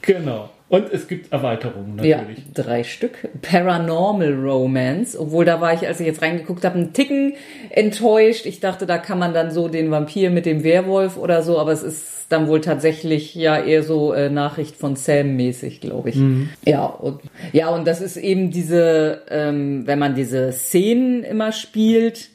Genau. 0.02 0.50
Und 0.72 0.90
es 0.90 1.06
gibt 1.06 1.30
Erweiterungen 1.30 1.96
natürlich. 1.96 2.38
Ja, 2.38 2.44
drei 2.54 2.82
Stück. 2.82 3.28
Paranormal 3.42 4.32
Romance, 4.32 5.20
obwohl 5.20 5.44
da 5.44 5.60
war 5.60 5.74
ich, 5.74 5.86
als 5.86 6.00
ich 6.00 6.06
jetzt 6.06 6.22
reingeguckt 6.22 6.64
habe, 6.64 6.78
einen 6.78 6.94
Ticken 6.94 7.34
enttäuscht. 7.68 8.46
Ich 8.46 8.60
dachte, 8.60 8.86
da 8.86 8.96
kann 8.96 9.18
man 9.18 9.34
dann 9.34 9.50
so 9.50 9.68
den 9.68 9.90
Vampir 9.90 10.30
mit 10.30 10.46
dem 10.46 10.64
Werwolf 10.64 11.18
oder 11.18 11.42
so, 11.42 11.58
aber 11.58 11.72
es 11.72 11.82
ist 11.82 12.24
dann 12.30 12.48
wohl 12.48 12.62
tatsächlich 12.62 13.34
ja 13.34 13.62
eher 13.62 13.82
so 13.82 14.14
äh, 14.14 14.30
Nachricht 14.30 14.76
von 14.76 14.96
Sam 14.96 15.36
mäßig, 15.36 15.82
glaube 15.82 16.08
ich. 16.08 16.16
Mhm. 16.16 16.48
Ja, 16.64 16.86
und, 16.86 17.20
ja, 17.52 17.68
und 17.68 17.86
das 17.86 18.00
ist 18.00 18.16
eben 18.16 18.50
diese, 18.50 19.20
ähm, 19.28 19.86
wenn 19.86 19.98
man 19.98 20.14
diese 20.14 20.52
Szenen 20.52 21.22
immer 21.22 21.52
spielt, 21.52 22.30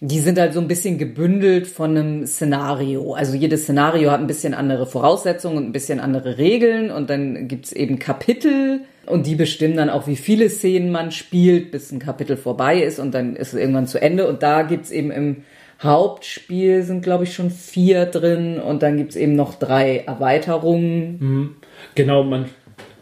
die 0.00 0.20
sind 0.20 0.38
halt 0.38 0.54
so 0.54 0.60
ein 0.60 0.68
bisschen 0.68 0.96
gebündelt 0.96 1.66
von 1.66 1.96
einem 1.96 2.26
Szenario. 2.26 3.14
Also 3.14 3.34
jedes 3.34 3.64
Szenario 3.64 4.12
hat 4.12 4.20
ein 4.20 4.28
bisschen 4.28 4.54
andere 4.54 4.86
Voraussetzungen 4.86 5.56
und 5.56 5.64
ein 5.64 5.72
bisschen 5.72 5.98
andere 5.98 6.38
Regeln 6.38 6.92
und 6.92 7.10
dann 7.10 7.48
gibt's 7.48 7.72
eben 7.72 7.98
Kapitel 7.98 8.82
und 9.06 9.26
die 9.26 9.34
bestimmen 9.34 9.76
dann 9.76 9.90
auch, 9.90 10.06
wie 10.06 10.16
viele 10.16 10.50
Szenen 10.50 10.92
man 10.92 11.10
spielt, 11.10 11.72
bis 11.72 11.90
ein 11.90 11.98
Kapitel 11.98 12.36
vorbei 12.36 12.80
ist 12.80 13.00
und 13.00 13.12
dann 13.12 13.34
ist 13.34 13.54
es 13.54 13.60
irgendwann 13.60 13.88
zu 13.88 14.00
Ende. 14.00 14.28
Und 14.28 14.42
da 14.42 14.62
gibt's 14.62 14.92
eben 14.92 15.10
im 15.10 15.38
Hauptspiel 15.82 16.82
sind, 16.82 17.02
glaube 17.02 17.24
ich, 17.24 17.34
schon 17.34 17.50
vier 17.50 18.06
drin 18.06 18.60
und 18.60 18.82
dann 18.82 18.98
gibt's 18.98 19.16
eben 19.16 19.34
noch 19.34 19.54
drei 19.54 19.98
Erweiterungen. 19.98 21.18
Mhm. 21.18 21.56
Genau, 21.96 22.22
man, 22.22 22.46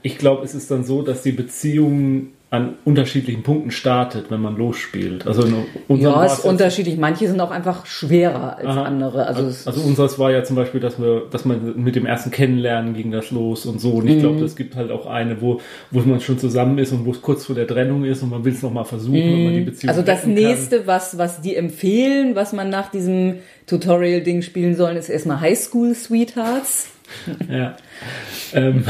ich 0.03 0.17
glaube, 0.17 0.45
es 0.45 0.55
ist 0.55 0.71
dann 0.71 0.85
so, 0.85 1.03
dass 1.03 1.23
die 1.23 1.33
Beziehungen 1.33 2.36
an 2.49 2.77
unterschiedlichen 2.85 3.43
Punkten 3.43 3.73
startet, 3.73 4.31
wenn 4.31 4.41
man 4.41 4.57
losspielt. 4.57 5.27
Also 5.27 5.49
ja, 5.89 6.25
es 6.25 6.39
ist 6.39 6.45
unterschiedlich. 6.45 6.97
Manche 6.97 7.27
sind 7.27 7.41
auch 7.41 7.51
einfach 7.51 7.87
schwerer 7.87 8.57
als 8.59 8.67
Aha. 8.69 8.85
andere. 8.85 9.27
Also, 9.27 9.47
also 9.69 9.81
unseres 9.81 10.17
war 10.21 10.31
ja 10.31 10.45
zum 10.45 10.55
Beispiel, 10.55 10.81
dass 10.81 11.01
wir, 11.01 11.23
dass 11.29 11.45
man 11.45 11.75
mit 11.77 11.97
dem 11.97 12.07
ersten 12.07 12.31
Kennenlernen 12.31 12.95
ging 12.95 13.11
das 13.11 13.33
los 13.33 13.67
und 13.67 13.81
so. 13.81 13.95
Und 13.95 14.07
ich 14.07 14.17
mhm. 14.17 14.21
glaube, 14.21 14.45
es 14.45 14.55
gibt 14.55 14.77
halt 14.77 14.93
auch 14.93 15.07
eine, 15.07 15.41
wo, 15.41 15.61
wo 15.91 16.01
man 16.01 16.21
schon 16.21 16.39
zusammen 16.39 16.79
ist 16.79 16.93
und 16.93 17.05
wo 17.05 17.11
es 17.11 17.21
kurz 17.21 17.45
vor 17.45 17.57
der 17.57 17.67
Trennung 17.67 18.05
ist 18.05 18.23
und 18.23 18.31
man 18.31 18.45
will 18.45 18.53
es 18.53 18.63
noch 18.63 18.73
mal 18.73 18.85
versuchen, 18.85 19.19
mhm. 19.19 19.37
wenn 19.37 19.45
man 19.45 19.55
die 19.55 19.61
Beziehung 19.63 19.91
Also 19.91 20.03
das 20.03 20.25
nächste, 20.25 20.79
kann. 20.79 20.87
was 20.87 21.19
was 21.19 21.41
die 21.41 21.57
empfehlen, 21.57 22.37
was 22.37 22.53
man 22.53 22.71
nach 22.71 22.93
diesem 22.93 23.39
Tutorial-Ding 23.67 24.43
spielen 24.43 24.77
soll, 24.77 24.93
ist 24.93 25.09
erstmal 25.09 25.41
High 25.41 25.59
School 25.59 25.95
Sweethearts. 25.95 26.91
ja. 27.51 27.77
Ähm, 28.53 28.85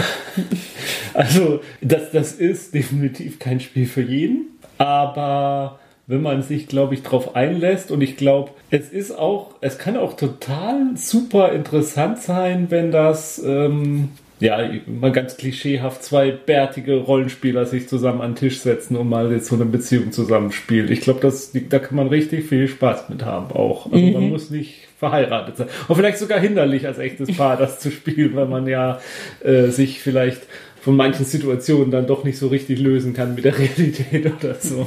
also, 1.15 1.61
das, 1.81 2.11
das 2.13 2.33
ist 2.33 2.75
definitiv 2.75 3.39
kein 3.39 3.61
Spiel 3.61 3.87
für 3.87 4.03
jeden, 4.03 4.47
aber 4.79 5.79
wenn 6.07 6.23
man 6.23 6.43
sich, 6.43 6.69
glaube 6.69 6.95
ich, 6.95 7.03
darauf 7.03 7.35
einlässt 7.35 7.91
und 7.91 8.01
ich 8.01 8.17
glaube, 8.17 8.53
es 8.71 8.91
ist 8.91 9.11
auch, 9.11 9.55
es 9.61 9.79
kann 9.79 9.97
auch 9.97 10.15
total 10.15 10.97
super 10.97 11.53
interessant 11.53 12.19
sein, 12.19 12.67
wenn 12.71 12.93
das 12.93 13.43
ähm, 13.45 14.11
ja, 14.39 14.71
mal 14.87 15.13
ganz 15.13 15.37
klischeehaft 15.37 16.05
zwei 16.05 16.31
bärtige 16.31 16.99
Rollenspieler 16.99 17.65
sich 17.65 17.89
zusammen 17.89 18.21
an 18.21 18.33
den 18.33 18.37
Tisch 18.37 18.61
setzen 18.61 18.97
und 18.97 19.09
mal 19.09 19.33
jetzt 19.33 19.47
so 19.47 19.55
eine 19.55 19.65
Beziehung 19.65 20.13
zusammenspielen. 20.13 20.93
Ich 20.93 21.01
glaube, 21.01 21.33
da 21.71 21.79
kann 21.79 21.97
man 21.97 22.09
richtig 22.09 22.47
viel 22.47 22.69
Spaß 22.69 23.09
mit 23.09 23.25
haben 23.25 23.51
auch. 23.53 23.91
Also 23.91 24.05
mhm. 24.05 24.13
man 24.13 24.29
muss 24.29 24.51
nicht 24.51 24.86
verheiratet 24.99 25.57
sein. 25.57 25.69
Und 25.89 25.97
vielleicht 25.97 26.19
sogar 26.19 26.41
hinderlich 26.41 26.87
als 26.87 26.99
echtes 26.99 27.37
Paar 27.37 27.57
das 27.57 27.79
zu 27.79 27.91
spielen, 27.91 28.35
weil 28.35 28.47
man 28.47 28.67
ja 28.67 29.01
äh, 29.45 29.69
sich 29.69 30.01
vielleicht 30.01 30.43
von 30.81 30.97
manchen 30.97 31.25
Situationen 31.25 31.91
dann 31.91 32.07
doch 32.07 32.25
nicht 32.25 32.39
so 32.39 32.49
richtig 32.49 32.79
lösen 32.79 33.13
kann 33.13 33.35
mit 33.35 33.45
der 33.45 33.59
Realität 33.59 34.27
oder 34.27 34.55
so. 34.55 34.87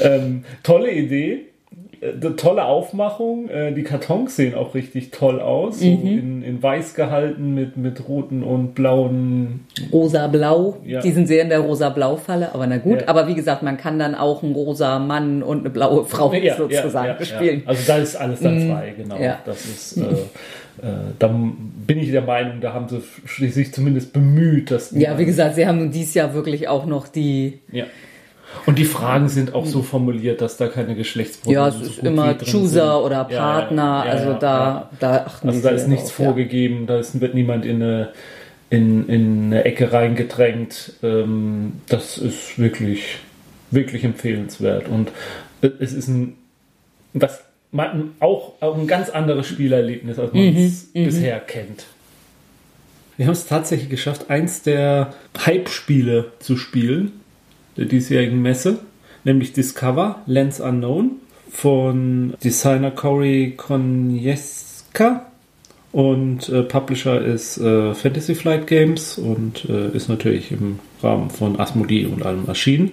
ähm, 0.00 0.44
tolle 0.62 0.92
Idee 0.92 1.51
äh, 2.02 2.30
tolle 2.36 2.64
Aufmachung. 2.64 3.48
Äh, 3.48 3.72
die 3.72 3.84
Kartons 3.84 4.34
sehen 4.34 4.56
auch 4.56 4.74
richtig 4.74 5.12
toll 5.12 5.40
aus. 5.40 5.80
Mhm. 5.80 6.00
So 6.00 6.08
in, 6.08 6.42
in, 6.42 6.62
weiß 6.62 6.94
gehalten 6.94 7.54
mit, 7.54 7.76
mit 7.76 8.08
roten 8.08 8.42
und 8.42 8.74
blauen. 8.74 9.66
Rosa-blau. 9.92 10.78
Ja. 10.84 11.00
Die 11.00 11.12
sind 11.12 11.28
sehr 11.28 11.42
in 11.42 11.48
der 11.48 11.60
rosa-blau-Falle, 11.60 12.54
aber 12.54 12.66
na 12.66 12.78
gut. 12.78 13.02
Ja. 13.02 13.08
Aber 13.08 13.28
wie 13.28 13.34
gesagt, 13.34 13.62
man 13.62 13.76
kann 13.76 14.00
dann 14.00 14.16
auch 14.16 14.42
einen 14.42 14.52
rosa 14.52 14.98
Mann 14.98 15.44
und 15.44 15.60
eine 15.60 15.70
blaue 15.70 16.04
Frau 16.04 16.32
ja, 16.34 16.56
sozusagen 16.56 17.24
spielen. 17.24 17.62
Also 17.66 17.82
da 17.86 17.98
ist 17.98 18.16
alles 18.16 18.40
dann 18.40 18.60
zwei, 18.60 18.90
mhm. 18.90 19.02
genau. 19.02 19.16
Das 19.46 19.64
ist. 19.64 19.96
Äh, 19.98 20.02
äh, 20.02 20.86
dann 21.20 21.72
bin 21.86 22.00
ich 22.00 22.10
der 22.10 22.22
Meinung, 22.22 22.60
da 22.60 22.72
haben 22.72 22.88
sie 22.88 23.48
sich 23.48 23.72
zumindest 23.72 24.12
bemüht, 24.12 24.72
dass. 24.72 24.90
Ja, 24.90 25.16
wie 25.18 25.24
gesagt, 25.24 25.54
sie 25.54 25.66
haben 25.68 25.92
dieses 25.92 26.14
Jahr 26.14 26.34
wirklich 26.34 26.66
auch 26.66 26.84
noch 26.84 27.06
die. 27.06 27.60
Ja 27.70 27.84
und 28.66 28.78
die 28.78 28.84
Fragen 28.84 29.28
sind 29.28 29.54
auch 29.54 29.66
so 29.66 29.82
formuliert, 29.82 30.40
dass 30.40 30.56
da 30.56 30.68
keine 30.68 30.94
Geschlechtsprobleme 30.94 31.60
Ja, 31.60 31.68
es 31.68 31.80
ist 31.80 31.96
so 31.96 32.06
immer 32.06 32.34
Chooser 32.38 32.94
sind. 32.94 33.04
oder 33.04 33.24
Partner, 33.24 33.82
ja, 33.82 34.04
ja, 34.04 34.06
ja, 34.06 34.10
also 34.12 34.38
da, 34.38 34.90
da 35.00 35.16
achten 35.26 35.48
Also 35.48 35.62
da 35.62 35.70
ist 35.70 35.88
nichts 35.88 36.08
drauf, 36.08 36.26
vorgegeben, 36.26 36.86
da 36.86 36.98
ist, 36.98 37.20
wird 37.20 37.34
niemand 37.34 37.64
in 37.64 37.82
eine, 37.82 38.08
in, 38.70 39.08
in 39.08 39.44
eine 39.46 39.64
Ecke 39.64 39.92
reingedrängt. 39.92 40.94
Ähm, 41.02 41.80
das 41.88 42.18
ist 42.18 42.58
wirklich, 42.58 43.18
wirklich 43.70 44.04
empfehlenswert. 44.04 44.88
Und 44.88 45.10
es 45.60 45.92
ist 45.92 46.08
ein, 46.08 46.36
das, 47.14 47.42
man, 47.72 48.12
auch, 48.20 48.54
auch 48.60 48.78
ein 48.78 48.86
ganz 48.86 49.10
anderes 49.10 49.48
Spielerlebnis, 49.48 50.18
als 50.18 50.32
man 50.32 50.42
es 50.44 50.88
mhm, 50.94 51.00
mhm, 51.00 51.04
bisher 51.06 51.40
kennt. 51.40 51.86
Wir 53.16 53.26
haben 53.26 53.32
es 53.32 53.46
tatsächlich 53.46 53.90
geschafft, 53.90 54.30
eins 54.30 54.62
der 54.62 55.14
Hype-Spiele 55.44 56.32
zu 56.38 56.56
spielen 56.56 57.21
der 57.76 57.86
diesjährigen 57.86 58.42
Messe, 58.42 58.78
nämlich 59.24 59.52
Discover 59.52 60.22
Lens 60.26 60.60
Unknown 60.60 61.12
von 61.50 62.34
Designer 62.42 62.90
Cory 62.90 63.54
Konieska 63.56 65.26
und 65.92 66.48
äh, 66.48 66.62
Publisher 66.62 67.22
ist 67.22 67.58
äh, 67.58 67.94
Fantasy 67.94 68.34
Flight 68.34 68.66
Games 68.66 69.18
und 69.18 69.66
äh, 69.68 69.94
ist 69.94 70.08
natürlich 70.08 70.50
im 70.50 70.78
Rahmen 71.02 71.28
von 71.28 71.60
Asmodee 71.60 72.06
und 72.06 72.24
allem 72.24 72.46
erschienen. 72.46 72.92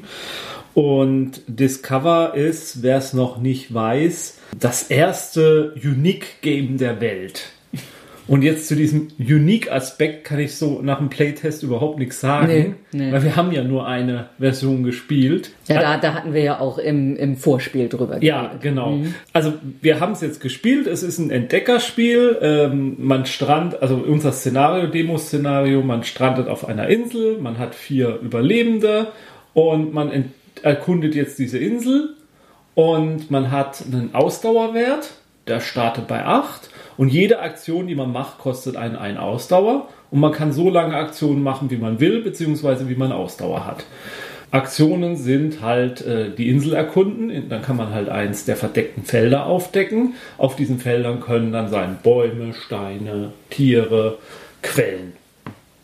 Und 0.74 1.42
Discover 1.48 2.36
ist, 2.36 2.84
wer 2.84 2.98
es 2.98 3.14
noch 3.14 3.38
nicht 3.38 3.74
weiß, 3.74 4.38
das 4.60 4.84
erste 4.84 5.74
Unique 5.82 6.42
Game 6.42 6.78
der 6.78 7.00
Welt. 7.02 7.52
Und 8.30 8.44
jetzt 8.44 8.68
zu 8.68 8.76
diesem 8.76 9.08
Unique-Aspekt 9.18 10.24
kann 10.24 10.38
ich 10.38 10.56
so 10.56 10.82
nach 10.84 11.00
dem 11.00 11.10
Playtest 11.10 11.64
überhaupt 11.64 11.98
nichts 11.98 12.20
sagen, 12.20 12.76
nee, 12.92 13.06
nee. 13.06 13.12
weil 13.12 13.24
wir 13.24 13.36
haben 13.36 13.52
ja 13.52 13.64
nur 13.64 13.88
eine 13.88 14.30
Version 14.38 14.84
gespielt. 14.84 15.50
Ja, 15.68 15.82
da, 15.82 15.98
da 15.98 16.14
hatten 16.14 16.32
wir 16.34 16.44
ja 16.44 16.60
auch 16.60 16.78
im, 16.78 17.16
im 17.16 17.38
Vorspiel 17.38 17.90
drüber 17.90 18.22
Ja, 18.22 18.44
geredet. 18.44 18.62
genau. 18.62 18.92
Mhm. 18.92 19.16
Also 19.34 19.54
wir 19.82 20.00
haben 20.00 20.12
es 20.12 20.22
jetzt 20.22 20.42
gespielt, 20.42 20.86
es 20.86 21.02
ist 21.02 21.18
ein 21.18 21.32
Entdeckerspiel, 21.32 22.38
ähm, 22.40 22.98
man 23.00 23.26
strand, 23.26 23.82
also 23.82 23.96
unser 23.96 24.32
Szenario, 24.32 24.86
Demo-Szenario, 24.86 25.82
man 25.82 26.04
strandet 26.04 26.48
auf 26.50 26.68
einer 26.68 26.88
Insel, 26.88 27.40
man 27.40 27.58
hat 27.58 27.74
vier 27.74 28.20
Überlebende 28.22 29.08
und 29.56 29.92
man 29.92 30.26
erkundet 30.62 31.16
jetzt 31.16 31.40
diese 31.40 31.58
Insel 31.58 32.16
und 32.76 33.32
man 33.32 33.50
hat 33.50 33.84
einen 33.92 34.14
Ausdauerwert, 34.14 35.14
der 35.48 35.62
startet 35.62 36.08
bei 36.08 36.24
8 36.26 36.69
und 37.00 37.08
jede 37.08 37.40
Aktion, 37.40 37.88
die 37.88 37.96
man 37.96 38.12
macht, 38.12 38.40
kostet 38.40 38.76
einen 38.76 38.98
ein 38.98 39.18
Ausdauer. 39.18 39.88
Und 40.12 40.20
man 40.20 40.34
kann 40.34 40.52
so 40.52 40.70
lange 40.70 40.98
Aktionen 40.98 41.42
machen, 41.42 41.72
wie 41.72 41.78
man 41.78 42.02
will, 42.02 42.22
beziehungsweise 42.22 42.90
wie 42.90 42.96
man 42.96 43.14
Ausdauer 43.14 43.66
hat. 43.66 43.86
Aktionen 44.52 45.16
sind 45.16 45.62
halt 45.62 46.06
äh, 46.06 46.30
die 46.30 46.50
Insel 46.50 46.74
erkunden. 46.74 47.48
Dann 47.48 47.62
kann 47.62 47.78
man 47.78 47.94
halt 47.94 48.10
eins 48.10 48.44
der 48.44 48.58
verdeckten 48.58 49.06
Felder 49.06 49.46
aufdecken. 49.46 50.16
Auf 50.38 50.58
diesen 50.58 50.78
Feldern 50.78 51.22
können 51.22 51.54
dann 51.54 51.70
sein 51.70 52.00
Bäume, 52.04 52.54
Steine, 52.54 53.32
Tiere, 53.50 54.18
Quellen. 54.62 55.14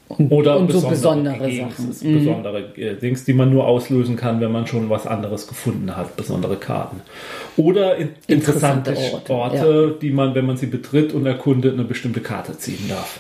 Oder 0.08 0.58
und 0.58 0.72
so 0.72 0.88
besondere 0.88 1.52
Sachen. 1.52 1.96
Mhm. 2.02 2.20
Besondere 2.20 2.60
äh, 2.78 2.96
Dings, 2.96 3.26
die 3.26 3.34
man 3.34 3.50
nur 3.50 3.66
auslösen 3.66 4.16
kann, 4.16 4.40
wenn 4.40 4.52
man 4.52 4.68
schon 4.68 4.90
was 4.90 5.08
anderes 5.08 5.48
gefunden 5.48 5.96
hat, 5.98 6.16
besondere 6.16 6.58
Karten. 6.58 7.02
Oder 7.58 7.96
in, 7.98 8.10
interessante, 8.28 8.92
interessante, 8.92 9.34
Orte, 9.34 9.58
Orte 9.58 9.88
ja. 9.94 10.00
die 10.00 10.12
man, 10.12 10.36
wenn 10.36 10.46
man 10.46 10.58
sie 10.58 10.68
betritt 10.68 11.14
und 11.14 11.26
erkundet, 11.26 11.74
eine 11.74 11.84
bestimmte 11.84 12.22
Karte 12.22 12.58
ziehen 12.58 12.88
darf 12.88 13.20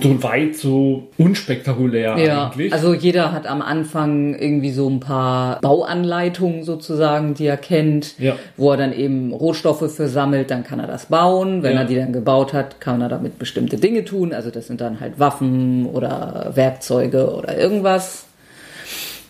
so 0.00 0.22
weit 0.22 0.56
so 0.56 1.08
unspektakulär 1.18 2.16
ja, 2.18 2.46
eigentlich. 2.46 2.72
Also 2.72 2.94
jeder 2.94 3.32
hat 3.32 3.46
am 3.46 3.60
Anfang 3.60 4.34
irgendwie 4.34 4.70
so 4.70 4.88
ein 4.88 5.00
paar 5.00 5.60
Bauanleitungen 5.60 6.64
sozusagen, 6.64 7.34
die 7.34 7.46
er 7.46 7.58
kennt, 7.58 8.18
ja. 8.18 8.36
wo 8.56 8.70
er 8.70 8.78
dann 8.78 8.92
eben 8.92 9.32
Rohstoffe 9.32 9.92
für 9.92 10.08
sammelt, 10.08 10.50
dann 10.50 10.64
kann 10.64 10.80
er 10.80 10.86
das 10.86 11.06
bauen. 11.06 11.62
Wenn 11.62 11.74
ja. 11.74 11.80
er 11.80 11.84
die 11.84 11.96
dann 11.96 12.12
gebaut 12.12 12.54
hat, 12.54 12.80
kann 12.80 13.02
er 13.02 13.08
damit 13.08 13.38
bestimmte 13.38 13.76
Dinge 13.76 14.04
tun. 14.04 14.32
Also 14.32 14.50
das 14.50 14.66
sind 14.66 14.80
dann 14.80 15.00
halt 15.00 15.18
Waffen 15.18 15.86
oder 15.86 16.52
Werkzeuge 16.54 17.34
oder 17.34 17.58
irgendwas. 17.58 18.26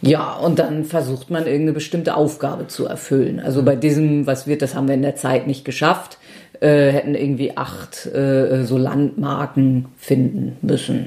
Ja, 0.00 0.34
und 0.34 0.58
dann 0.58 0.84
versucht 0.84 1.30
man 1.30 1.46
irgendeine 1.46 1.72
bestimmte 1.72 2.16
Aufgabe 2.16 2.66
zu 2.66 2.86
erfüllen. 2.86 3.38
Also 3.38 3.62
bei 3.62 3.76
diesem, 3.76 4.26
was 4.26 4.48
wird, 4.48 4.60
das 4.60 4.74
haben 4.74 4.88
wir 4.88 4.94
in 4.94 5.02
der 5.02 5.14
Zeit 5.14 5.46
nicht 5.46 5.64
geschafft, 5.64 6.18
äh, 6.62 6.92
hätten 6.92 7.16
irgendwie 7.16 7.56
acht 7.56 8.06
äh, 8.06 8.64
so 8.64 8.78
Landmarken 8.78 9.86
finden 9.98 10.56
müssen. 10.62 11.06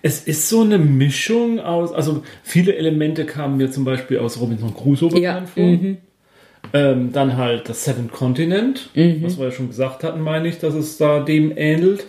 Es 0.00 0.20
ist 0.20 0.48
so 0.48 0.60
eine 0.60 0.78
Mischung 0.78 1.58
aus, 1.58 1.92
also 1.92 2.22
viele 2.44 2.76
Elemente 2.76 3.26
kamen 3.26 3.56
mir 3.56 3.72
zum 3.72 3.84
Beispiel 3.84 4.18
aus 4.20 4.40
Robinson 4.40 4.74
Crusoe 4.74 5.10
bekannt 5.10 5.50
vor. 5.50 5.78
Ähm, 6.72 7.10
dann 7.12 7.36
halt 7.36 7.68
das 7.68 7.84
Seven 7.84 8.12
Continent, 8.12 8.90
was 8.94 9.38
wir 9.38 9.46
ja 9.46 9.50
schon 9.50 9.68
gesagt 9.68 10.04
hatten, 10.04 10.20
meine 10.20 10.46
ich, 10.46 10.58
dass 10.58 10.74
es 10.74 10.96
da 10.96 11.20
dem 11.20 11.52
ähnelt. 11.56 12.04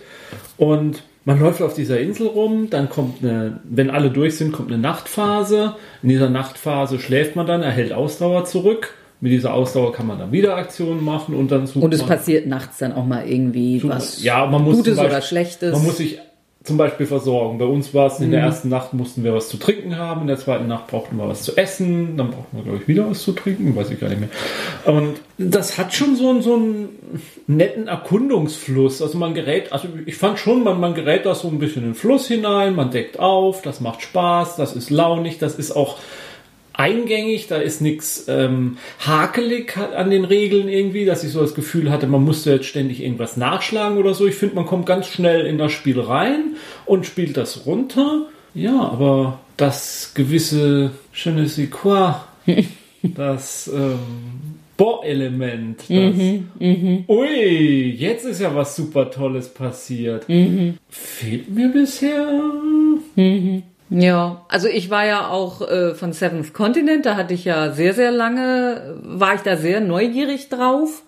Und 0.56 1.02
man 1.24 1.40
läuft 1.40 1.62
auf 1.62 1.74
dieser 1.74 1.98
Insel 2.00 2.28
rum, 2.28 2.70
dann 2.70 2.88
kommt 2.88 3.24
eine, 3.24 3.60
wenn 3.64 3.90
alle 3.90 4.10
durch 4.10 4.36
sind, 4.36 4.52
kommt 4.52 4.70
eine 4.70 4.80
Nachtphase. 4.80 5.74
In 6.02 6.10
dieser 6.10 6.30
Nachtphase 6.30 7.00
schläft 7.00 7.34
man 7.34 7.46
dann, 7.46 7.62
erhält 7.62 7.92
Ausdauer 7.92 8.44
zurück. 8.44 8.94
Mit 9.22 9.30
dieser 9.32 9.54
Ausdauer 9.54 9.92
kann 9.92 10.08
man 10.08 10.18
dann 10.18 10.32
wieder 10.32 10.56
Aktionen 10.56 11.02
machen 11.04 11.34
und 11.36 11.50
dann 11.52 11.66
sucht 11.68 11.84
Und 11.84 11.94
es 11.94 12.02
passiert 12.02 12.46
nachts 12.48 12.78
dann 12.78 12.92
auch 12.92 13.06
mal 13.06 13.24
irgendwie 13.26 13.78
sucht- 13.78 13.88
was 13.94 14.22
ja, 14.22 14.44
man 14.46 14.62
muss 14.64 14.76
Gutes 14.78 14.96
Beispiel- 14.96 15.10
oder 15.16 15.22
Schlechtes. 15.22 15.72
Man 15.72 15.84
muss 15.84 15.96
sich 15.98 16.18
zum 16.64 16.76
Beispiel 16.76 17.06
versorgen. 17.06 17.58
Bei 17.58 17.64
uns 17.64 17.92
war 17.92 18.06
es 18.06 18.20
in 18.20 18.30
der 18.32 18.40
Mhm. 18.40 18.46
ersten 18.46 18.68
Nacht 18.68 18.94
mussten 18.94 19.24
wir 19.24 19.32
was 19.34 19.48
zu 19.48 19.56
trinken 19.58 19.96
haben, 19.96 20.22
in 20.22 20.26
der 20.28 20.38
zweiten 20.38 20.66
Nacht 20.68 20.86
brauchten 20.88 21.16
wir 21.16 21.28
was 21.28 21.42
zu 21.42 21.56
essen, 21.56 22.16
dann 22.16 22.30
brauchten 22.30 22.56
wir, 22.56 22.62
glaube 22.64 22.78
ich, 22.82 22.86
wieder 22.88 23.08
was 23.10 23.22
zu 23.22 23.32
trinken, 23.32 23.74
weiß 23.76 23.90
ich 23.90 23.98
gar 24.00 24.08
nicht 24.08 24.20
mehr. 24.20 24.28
Und 24.84 25.14
das 25.38 25.76
hat 25.78 25.92
schon 25.94 26.14
so, 26.16 26.28
einen- 26.30 26.42
so 26.42 26.54
einen 26.54 26.88
netten 27.48 27.88
Erkundungsfluss. 27.88 29.02
Also 29.02 29.18
man 29.18 29.34
gerät, 29.34 29.72
also 29.72 29.88
ich 30.06 30.16
fand 30.16 30.38
schon, 30.38 30.62
man, 30.64 30.78
man 30.80 30.94
gerät 30.94 31.26
da 31.26 31.34
so 31.34 31.48
ein 31.48 31.58
bisschen 31.58 31.82
in 31.82 31.90
den 31.90 31.94
Fluss 31.94 32.28
hinein, 32.28 32.74
man 32.76 32.90
deckt 32.90 33.18
auf, 33.18 33.62
das 33.62 33.80
macht 33.80 34.02
Spaß, 34.02 34.56
das 34.56 34.74
ist 34.76 34.90
launig, 34.90 35.38
das 35.38 35.56
ist 35.56 35.72
auch 35.72 35.98
eingängig, 36.82 37.46
da 37.46 37.56
ist 37.56 37.80
nichts 37.80 38.24
ähm, 38.28 38.76
hakelig 38.98 39.76
an 39.76 40.10
den 40.10 40.24
Regeln 40.24 40.68
irgendwie, 40.68 41.04
dass 41.04 41.22
ich 41.22 41.30
so 41.30 41.40
das 41.40 41.54
Gefühl 41.54 41.90
hatte, 41.90 42.08
man 42.08 42.24
musste 42.24 42.50
jetzt 42.50 42.66
ständig 42.66 43.00
irgendwas 43.00 43.36
nachschlagen 43.36 43.98
oder 43.98 44.14
so. 44.14 44.26
Ich 44.26 44.34
finde, 44.34 44.56
man 44.56 44.66
kommt 44.66 44.86
ganz 44.86 45.06
schnell 45.06 45.46
in 45.46 45.58
das 45.58 45.72
Spiel 45.72 46.00
rein 46.00 46.56
und 46.84 47.06
spielt 47.06 47.36
das 47.36 47.66
runter. 47.66 48.26
Ja, 48.54 48.80
aber 48.80 49.40
das 49.56 50.12
gewisse 50.14 50.90
Je 51.14 51.30
ne 51.30 51.46
sais 51.46 51.70
quoi, 51.70 52.14
das 53.02 53.70
ähm, 53.72 53.98
Bohr-Element, 54.76 55.84
das 55.88 57.08
Ui, 57.08 57.90
jetzt 57.96 58.24
ist 58.24 58.40
ja 58.40 58.54
was 58.54 58.74
super 58.74 59.10
Tolles 59.10 59.48
passiert. 59.48 60.26
Fehlt 60.88 61.50
mir 61.50 61.68
bisher. 61.68 62.28
Ja, 63.94 64.44
also 64.48 64.68
ich 64.68 64.88
war 64.90 65.04
ja 65.04 65.28
auch 65.28 65.60
äh, 65.60 65.94
von 65.94 66.12
Seventh 66.12 66.54
Continent, 66.54 67.04
da 67.04 67.16
hatte 67.16 67.34
ich 67.34 67.44
ja 67.44 67.72
sehr, 67.72 67.92
sehr 67.94 68.10
lange, 68.10 68.96
war 69.02 69.34
ich 69.34 69.42
da 69.42 69.56
sehr 69.56 69.80
neugierig 69.80 70.48
drauf. 70.48 71.02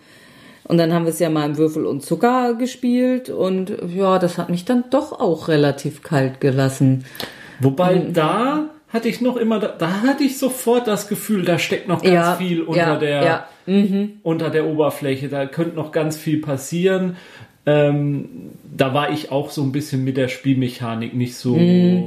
Und 0.67 0.79
dann 0.79 0.93
haben 0.95 1.05
wir 1.05 1.11
es 1.11 1.19
ja 1.19 1.29
mal 1.31 1.45
im 1.47 1.59
Würfel 1.59 1.85
und 1.87 2.03
Zucker 2.03 2.55
gespielt 2.55 3.29
und 3.31 3.71
ja, 3.95 4.19
das 4.19 4.39
hat 4.39 4.49
mich 4.49 4.65
dann 4.65 4.85
doch 4.91 5.13
auch 5.13 5.49
relativ 5.49 6.03
kalt 6.03 6.41
gelassen. 6.41 7.05
Wobei 7.61 7.97
Mhm. 7.97 8.13
da 8.15 8.65
hatte 8.91 9.09
ich 9.09 9.21
noch 9.21 9.37
immer, 9.37 9.59
da, 9.61 9.69
da 9.79 10.03
hatte 10.03 10.25
ich 10.25 10.39
sofort 10.39 10.87
das 10.87 11.09
Gefühl, 11.09 11.45
da 11.45 11.59
steckt 11.59 11.89
noch 11.89 12.03
ganz 12.03 12.15
Ja, 12.15 12.35
viel 12.37 12.63
unter 12.63 12.79
ja, 12.81 12.97
der 12.97 13.23
ja. 13.25 13.49
unter 14.23 14.51
der 14.51 14.67
Oberfläche. 14.67 15.29
Da 15.29 15.47
könnte 15.47 15.77
noch 15.77 15.91
ganz 15.93 16.17
viel 16.17 16.41
passieren. 16.41 17.17
Ähm, 17.67 18.51
da 18.77 18.93
war 18.93 19.13
ich 19.13 19.33
auch 19.33 19.51
so 19.51 19.63
ein 19.63 19.73
bisschen 19.73 20.05
mit 20.05 20.17
der 20.17 20.29
Spielmechanik 20.29 21.15
nicht 21.15 21.37
so. 21.37 21.57
Mhm. 21.57 22.05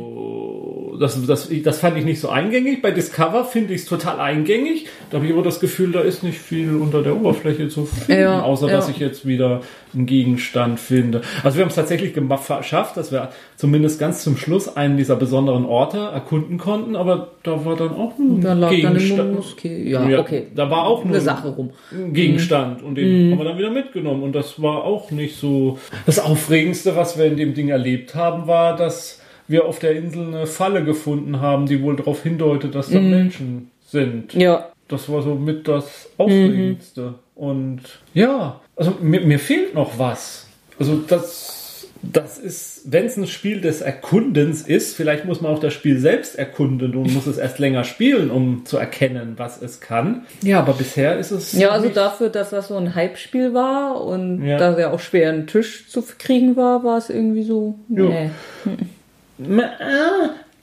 Das, 0.99 1.25
das, 1.25 1.49
das 1.63 1.79
fand 1.79 1.97
ich 1.97 2.05
nicht 2.05 2.19
so 2.19 2.29
eingängig. 2.29 2.81
Bei 2.81 2.91
Discover 2.91 3.45
finde 3.45 3.73
ich 3.73 3.81
es 3.81 3.87
total 3.87 4.19
eingängig. 4.19 4.87
Da 5.09 5.17
habe 5.17 5.27
ich 5.27 5.33
aber 5.33 5.43
das 5.43 5.59
Gefühl, 5.59 5.91
da 5.91 6.01
ist 6.01 6.23
nicht 6.23 6.39
viel 6.39 6.75
unter 6.75 7.03
der 7.03 7.15
Oberfläche 7.15 7.67
zu 7.69 7.85
finden, 7.85 8.21
Ja, 8.21 8.41
außer 8.41 8.67
ja. 8.67 8.73
dass 8.75 8.89
ich 8.89 8.97
jetzt 8.99 9.25
wieder 9.25 9.61
einen 9.93 10.05
Gegenstand 10.05 10.79
finde. 10.79 11.21
Also 11.43 11.57
wir 11.57 11.63
haben 11.63 11.69
es 11.69 11.75
tatsächlich 11.75 12.13
geschafft, 12.13 12.97
dass 12.97 13.11
wir 13.11 13.29
zumindest 13.55 13.99
ganz 13.99 14.23
zum 14.23 14.37
Schluss 14.37 14.75
einen 14.75 14.97
dieser 14.97 15.15
besonderen 15.15 15.65
Orte 15.65 15.97
erkunden 15.97 16.57
konnten, 16.57 16.95
aber 16.95 17.31
da 17.43 17.65
war 17.65 17.75
dann 17.75 17.91
auch 17.91 18.17
ein 18.17 18.41
Da 18.41 18.53
lag 18.53 18.69
dann 18.69 18.85
eine 18.85 18.99
Gegenstand. 18.99 19.35
Moskee. 19.35 19.89
Ja, 19.89 20.19
okay. 20.19 20.47
Da 20.55 20.69
war 20.69 20.85
auch 20.85 21.03
nur 21.03 21.13
Eine 21.15 21.21
Sache 21.23 21.49
rum. 21.49 21.71
ein 21.91 22.13
Gegenstand 22.13 22.83
und 22.83 22.95
den 22.95 23.31
haben 23.31 23.37
wir 23.39 23.45
dann 23.45 23.57
wieder 23.57 23.71
mitgenommen 23.71 24.23
und 24.23 24.33
das 24.33 24.61
war 24.61 24.83
auch 24.83 25.11
nicht 25.11 25.37
so. 25.37 25.79
Das 26.05 26.19
Aufregendste, 26.19 26.95
was 26.95 27.17
wir 27.17 27.25
in 27.25 27.37
dem 27.37 27.53
Ding 27.53 27.69
erlebt 27.69 28.15
haben, 28.15 28.47
war, 28.47 28.75
dass 28.75 29.16
wir 29.47 29.65
auf 29.65 29.79
der 29.79 29.91
Insel 29.95 30.27
eine 30.27 30.47
Falle 30.47 30.83
gefunden 30.83 31.39
haben, 31.41 31.65
die 31.67 31.81
wohl 31.81 31.95
darauf 31.95 32.23
hindeutet, 32.23 32.75
dass 32.75 32.89
da 32.89 32.99
Menschen 32.99 33.71
sind. 33.87 34.33
Ja, 34.33 34.69
Das 34.87 35.09
war 35.09 35.21
so 35.21 35.35
mit 35.35 35.67
das 35.67 36.09
Aufregendste. 36.17 37.15
Und 37.35 37.81
ja, 38.13 38.59
also 38.75 38.93
mir, 39.01 39.21
mir 39.21 39.39
fehlt 39.39 39.73
noch 39.73 39.97
was. 39.99 40.47
Also 40.79 40.95
das, 41.07 41.87
das 42.01 42.37
ist, 42.39 42.81
wenn 42.85 43.05
es 43.05 43.17
ein 43.17 43.27
Spiel 43.27 43.61
des 43.61 43.81
Erkundens 43.81 44.61
ist, 44.61 44.95
vielleicht 44.95 45.25
muss 45.25 45.41
man 45.41 45.51
auch 45.53 45.59
das 45.59 45.73
Spiel 45.73 45.97
selbst 45.99 46.35
erkunden 46.37 46.95
und 46.95 47.13
muss 47.13 47.25
es 47.27 47.37
erst 47.37 47.59
länger 47.59 47.83
spielen, 47.83 48.29
um 48.31 48.65
zu 48.65 48.77
erkennen, 48.77 49.33
was 49.37 49.61
es 49.61 49.79
kann. 49.81 50.25
Ja, 50.43 50.59
aber 50.59 50.73
bisher 50.73 51.17
ist 51.17 51.31
es. 51.31 51.53
ja, 51.53 51.69
also 51.69 51.89
dafür, 51.89 52.29
dass 52.29 52.49
das 52.51 52.67
so 52.69 52.75
ein 52.77 52.93
Hype-Spiel 52.95 53.53
war 53.53 54.03
und 54.03 54.45
Ja. 54.45 54.57
dass 54.57 54.77
er 54.77 54.93
auch 54.93 54.99
schwer 54.99 55.29
einen 55.29 55.47
Tisch 55.47 55.89
zu 55.89 56.03
kriegen 56.17 56.55
war, 56.55 56.83
war 56.83 56.97
es 56.97 57.09
irgendwie 57.09 57.43
so. 57.43 57.79
Ja. 57.89 58.03
Nee. 58.03 58.29
Meh, 58.65 58.73
ah, 58.73 58.77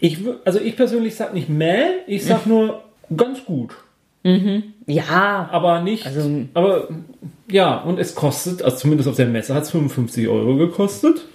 Ich, 0.00 0.18
wür- 0.18 0.36
also 0.44 0.60
ich 0.60 0.76
persönlich 0.76 1.14
sag 1.14 1.32
nicht 1.34 1.48
meh, 1.48 1.82
ich 2.06 2.24
sag 2.24 2.46
nur 2.46 2.82
ganz 3.16 3.44
gut. 3.44 3.74
Ja, 4.86 5.48
Aber 5.52 5.82
nicht. 5.82 6.06
Also- 6.06 6.30
aber 6.54 6.88
ja, 7.50 7.76
und 7.82 7.98
es 7.98 8.14
kostet, 8.14 8.62
also 8.62 8.76
zumindest 8.78 9.08
auf 9.08 9.16
der 9.16 9.26
Messe 9.26 9.54
hat 9.54 9.64
es 9.64 9.70
55 9.70 10.28
Euro 10.28 10.56
gekostet. 10.56 11.26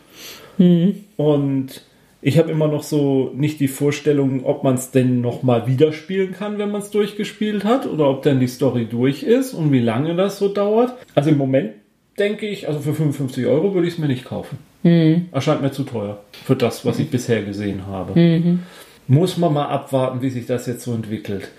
Und 1.18 1.82
ich 2.22 2.38
habe 2.38 2.52
immer 2.52 2.68
noch 2.68 2.84
so 2.84 3.32
nicht 3.36 3.60
die 3.60 3.68
Vorstellung, 3.70 4.44
ob 4.46 4.64
man 4.64 4.76
es 4.76 4.92
denn 4.92 5.22
nochmal 5.22 5.68
wieder 5.68 5.94
spielen 5.94 6.34
kann, 6.34 6.58
wenn 6.58 6.72
man 6.72 6.82
es 6.82 6.90
durchgespielt 6.92 7.64
hat, 7.64 7.86
oder 7.88 8.10
ob 8.10 8.24
dann 8.24 8.40
die 8.40 8.48
Story 8.48 8.86
durch 8.90 9.24
ist 9.24 9.54
und 9.54 9.72
wie 9.72 9.80
lange 9.80 10.16
das 10.16 10.38
so 10.40 10.50
dauert. 10.50 10.94
Also 11.16 11.30
im 11.30 11.38
Moment 11.38 11.72
denke 12.18 12.48
ich, 12.48 12.68
also 12.68 12.80
für 12.82 12.94
55 12.94 13.46
Euro 13.46 13.74
würde 13.74 13.88
ich 13.88 13.94
es 13.94 14.00
mir 14.00 14.08
nicht 14.08 14.26
kaufen. 14.26 14.58
Erscheint 14.84 15.62
mir 15.62 15.72
zu 15.72 15.84
teuer 15.84 16.22
für 16.46 16.56
das, 16.56 16.86
was 16.86 17.00
ich 17.00 17.10
bisher 17.10 17.44
gesehen 17.44 17.86
habe. 17.88 18.60
Muss 19.08 19.38
man 19.38 19.54
mal 19.54 19.68
abwarten, 19.68 20.22
wie 20.22 20.30
sich 20.30 20.46
das 20.46 20.68
jetzt 20.68 20.84
so 20.84 20.94
entwickelt. 20.94 21.50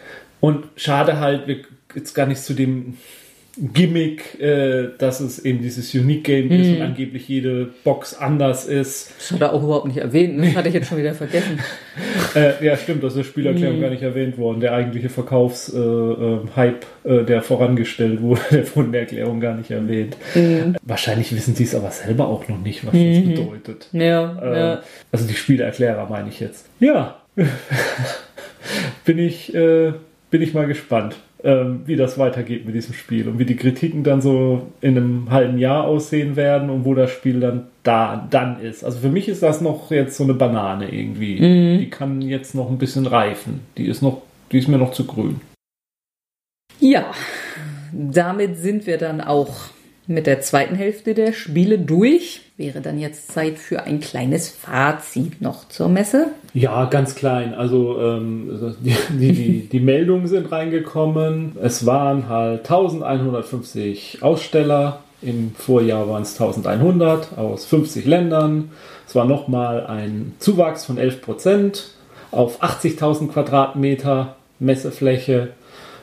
Und 0.40 0.66
schade 0.76 1.18
halt, 1.18 1.46
wir 1.46 1.58
jetzt 1.94 2.14
gar 2.14 2.26
nicht 2.26 2.42
zu 2.42 2.54
dem 2.54 2.96
Gimmick, 3.60 4.40
äh, 4.40 4.88
dass 4.98 5.20
es 5.20 5.38
eben 5.44 5.60
dieses 5.60 5.94
Unique 5.94 6.24
Game 6.24 6.50
ist 6.50 6.68
und 6.68 6.82
angeblich 6.82 7.28
jede 7.28 7.68
Box 7.84 8.14
anders 8.14 8.64
ist. 8.64 9.12
das 9.18 9.32
hat 9.32 9.40
er 9.42 9.52
auch 9.52 9.62
überhaupt 9.62 9.86
nicht 9.86 9.98
erwähnt. 9.98 10.38
ne? 10.38 10.46
Das 10.46 10.56
hatte 10.56 10.68
ich 10.68 10.74
jetzt 10.74 10.88
schon 10.88 10.98
wieder 10.98 11.14
vergessen. 11.14 11.58
Äh, 12.34 12.64
ja, 12.64 12.76
stimmt, 12.76 13.02
das 13.02 13.14
ist 13.14 13.16
in 13.16 13.22
der 13.22 13.28
Spielerklärung 13.28 13.80
gar 13.80 13.90
nicht 13.90 14.02
erwähnt 14.02 14.38
worden. 14.38 14.60
Der 14.60 14.72
eigentliche 14.72 15.08
Verkaufshype, 15.08 16.48
äh, 16.54 16.56
Hype, 16.56 16.86
äh, 17.02 17.24
der 17.24 17.42
vorangestellt 17.42 18.22
wurde, 18.22 18.40
der 18.52 18.76
wurde 18.76 18.86
in 18.86 18.92
der 18.92 19.00
Erklärung 19.00 19.40
gar 19.40 19.56
nicht 19.56 19.70
erwähnt. 19.72 20.16
Wahrscheinlich 20.82 21.34
wissen 21.34 21.56
sie 21.56 21.64
es 21.64 21.74
aber 21.74 21.90
selber 21.90 22.28
auch 22.28 22.46
noch 22.46 22.60
nicht, 22.60 22.86
was 22.86 22.92
das 22.92 23.24
bedeutet. 23.24 23.88
Ja, 23.92 24.54
ja. 24.54 24.82
Also 25.10 25.26
die 25.26 25.34
Spielerklärer 25.34 26.08
meine 26.08 26.28
ich 26.28 26.38
jetzt. 26.38 26.66
Ja, 26.78 27.20
bin 29.04 29.18
ich 29.18 29.52
äh, 29.52 29.92
bin 30.30 30.42
ich 30.42 30.54
mal 30.54 30.66
gespannt, 30.66 31.16
ähm, 31.44 31.82
wie 31.86 31.96
das 31.96 32.18
weitergeht 32.18 32.66
mit 32.66 32.74
diesem 32.74 32.94
Spiel 32.94 33.28
und 33.28 33.38
wie 33.38 33.44
die 33.44 33.56
Kritiken 33.56 34.04
dann 34.04 34.20
so 34.20 34.68
in 34.80 34.96
einem 34.96 35.30
halben 35.30 35.58
Jahr 35.58 35.84
aussehen 35.84 36.36
werden 36.36 36.70
und 36.70 36.84
wo 36.84 36.94
das 36.94 37.10
Spiel 37.10 37.40
dann 37.40 37.68
da 37.82 38.26
dann 38.30 38.60
ist. 38.60 38.84
Also 38.84 38.98
für 38.98 39.08
mich 39.08 39.28
ist 39.28 39.42
das 39.42 39.60
noch 39.60 39.90
jetzt 39.90 40.16
so 40.16 40.24
eine 40.24 40.34
Banane 40.34 40.92
irgendwie. 40.92 41.78
Die 41.78 41.90
kann 41.90 42.20
jetzt 42.22 42.54
noch 42.54 42.70
ein 42.70 42.78
bisschen 42.78 43.06
reifen. 43.06 43.60
Die 43.78 43.86
ist 43.86 44.02
noch, 44.02 44.22
die 44.52 44.58
ist 44.58 44.68
mir 44.68 44.78
noch 44.78 44.92
zu 44.92 45.06
grün. 45.06 45.40
Ja, 46.78 47.12
damit 47.92 48.56
sind 48.58 48.86
wir 48.86 48.98
dann 48.98 49.20
auch 49.20 49.70
mit 50.10 50.26
der 50.26 50.40
zweiten 50.40 50.74
Hälfte 50.74 51.14
der 51.14 51.32
Spiele 51.32 51.78
durch. 51.78 52.40
Wäre 52.56 52.80
dann 52.80 52.98
jetzt 52.98 53.32
Zeit 53.32 53.58
für 53.58 53.84
ein 53.84 54.00
kleines 54.00 54.48
Fazit 54.48 55.40
noch 55.40 55.68
zur 55.68 55.88
Messe. 55.88 56.32
Ja, 56.52 56.86
ganz 56.86 57.14
klein. 57.14 57.54
Also 57.54 57.98
ähm, 58.00 58.74
die, 58.80 58.96
die, 59.10 59.32
die, 59.32 59.68
die 59.68 59.80
Meldungen 59.80 60.26
sind 60.26 60.50
reingekommen. 60.50 61.56
Es 61.62 61.86
waren 61.86 62.28
halt 62.28 62.68
1150 62.68 64.18
Aussteller. 64.20 65.04
Im 65.22 65.52
Vorjahr 65.54 66.08
waren 66.08 66.22
es 66.22 66.32
1100 66.32 67.38
aus 67.38 67.66
50 67.66 68.04
Ländern. 68.04 68.72
Es 69.06 69.14
war 69.14 69.26
nochmal 69.26 69.86
ein 69.86 70.32
Zuwachs 70.40 70.84
von 70.84 70.98
11 70.98 71.20
Prozent 71.20 71.90
auf 72.32 72.62
80.000 72.62 73.28
Quadratmeter 73.28 74.34
Messefläche. 74.58 75.50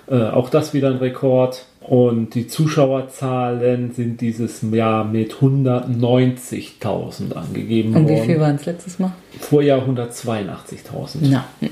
Äh, 0.10 0.28
auch 0.30 0.49
das 0.49 0.74
wieder 0.74 0.89
ein 0.89 0.97
Rekord. 0.97 1.66
Und 1.88 2.35
die 2.35 2.47
Zuschauerzahlen 2.47 3.93
sind 3.93 4.19
dieses 4.19 4.61
Jahr 4.71 5.05
mit 5.05 5.35
190.000 5.35 7.33
angegeben 7.33 7.95
Und 7.95 8.03
worden. 8.09 8.23
wie 8.23 8.25
viel 8.25 8.39
waren 8.41 8.55
es 8.55 8.65
letztes 8.65 8.99
Mal? 8.99 9.13
Vorjahr 9.39 9.79
182.000. 9.88 11.19
Na, 11.21 11.45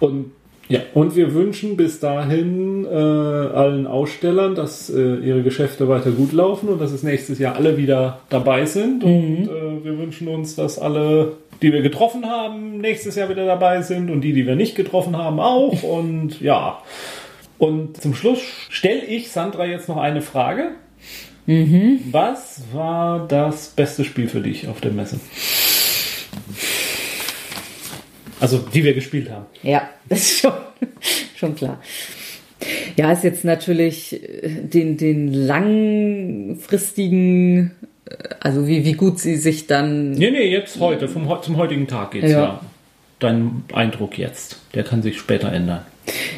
Und 0.00 0.32
ja, 0.68 0.80
und 0.94 1.14
wir 1.14 1.34
wünschen 1.34 1.76
bis 1.76 2.00
dahin 2.00 2.86
äh, 2.86 2.88
allen 2.88 3.86
Ausstellern, 3.86 4.54
dass 4.54 4.88
äh, 4.88 5.16
ihre 5.16 5.42
Geschäfte 5.42 5.88
weiter 5.88 6.10
gut 6.10 6.32
laufen 6.32 6.70
und 6.70 6.80
dass 6.80 6.90
es 6.90 7.02
nächstes 7.02 7.38
Jahr 7.38 7.56
alle 7.56 7.76
wieder 7.76 8.20
dabei 8.30 8.64
sind. 8.64 9.04
Mhm. 9.04 9.10
Und 9.10 9.48
äh, 9.48 9.84
wir 9.84 9.98
wünschen 9.98 10.28
uns, 10.28 10.56
dass 10.56 10.78
alle, 10.78 11.32
die 11.62 11.72
wir 11.72 11.82
getroffen 11.82 12.26
haben, 12.26 12.78
nächstes 12.78 13.16
Jahr 13.16 13.28
wieder 13.28 13.46
dabei 13.46 13.82
sind 13.82 14.10
und 14.10 14.20
die, 14.20 14.32
die 14.32 14.46
wir 14.46 14.56
nicht 14.56 14.74
getroffen 14.74 15.16
haben, 15.16 15.40
auch. 15.40 15.82
Und 15.94 16.40
ja. 16.40 16.82
Und 17.58 18.00
zum 18.00 18.14
Schluss 18.14 18.40
stelle 18.68 19.04
ich 19.04 19.30
Sandra 19.30 19.64
jetzt 19.64 19.88
noch 19.88 19.96
eine 19.96 20.22
Frage. 20.22 20.72
Mhm. 21.46 22.00
Was 22.10 22.62
war 22.72 23.28
das 23.28 23.68
beste 23.68 24.04
Spiel 24.04 24.28
für 24.28 24.40
dich 24.40 24.68
auf 24.68 24.80
der 24.80 24.92
Messe? 24.92 25.20
Also 28.40 28.58
die 28.58 28.84
wir 28.84 28.94
gespielt 28.94 29.30
haben. 29.30 29.46
Ja, 29.62 29.90
das 30.08 30.20
ist 30.20 30.40
schon, 30.40 30.52
schon 31.36 31.54
klar. 31.54 31.80
Ja, 32.96 33.12
ist 33.12 33.24
jetzt 33.24 33.44
natürlich 33.44 34.22
äh, 34.22 34.62
den, 34.62 34.96
den 34.96 35.32
langfristigen, 35.32 37.72
also 38.40 38.66
wie, 38.66 38.84
wie 38.84 38.92
gut 38.92 39.18
sie 39.18 39.36
sich 39.36 39.66
dann. 39.66 40.12
Nee, 40.12 40.30
nee, 40.30 40.50
jetzt 40.50 40.78
heute, 40.80 41.08
vom, 41.08 41.28
zum 41.42 41.56
heutigen 41.56 41.86
Tag 41.86 42.12
geht's 42.12 42.30
ja. 42.30 42.40
ja. 42.40 42.60
Dein 43.18 43.64
Eindruck 43.72 44.18
jetzt, 44.18 44.60
der 44.74 44.84
kann 44.84 45.02
sich 45.02 45.18
später 45.18 45.50
ändern. 45.52 45.82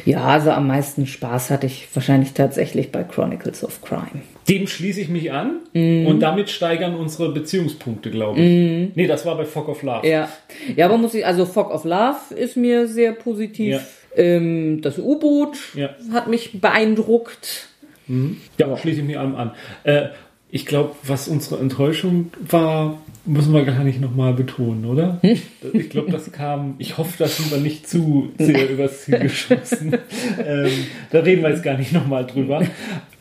Ja, 0.05 0.23
also 0.23 0.51
am 0.51 0.67
meisten 0.67 1.05
Spaß 1.05 1.49
hatte 1.49 1.67
ich 1.67 1.87
wahrscheinlich 1.93 2.31
tatsächlich 2.33 2.91
bei 2.91 3.03
Chronicles 3.03 3.63
of 3.63 3.81
Crime. 3.81 4.21
Dem 4.47 4.67
schließe 4.67 5.01
ich 5.01 5.09
mich 5.09 5.33
an 5.33 5.57
mm. 5.73 6.07
und 6.07 6.21
damit 6.21 6.49
steigern 6.49 6.95
unsere 6.95 7.33
Beziehungspunkte, 7.33 8.09
glaube 8.09 8.39
ich. 8.39 8.45
Mm. 8.45 8.91
Nee, 8.95 9.07
das 9.07 9.25
war 9.25 9.35
bei 9.35 9.43
Fog 9.43 9.67
of 9.67 9.83
Love. 9.83 10.07
Ja. 10.07 10.29
ja, 10.75 10.85
aber 10.85 10.97
muss 10.97 11.13
ich, 11.13 11.25
also 11.25 11.45
Fog 11.45 11.71
of 11.71 11.83
Love 11.83 12.33
ist 12.35 12.55
mir 12.55 12.87
sehr 12.87 13.11
positiv. 13.11 13.73
Ja. 13.73 13.81
Ähm, 14.15 14.81
das 14.81 14.97
U-Boot 14.97 15.57
ja. 15.75 15.89
hat 16.13 16.29
mich 16.29 16.61
beeindruckt. 16.61 17.67
Mhm. 18.07 18.37
Ja, 18.57 18.77
schließe 18.77 19.01
ich 19.01 19.05
mich 19.05 19.19
allem 19.19 19.35
an. 19.35 19.51
Äh, 19.83 20.07
ich 20.49 20.65
glaube, 20.65 20.95
was 21.03 21.27
unsere 21.27 21.59
Enttäuschung 21.59 22.31
war, 22.49 22.97
müssen 23.25 23.53
wir 23.53 23.65
gar 23.65 23.83
nicht 23.83 23.99
nochmal 23.99 24.33
betonen, 24.33 24.85
oder? 24.85 25.19
Hm? 25.21 25.37
Ich 25.73 25.89
glaube, 25.89 26.11
das 26.11 26.31
kam, 26.31 26.75
ich 26.77 26.97
hoffe, 26.97 27.15
das 27.17 27.37
sind 27.37 27.51
wir 27.51 27.59
nicht 27.59 27.87
zu 27.87 28.29
sehr 28.37 28.69
übers 28.71 29.03
Ziel 29.03 29.19
geschossen. 29.19 29.97
ähm, 30.39 30.71
da 31.11 31.19
reden 31.19 31.43
wir 31.43 31.49
jetzt 31.49 31.63
gar 31.63 31.77
nicht 31.77 31.91
nochmal 31.91 32.25
drüber. 32.25 32.61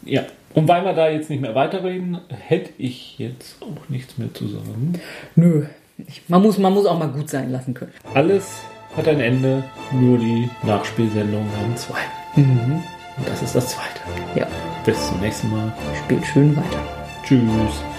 Ja, 0.05 0.25
und 0.55 0.69
weil 0.69 0.85
wir 0.85 0.93
da 0.93 1.11
jetzt 1.11 1.29
nicht 1.29 1.43
mehr 1.43 1.55
weiterreden, 1.55 2.19
hätte 2.29 2.71
ich 2.79 3.19
jetzt 3.19 3.61
auch 3.61 3.89
nichts 3.89 4.19
mehr 4.19 4.33
zu 4.33 4.47
sagen. 4.47 4.93
Nö, 5.35 5.67
man 6.29 6.43
muss, 6.43 6.59
man 6.59 6.73
muss 6.73 6.87
auch 6.87 6.99
mal 6.99 7.09
gut 7.09 7.29
sein 7.29 7.51
lassen 7.51 7.75
können. 7.75 7.93
Alles 8.15 8.63
hat 8.97 9.09
ein 9.09 9.21
Ende, 9.21 9.65
nur 9.93 10.19
die 10.19 10.49
Nachspielsendungen 10.63 11.51
haben 11.61 11.77
zwei. 11.77 12.01
Mhm. 12.37 12.83
Und 13.19 13.29
das 13.29 13.43
ist 13.43 13.55
das 13.55 13.71
zweite. 13.71 14.01
Ja. 14.35 14.47
Bis 14.85 15.09
zum 15.09 15.21
nächsten 15.21 15.51
Mal. 15.51 15.73
Spielt 16.05 16.25
schön 16.27 16.57
weiter. 16.57 16.96
Tschüss. 17.27 17.96